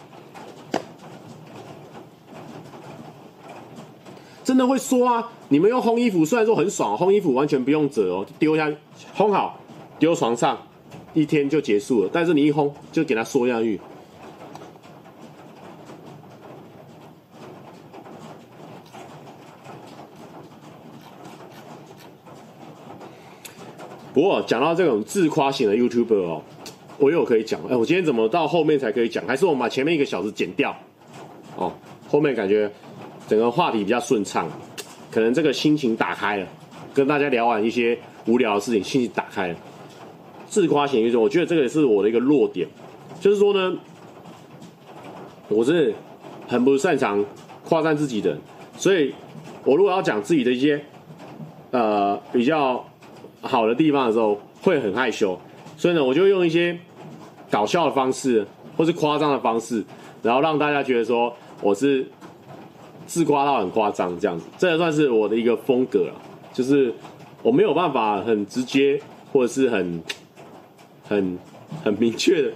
[4.43, 5.31] 真的会说啊！
[5.47, 8.75] 你们用烘衣服，虽然说很爽，烘衣服完全不用折哦，丢下去
[9.15, 9.57] 烘好，
[9.97, 10.57] 丢床上，
[11.13, 12.09] 一天就结束了。
[12.11, 13.79] 但是你一烘，就给它缩下去。
[24.13, 26.41] 不过讲到这种自夸型的 YouTuber 哦，
[26.99, 27.59] 我又可以讲。
[27.69, 29.25] 哎，我今天怎么到后面才可以讲？
[29.25, 30.75] 还是我们把前面一个小时剪掉？
[31.55, 31.71] 哦，
[32.07, 32.69] 后面感觉。
[33.27, 34.47] 整个话题比较顺畅，
[35.09, 36.47] 可能这个心情打开了，
[36.93, 37.97] 跟大家聊完一些
[38.27, 39.55] 无聊的事情，心情打开了。
[40.47, 42.67] 自夸型就是，我觉得这个也是我的一个弱点，
[43.19, 43.75] 就是说呢，
[45.47, 45.93] 我是
[46.47, 47.25] 很不擅长
[47.63, 48.37] 夸赞自己的，
[48.77, 49.13] 所以
[49.63, 50.79] 我如果要讲自己的一些
[51.71, 52.85] 呃比较
[53.41, 55.39] 好的地方的时候，会很害羞，
[55.77, 56.77] 所以呢，我就用一些
[57.49, 58.45] 搞笑的方式，
[58.77, 59.83] 或是夸张的方式，
[60.21, 62.05] 然后让大家觉得说我是。
[63.13, 66.15] 自夸到很夸张，这样子，这也算是我的一个风格了。
[66.51, 66.91] 就是
[67.43, 68.99] 我没有办法很直接，
[69.31, 70.01] 或者是很
[71.07, 71.37] 很
[71.83, 72.51] 很明确的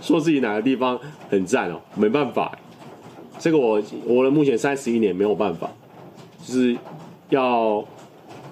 [0.00, 0.96] 说自己哪个地方
[1.28, 2.56] 很赞哦，没办法。
[3.40, 5.68] 这个我我的目前三十一年没有办法，
[6.40, 6.76] 就是
[7.30, 7.84] 要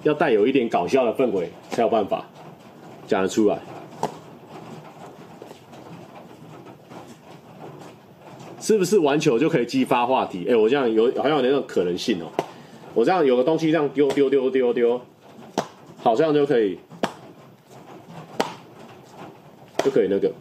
[0.03, 2.25] 要带有一点搞笑的氛围才有办法
[3.07, 3.57] 讲得出来。
[8.65, 10.47] 是不是玩球就可以激发话题？
[10.49, 12.25] 哎、我这样有好像有那种可能性哦、
[12.95, 14.99] 我这样有个东西这样丢丢丢丢丢，
[16.01, 16.79] 好像就可以，
[19.83, 20.31] 就可以那个。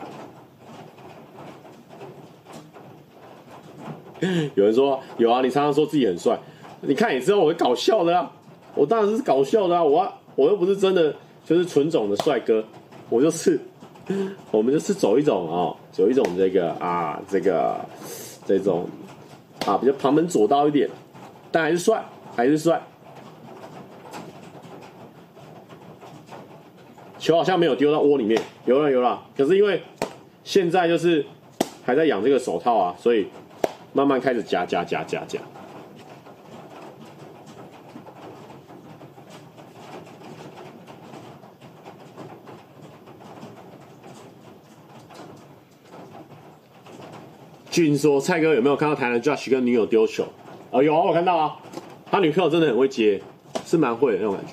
[4.54, 6.38] 有人说有啊，你常常说自己很帅，
[6.80, 8.32] 你看也知道我会搞笑的啊，
[8.74, 11.14] 我当然是搞笑的啊，我我又不是真的
[11.44, 12.64] 就是纯种的帅哥，
[13.10, 13.60] 我就是
[14.50, 17.80] 我们就是走一种哦，走一种这个啊这个
[18.46, 18.88] 这种
[19.66, 20.88] 啊比较旁门左道一点，
[21.50, 22.04] 但还是帅，
[22.36, 22.82] 还是帅。
[27.18, 29.82] 球好像没有丢到窝里面，有了有了，可是因为
[30.44, 31.24] 现在就是
[31.82, 33.28] 还在养这个手套啊，所以
[33.94, 35.40] 慢慢开始夹夹夹夹夹。
[47.74, 50.24] 俊说：“蔡哥有没有看到台南 Josh 跟女友丢球？
[50.70, 51.56] 哦，有啊，我看到啊，
[52.08, 53.20] 他女朋友真的很会接，
[53.66, 54.52] 是蛮会的那种感觉。”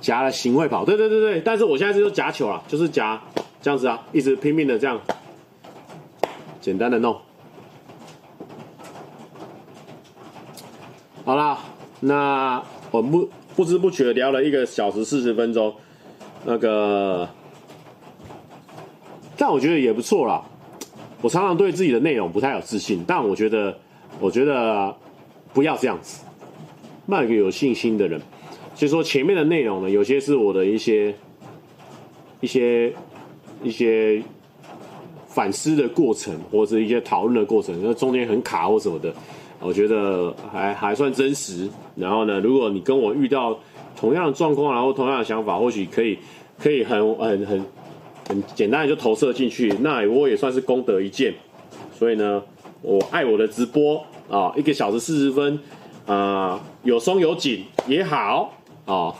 [0.00, 3.20] 夹了行会跑，对对对对，但是我现在就是夹球了，就是夹
[3.60, 4.98] 这样子啊，一直拼命的这样，
[6.62, 7.20] 简单的弄。
[11.26, 11.58] 好啦，
[12.00, 15.74] 那我不不知不觉聊了一个小时四十分钟，
[16.44, 17.28] 那个，
[19.36, 20.42] 但我觉得也不错啦。
[21.22, 23.78] 我常常对自己的内容不太有自信，但我觉得，
[24.20, 24.94] 我觉得
[25.52, 26.24] 不要这样子，
[27.06, 28.20] 卖给有信心的人。
[28.74, 31.14] 所以说前面的内容呢，有些是我的一些、
[32.40, 32.92] 一些、
[33.62, 34.20] 一些
[35.28, 39.14] 反思的过程，或者一些讨论的过程，那中间很卡或什么的，
[39.64, 41.68] 我觉得还还算真实。
[41.96, 43.58] 然后呢，如果你跟我遇到
[43.96, 46.18] 同样的状况，然后同样的想法，或许可以
[46.58, 47.64] 可以很很很
[48.28, 51.34] 很简单的就投射进去，那我也算是功德一件。
[51.98, 52.42] 所以呢，
[52.82, 55.58] 我爱我的直播啊，一个小时四十分
[56.06, 58.52] 啊，有松有紧也好。
[58.84, 59.14] 哦，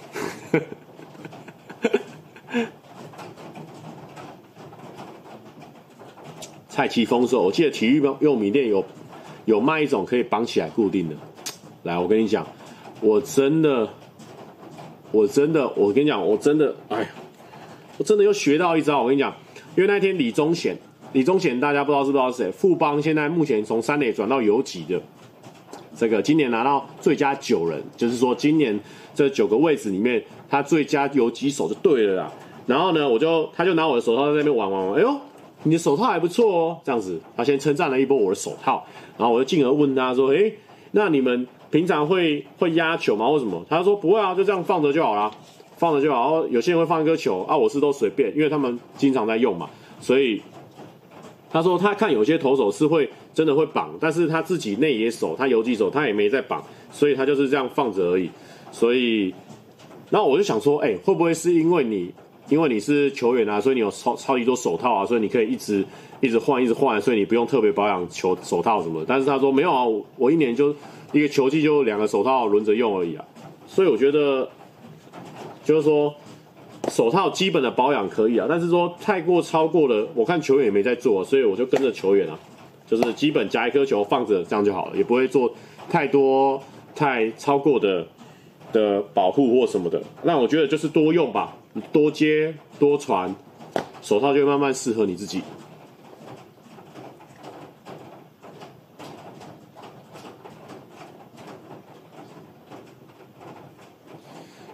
[6.69, 8.85] 蔡奇峰说：“我记得体育用品店有
[9.45, 11.15] 有卖一种可以绑起来固定的。
[11.83, 12.47] 来，我跟你讲，
[13.01, 13.89] 我真的，
[15.11, 17.09] 我真的，我跟你讲，我真的，哎呀，
[17.99, 19.03] 我真的又学到一招。
[19.03, 19.35] 我跟你讲，
[19.77, 20.77] 因为那天李宗贤，
[21.13, 22.51] 李宗贤大家不知道是不知道谁？
[22.51, 25.01] 富邦现在目前从三垒转到游击的。”
[25.97, 28.77] 这个今年拿到最佳九人，就是说今年
[29.15, 32.33] 这九个位置里面，他最佳游击手就对了啦。
[32.67, 35.17] 然后呢，我就他就拿我的手套在那边玩玩玩，哎呦，
[35.65, 38.85] 你的手套还不错哦，这样子，他先称赞了一波我的手套，
[39.19, 40.53] 然后我就进而问他说，哎，
[40.93, 43.29] 那你们平常会会压球吗？
[43.31, 43.65] 为什么？
[43.69, 45.31] 他说不会啊，就这样放着就好啦，
[45.77, 46.21] 放着就好。
[46.21, 49.69] 然后有些人会放一颗球啊，我是都随便，因为他们经常在用嘛，
[50.01, 50.41] 所以
[51.51, 53.11] 他说他看有些投手是会。
[53.35, 56.63] 真的会绑，但是他自己内野手，他游击手，他也没在绑，
[56.93, 58.31] 所以他就是这样放着而已。
[58.71, 59.35] 所以，
[60.11, 62.15] 那我就想说，哎、会不会是因为你，
[62.55, 65.85] 因为你是球员啊，所以你有超超级多手套啊，所以你可以一直
[66.21, 69.05] 一直换，一直换，所以你不用特别保养球手套什么。
[69.09, 69.83] 但是他说没有啊，
[70.17, 70.73] 我一年就
[71.11, 73.25] 一个球季就两个手套轮着用而已啊。
[73.67, 74.49] 所以我觉得，
[75.65, 76.15] 就是说
[76.91, 82.39] 手套基本的保养可以啊，但是说太过超过了，我看球员也没在做，所以我就跟着球员啊。
[82.87, 85.53] 就是基本夹一颗球放着，这样就好了，也不会做
[85.91, 86.63] 太多
[86.95, 88.07] 太超过的
[88.73, 90.01] 的保护或什么的。
[90.23, 91.57] 那我觉得就是多用吧，
[91.93, 93.35] 多接多传，
[94.03, 95.43] 手套就会慢慢适合你自己。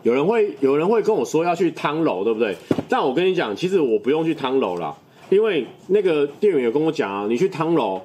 [0.03, 2.57] 有人会有人会跟我说要去汤楼，对不对？
[2.89, 4.97] 但我跟你讲，其实我不用去汤楼了。
[5.29, 8.01] 因为那个店员有跟我讲啊，你去汤楼，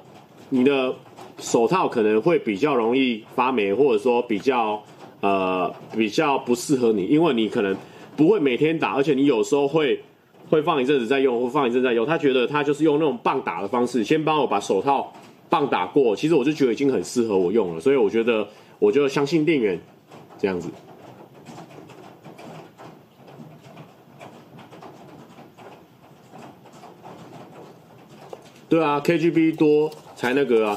[0.50, 0.94] 你的
[1.38, 4.80] 手套可能会比较容易发霉，或者说比较
[5.20, 7.74] 呃比较不适合你，因为你可能
[8.16, 10.02] 不会每天打，而且你有时候会
[10.48, 12.06] 会放一阵子再用，或放一阵再用。
[12.06, 15.12] 他觉得他就是用那种棒打的方式，先帮我把手套
[15.48, 18.46] 棒打过，其实我就觉得已经很适合我用了，所以我觉得
[18.78, 19.78] 我就相信店员
[20.38, 20.70] 这样子。
[28.68, 30.76] 对啊，KGB 多才那个啊！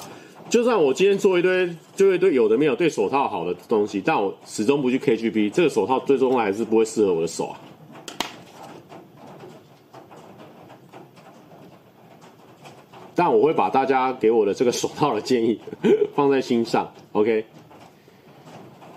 [0.50, 7.60] 就算我今天做一堆，就一堆有的没有对手套好的东西，但我始终不去 KGB，这个手套最终还是不会适合我的手啊。
[13.14, 15.60] 但我会把大家给我的这个手套的建议
[16.16, 17.46] 放在心上，OK？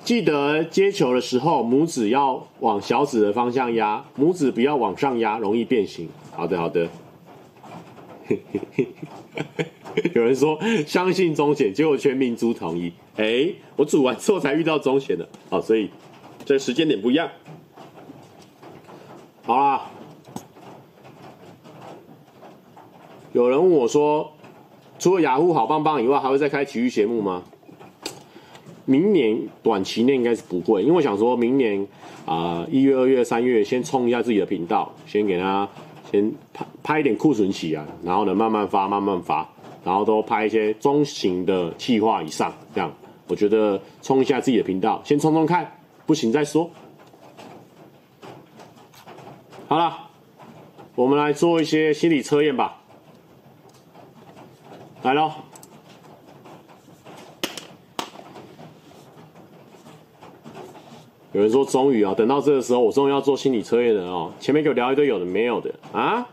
[0.05, 6.09] 记得接球的时候，拇指要往小指的方向压，拇指不要往上压，容易变形。
[6.31, 6.89] 好的，好的。
[10.15, 12.93] 有人说相信宗贤，结果全民族统一。
[13.17, 15.91] 哎，我组完之后才遇到宗贤的，好，所以
[16.45, 17.29] 这时间点不一样。
[19.45, 19.91] 好啦，
[23.33, 24.33] 有人问我说，
[24.99, 27.43] 除了雅虎好棒棒以外，还会再开体育节目吗？
[28.85, 31.87] 明年短期内应该是不会，因为我想说明年
[32.27, 35.69] 啊一月、二月、三月先冲一下自己的频道，先给他
[36.13, 39.49] 先拍拍一点库存起啊，然后呢慢慢发，慢慢发，
[39.83, 42.93] 然后都拍一些中型的企划以上，这样
[43.27, 46.71] 我觉得冲一下自己的频道，先冲冲看，不行再说。
[49.69, 50.11] 好了，
[50.95, 52.79] 我们来做一些心理测验吧。
[55.03, 55.33] 来喽！
[61.33, 64.33] 有人说终于啊，等到这个时候，我终于要做心理测验了哦。
[64.39, 66.27] 前面给我聊一堆有的没有的啊。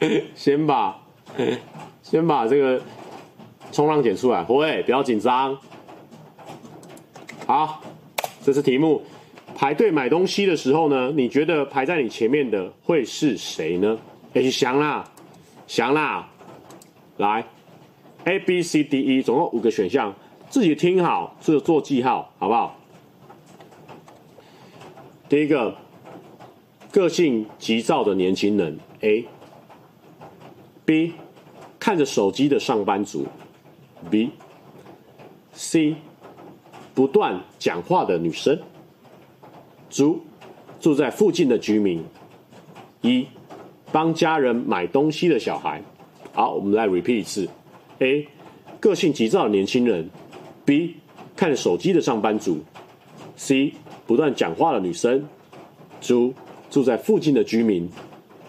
[0.34, 0.98] 先把
[2.02, 2.80] 先把这个
[3.72, 5.58] 冲浪剪出来，喂，不要紧张。
[7.46, 7.82] 好，
[8.42, 9.02] 这是题目。
[9.54, 13.98] 排队买东西的时候呢，你觉得排在你前面的会是谁呢？
[14.34, 15.04] 哎，想啦，
[15.66, 16.28] 想啦，
[17.18, 17.44] 来
[18.24, 20.14] ，A B C D E，总共五个选项，
[20.50, 22.76] 自己听好，自己做记号，好不好？
[25.28, 25.74] 第一个，
[26.90, 29.24] 个性急躁的年轻人，A，B，
[31.78, 33.26] 看着手机的上班族
[34.10, 35.96] ，B，C，
[36.94, 38.60] 不断讲话的女生。
[39.90, 40.24] 住
[40.80, 42.04] 住在附近的居民，
[43.00, 43.26] 一
[43.92, 45.80] 帮家人买东西的小孩。
[46.32, 47.48] 好，我们来 repeat 一次
[48.04, 48.28] ：A
[48.78, 50.08] 个性急躁的年轻人
[50.66, 50.90] ；B
[51.34, 52.62] 看手机的上班族
[53.36, 53.72] ；C
[54.06, 55.20] 不断讲话的女生；
[56.00, 56.34] 住
[56.70, 57.88] 住在附近的居民；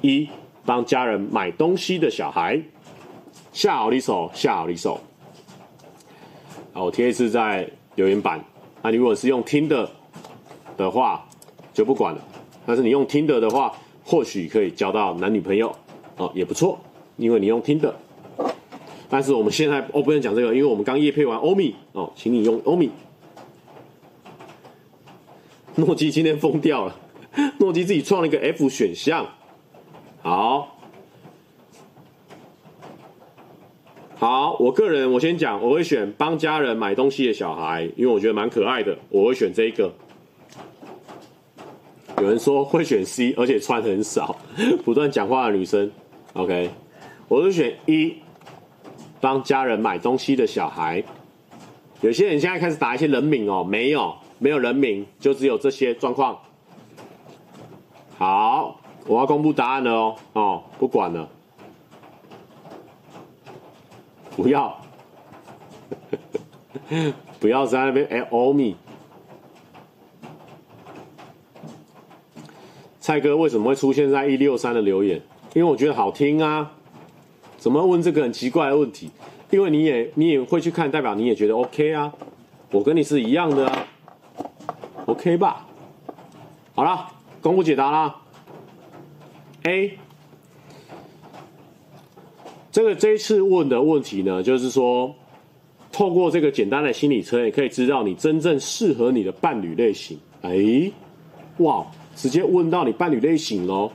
[0.01, 0.27] 一
[0.65, 2.61] 帮家人买东西的小孩。
[3.53, 4.99] 下好离手，下好离手。
[6.73, 7.65] 好，我贴一次在
[7.95, 8.43] 留言板。
[8.81, 9.89] 那你如果是用听的
[10.75, 11.25] 的话，
[11.73, 12.21] 就不管了，
[12.65, 13.73] 但是你用听的的话，
[14.03, 15.73] 或许可以交到男女朋友
[16.17, 16.77] 哦，也不错，
[17.15, 17.95] 因为你用听的。
[19.15, 22.91] 但是我们现在哦不能讲这个，因为我们刚业配完欧米哦，请你用欧米。
[25.75, 26.99] 诺基今天疯掉了，
[27.59, 29.25] 诺基自己创了一个 F 选项。
[30.21, 30.75] 好，
[34.17, 39.93] 好，我个人我先讲，我会选帮家人买东西的小孩，因为我觉得蛮可爱的，我会选这个。
[42.17, 44.35] 有人说会选 C，而且穿很少，
[44.83, 45.89] 不断讲话的女生。
[46.33, 46.69] OK，
[47.29, 48.13] 我是选一，
[49.25, 51.03] 帮家人买东西的小孩。
[52.01, 56.37] 有些人现在开始打一些人名哦，没有，没有人名，就只有这些状况。
[58.19, 61.27] 好，我要公布答案了哦，哦，不管了，
[64.35, 64.79] 不要，
[67.41, 68.75] 不要在那边哎，欧米。
[72.99, 75.19] 蔡哥为什么会出现在一六三的留言？
[75.55, 76.73] 因为我觉得好听啊！
[77.65, 79.09] 怎么问这个很奇怪的问题？
[79.49, 82.13] 因为你也你也会去看，代表你也觉得 OK 啊！
[82.69, 83.87] 我跟你是一样的啊
[85.07, 85.65] ，OK 吧？
[86.75, 87.07] 好了，
[87.41, 88.17] 公布解答啦。
[89.63, 89.97] A，
[92.71, 95.15] 这个这一次问的问题呢，就是说，
[95.91, 100.19] 透过这个简单的心理测验，可以知道你真正适合你的伴侣类型。
[100.43, 100.91] 哎，
[101.57, 101.83] 哇！
[102.15, 103.91] 直接问到你伴侣类型喽。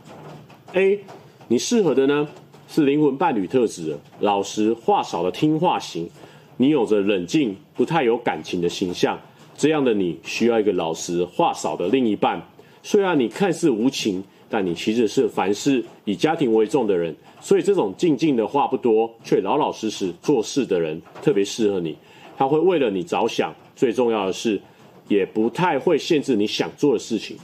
[0.72, 1.04] A，
[1.46, 2.26] 你适合的呢
[2.72, 6.08] 是灵魂伴侣特质，老实话少的听话型。
[6.56, 9.18] 你有着冷静、不太有感情的形象，
[9.56, 12.40] 这样的你需要一个老实话少的另一半。
[12.84, 17.12] 虽然你看似无情，但你其实是凡事以家庭为重的人。
[17.40, 21.96] 所以这种静静的话不多却老老实实做事的人特别适合你。
[22.38, 24.60] 他会为了你着想，最重要的是，
[25.08, 27.36] 也不太会限制你想做的事情。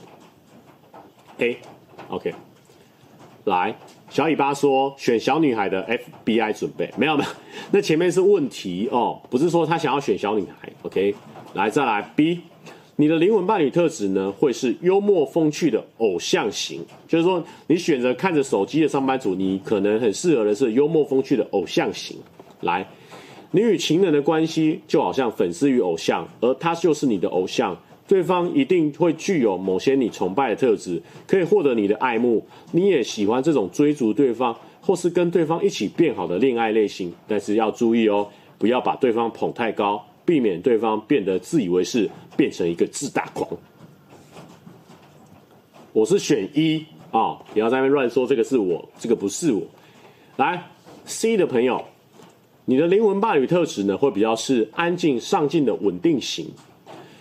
[1.39, 2.33] A，OK，
[3.45, 3.77] 来，
[4.09, 5.85] 小尾巴说选小女孩的
[6.25, 7.31] FBI 准备没有没有，
[7.73, 10.73] 那前面是问题哦，不是说他想要选小女孩。
[10.83, 11.15] OK，
[11.55, 12.41] 来再来 B，
[12.95, 22.17] 你的灵魂伴侣特质呢会是幽默风趣的偶像型，就是说你选择看着手机的上班族，你可能很适合的是幽默风趣的偶像型。
[22.61, 22.87] 来，
[23.51, 27.77] 你与情人的关系就好像粉丝与偶像，而他就是你的偶像。
[28.09, 32.47] 对方一定会具有某些你崇拜的特质，可以获得你的爱慕。
[32.73, 37.13] 你也喜欢这种追逐对方，或是跟对方一起变好的恋爱类型。
[37.27, 38.29] 但是要注意哦，
[38.59, 43.49] 不要把对方捧太高，避免对方变得自以为是，变成一个自大狂。
[45.93, 49.63] 我是选一啊、不要在那边乱说，这个是我，这个不是我。
[50.37, 50.63] 来
[51.07, 51.83] ，C 的朋友，
[52.67, 56.47] 你的灵魂伴侣特质呢，会比较是安静上进的稳定型。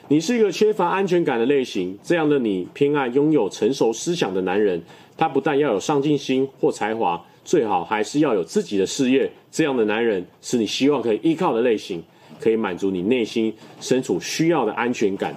[0.08, 4.82] 你是一个缺乏安全感的类型，这样的你偏爱拥有成熟思想的男人。
[5.18, 9.32] 他不但要有上进心或才华，最好还是要有自己的事业。
[9.50, 12.04] 这样的男人是你希望可以依靠的类型，
[12.40, 15.36] 可以满足你内心深处需要的安全感。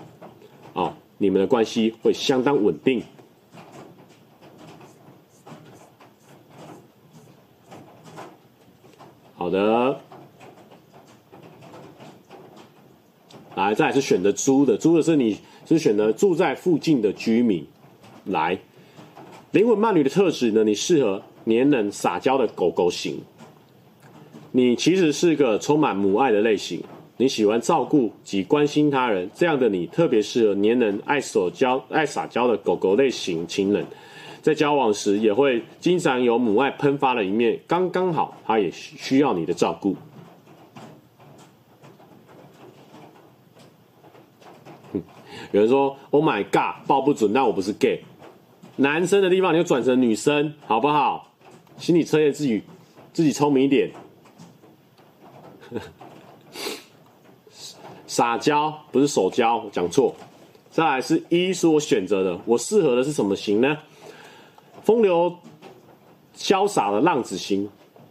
[0.75, 3.03] 哦，你们的关系会相当稳定。
[9.35, 10.08] 好的。
[13.59, 15.37] 来，再是选择租的，租的是你
[15.67, 17.67] 是选择住在附近的居民。
[18.27, 18.57] 来，
[19.51, 20.63] 灵魂伴侣的特质呢？
[20.63, 23.19] 你适合黏人撒娇的狗狗型。
[24.53, 26.81] 你其实是个充满母爱的类型，
[27.17, 33.85] 你喜欢照顾及关心他人，这样的你特别适合黏人、爱撒娇、爱撒娇的狗狗类型情人。
[34.41, 39.97] 在交往时也会经常有母爱喷发的一面，刚刚好，他也需要你的照顾。
[45.53, 48.03] 有人说：“Oh my god，报不准，那我不是 gay。
[48.77, 51.33] 男生的地方你就转成女生，好不好？
[51.79, 52.63] 心理测验自己，
[53.13, 53.91] 自己聪明一点。
[58.07, 60.15] 撒娇不是手交，讲错。
[60.71, 63.79] 再来是一是我选择的，我适合的是什么型呢？
[64.83, 65.35] 风流
[66.37, 67.69] 潇洒的浪子型。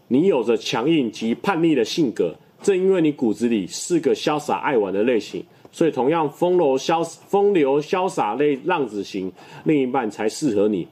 [0.07, 2.33] 你有着强硬及叛逆的性格，
[2.63, 9.31] 正因为你骨子里是个潇洒爱玩的类型。”所以，同样风流潇风流潇洒类浪子型
[9.65, 10.87] 另一半才适合你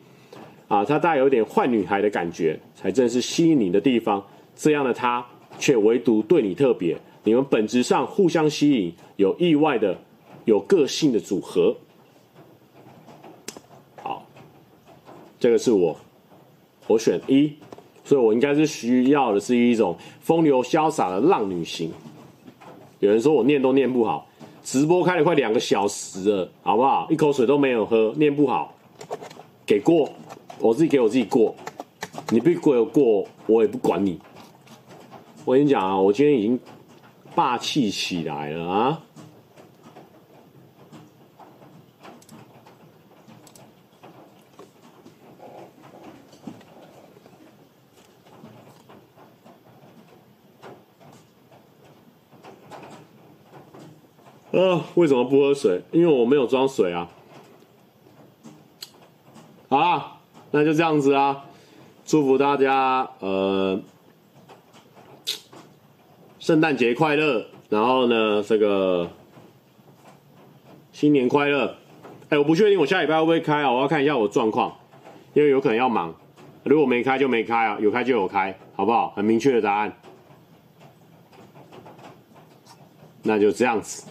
[0.67, 0.85] 啊！
[0.85, 4.23] 他带有点坏女孩的感觉，才正是吸引你的地方。
[4.55, 5.25] 这样的他，
[5.57, 6.95] 却唯独对你特别。
[7.23, 9.97] 你们本质上互相吸引，有意外的、
[10.43, 11.75] 有个性的组合。
[14.03, 14.25] 好，
[15.39, 15.97] 这个是我，
[16.85, 17.51] 我选一，
[18.03, 21.91] 所以我应该是需要的是一种风流潇洒的浪女型。
[22.99, 24.24] 有人说我念都念不好。
[24.65, 27.07] 直播开了快两个小时了，好不好？
[27.11, 28.73] 一口水都没有喝，念不好，
[29.63, 30.11] 给过，
[30.57, 31.55] 我自己给我自己过，
[32.31, 34.19] 你不给我过，我也不管你。
[35.45, 36.59] 我跟你讲啊，我今天已经
[37.35, 39.03] 霸气起来了啊！
[54.55, 55.81] 呃，为什么不喝水？
[55.91, 57.09] 因为我没有装水啊。
[59.67, 60.13] 好啦，
[60.51, 61.43] 那就这样子啊。
[62.05, 63.77] 祝福大家，呃，
[66.39, 67.45] 圣诞节快乐。
[67.67, 69.09] 然后呢，这个
[70.93, 71.75] 新年快乐。
[72.29, 73.69] 哎，我不确定我下礼拜会不会开啊？
[73.69, 74.73] 我要看一下我状况，
[75.33, 76.15] 因为有可能要忙。
[76.63, 79.09] 如果没开就没开啊，有开就有开，好不好？
[79.17, 79.93] 很明确的答案。
[83.21, 84.07] 那就这样子。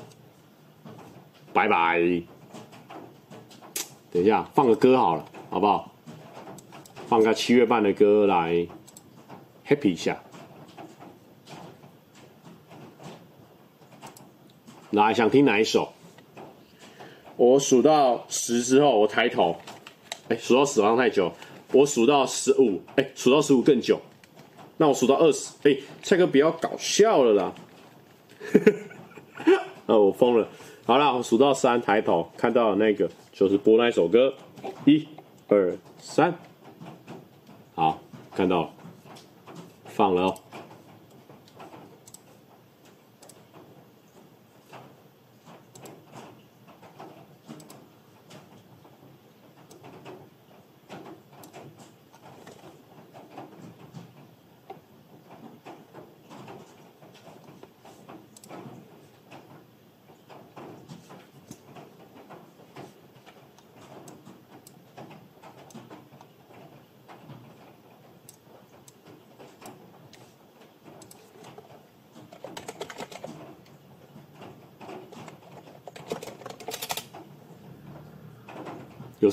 [1.55, 1.99] 拜拜。
[4.13, 5.91] 等一下，放个歌好了，好不好？
[7.07, 8.67] 放个七月半的歌来
[9.67, 10.21] happy 一下。
[14.91, 15.93] 来，想听哪一首？
[17.37, 19.57] 我数到十之后，我抬头。
[20.29, 21.33] 哎，数到十好像太久。
[21.73, 24.01] 我数到十五，哎，数到十五更久。
[24.77, 27.53] 那我数到二十，哎，蔡哥不要搞笑了啦。
[29.87, 30.49] 啊， 我疯了。
[30.87, 34.35] 好了，我数到三，抬头看到那个就是播那首歌，
[34.85, 35.09] 一、
[35.49, 36.35] 二、三，
[37.75, 37.99] 好，
[38.37, 38.71] 看到了，
[39.87, 40.35] 放了哦。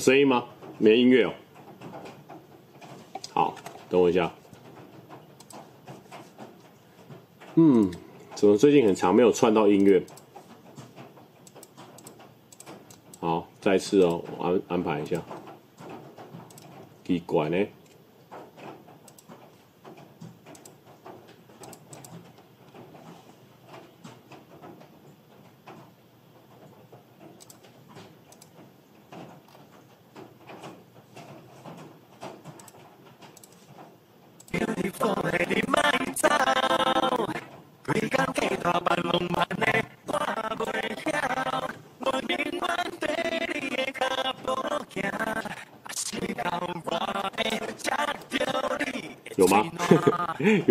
[0.02, 0.44] 声音吗？
[0.78, 1.32] 没音乐哦。
[3.32, 3.54] 好，
[3.88, 4.32] 等我一下。
[7.54, 7.88] 嗯，
[8.34, 10.02] 怎么最近很长没有串到音乐？
[13.20, 15.22] 好，再次哦，我安安排一下。
[17.04, 17.64] 奇怪呢。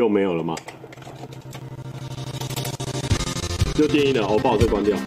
[0.02, 0.56] 又没有了吗？
[3.76, 4.98] 就电音了，我把我这关掉。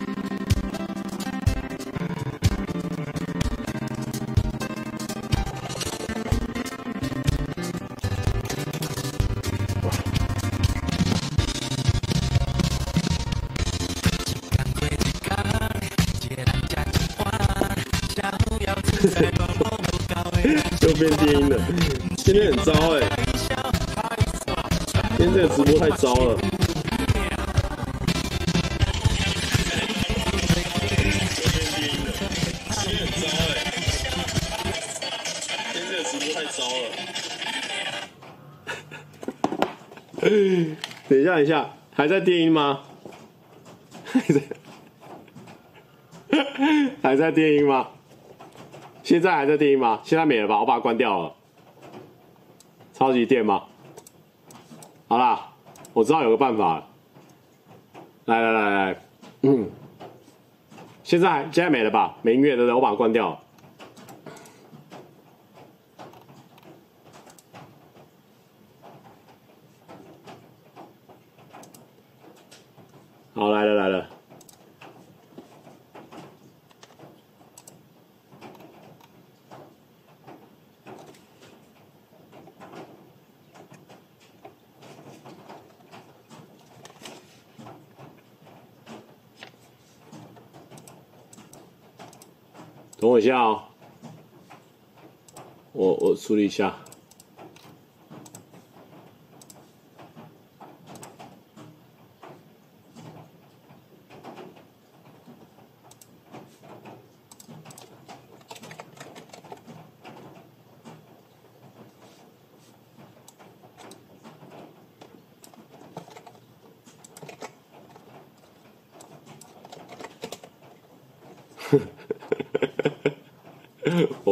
[25.47, 26.39] 今天这个直播太糟了。
[41.09, 42.81] 等一下，等一下，还在电音吗？
[44.05, 44.41] 还在，
[47.03, 47.89] 还在电音吗？
[49.03, 50.01] 现在还在电音吗？
[50.05, 50.61] 现在没了吧？
[50.61, 51.35] 我把它关掉了。
[52.95, 53.65] 超级电吗？
[55.95, 56.83] 我知道有个办法。
[58.27, 59.01] 来来来来，
[59.43, 59.71] 嗯，
[61.03, 62.17] 现在现在没了吧？
[62.23, 62.75] 没音乐的？
[62.75, 63.39] 我把它关掉。
[73.35, 74.14] 好，来了来了。
[93.05, 93.65] 等我一下哦，
[95.73, 96.75] 我我处理一下。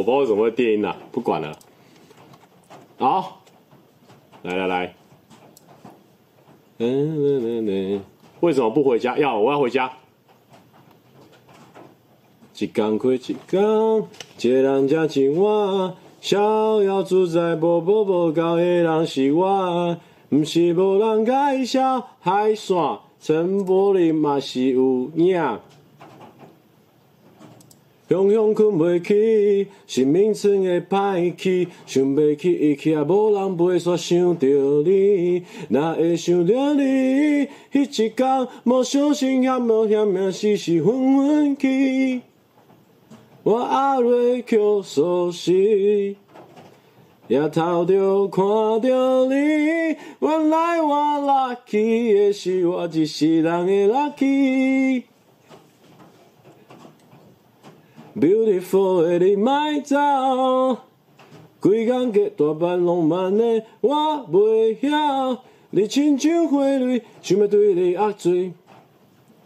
[0.03, 1.57] 我不知道为什么会电音啊，不管了。
[2.97, 3.41] 好，
[4.41, 4.95] 来来来，
[6.79, 7.65] 嗯嗯嗯
[7.95, 8.01] 嗯，
[8.41, 9.17] 为什么不回家？
[9.17, 9.89] 要我要回家。
[12.59, 13.37] 一天过一天，
[14.41, 19.97] 一个人吃青蛙，逍遥自在，无无无交的人是我，
[20.27, 25.59] 不是无人介绍，海线，陈柏霖嘛是有影。
[28.09, 34.47] 雄雄困袂去，生命剩个歹去，想要起伊起啊，无人陪煞想着
[34.83, 37.47] 你，哪会想着你？
[37.71, 42.21] 迄一天，无小心险无险命，死死昏昏去。
[43.43, 46.15] 我阿瑞扣锁匙，
[47.27, 48.45] 也偷着看
[48.81, 49.95] 着你。
[50.19, 55.03] 原来我 lucky 的是我一世人的 lucky。
[58.15, 59.51] Beautiful 的你莫
[59.83, 59.97] 走，
[61.59, 63.95] 规工计大半浪漫的我
[64.31, 65.41] 袂晓。
[65.71, 68.53] 你亲像花蕊，想要对你压水。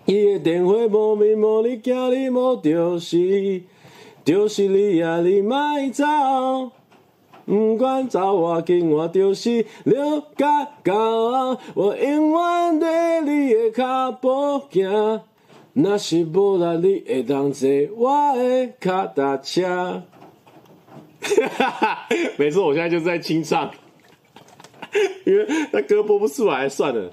[0.05, 3.61] 伊的电话无名无利，惊你无着是，
[4.25, 5.21] 就是你啊！
[5.21, 5.55] 你莫
[5.93, 6.03] 走，
[7.45, 10.45] 不管走偌近，我就是六角
[10.83, 11.57] 高。
[11.73, 15.21] 我永远对你的脚步行。
[15.77, 20.01] 若是无啦，你会当坐我的脚踏车。
[21.21, 23.69] 哈哈哈，没错，我现在就是在清唱，
[25.23, 27.11] 因为那歌播不出来，算了。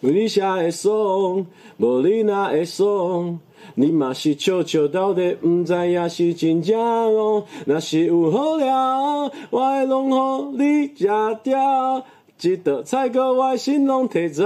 [0.00, 1.46] 为你写的歌
[1.76, 3.38] 无你哪会爽？
[3.76, 7.44] 你嘛是笑笑到底，毋知影是真正哦。
[7.64, 11.06] 若是有好料，我会拢予你食
[11.44, 12.04] 掉。
[12.40, 14.44] 一道菜阁我心拢提走，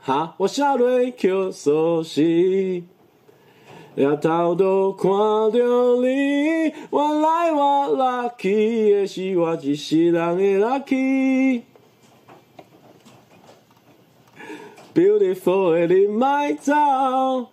[0.00, 0.34] 哈！
[0.36, 2.84] 我写落扣锁匙，
[3.96, 5.10] 也偷偷看
[5.50, 6.06] 着你。
[6.06, 11.62] 原来我 lucky 的是我一世人的 lucky。
[14.94, 17.48] Beautiful 的你莫走，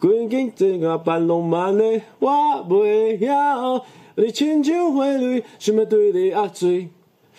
[0.00, 2.30] 规间这个扮浪漫的我
[2.66, 6.88] 袂晓，你亲像花蕊，想要对你压水。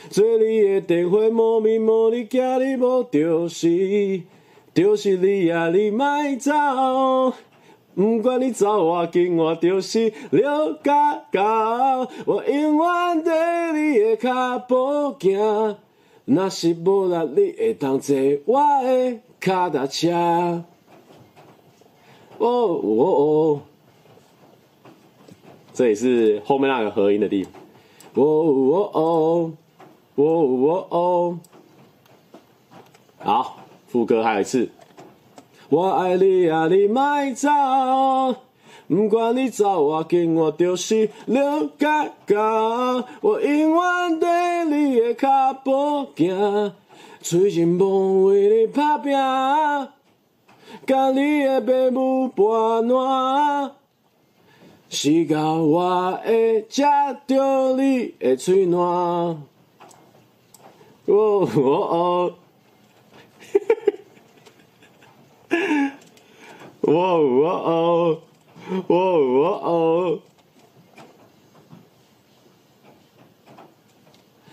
[0.10, 4.22] 做你的电话，无名无利，惊你无着是，
[4.74, 5.70] 就是你啊！
[5.70, 6.06] 你莫
[6.38, 7.34] 走，
[7.96, 10.94] 不管你走偌近，我就是六角
[11.32, 12.08] 高。
[12.26, 15.76] 我永远在你的脚步行，
[16.26, 18.16] 若是无力，你会当坐
[18.46, 20.12] 我的脚踏车。
[22.38, 23.62] 哦哦哦，
[25.74, 27.52] 这里是后面那个合音的地方。
[28.14, 29.52] 哦哦哦。
[30.18, 31.40] 哦哦哦，
[33.20, 33.58] 好，
[33.88, 34.68] 副歌还有一次。
[35.70, 37.50] 我爱你啊，你莫走，
[38.88, 42.36] 不管你走我紧，我就是刘家家。
[43.22, 46.74] 我永远对你的脚步行，
[47.22, 49.12] 嘴唇无为你打拼，
[50.88, 53.72] 甲你的父母搬烂，
[54.90, 56.82] 是到我会食
[57.28, 59.44] 着你的嘴暖。
[61.08, 62.34] 哦哦哦。
[66.82, 68.20] 哇哇哦，
[68.88, 70.20] 哇哇哦，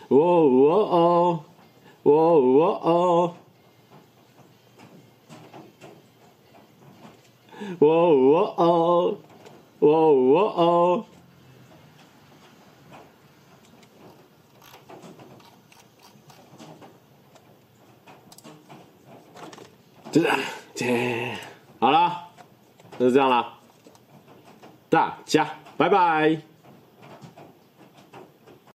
[0.08, 1.40] 哇哇哦，
[2.04, 3.34] 哇哇哦，
[7.80, 9.16] 哇哇哦，
[9.80, 11.04] 哇哇哦，
[20.14, 21.36] 就这样，
[21.80, 22.28] 好了。
[23.00, 23.54] 就这样啦，
[24.88, 25.44] 大家
[25.76, 26.53] 拜拜。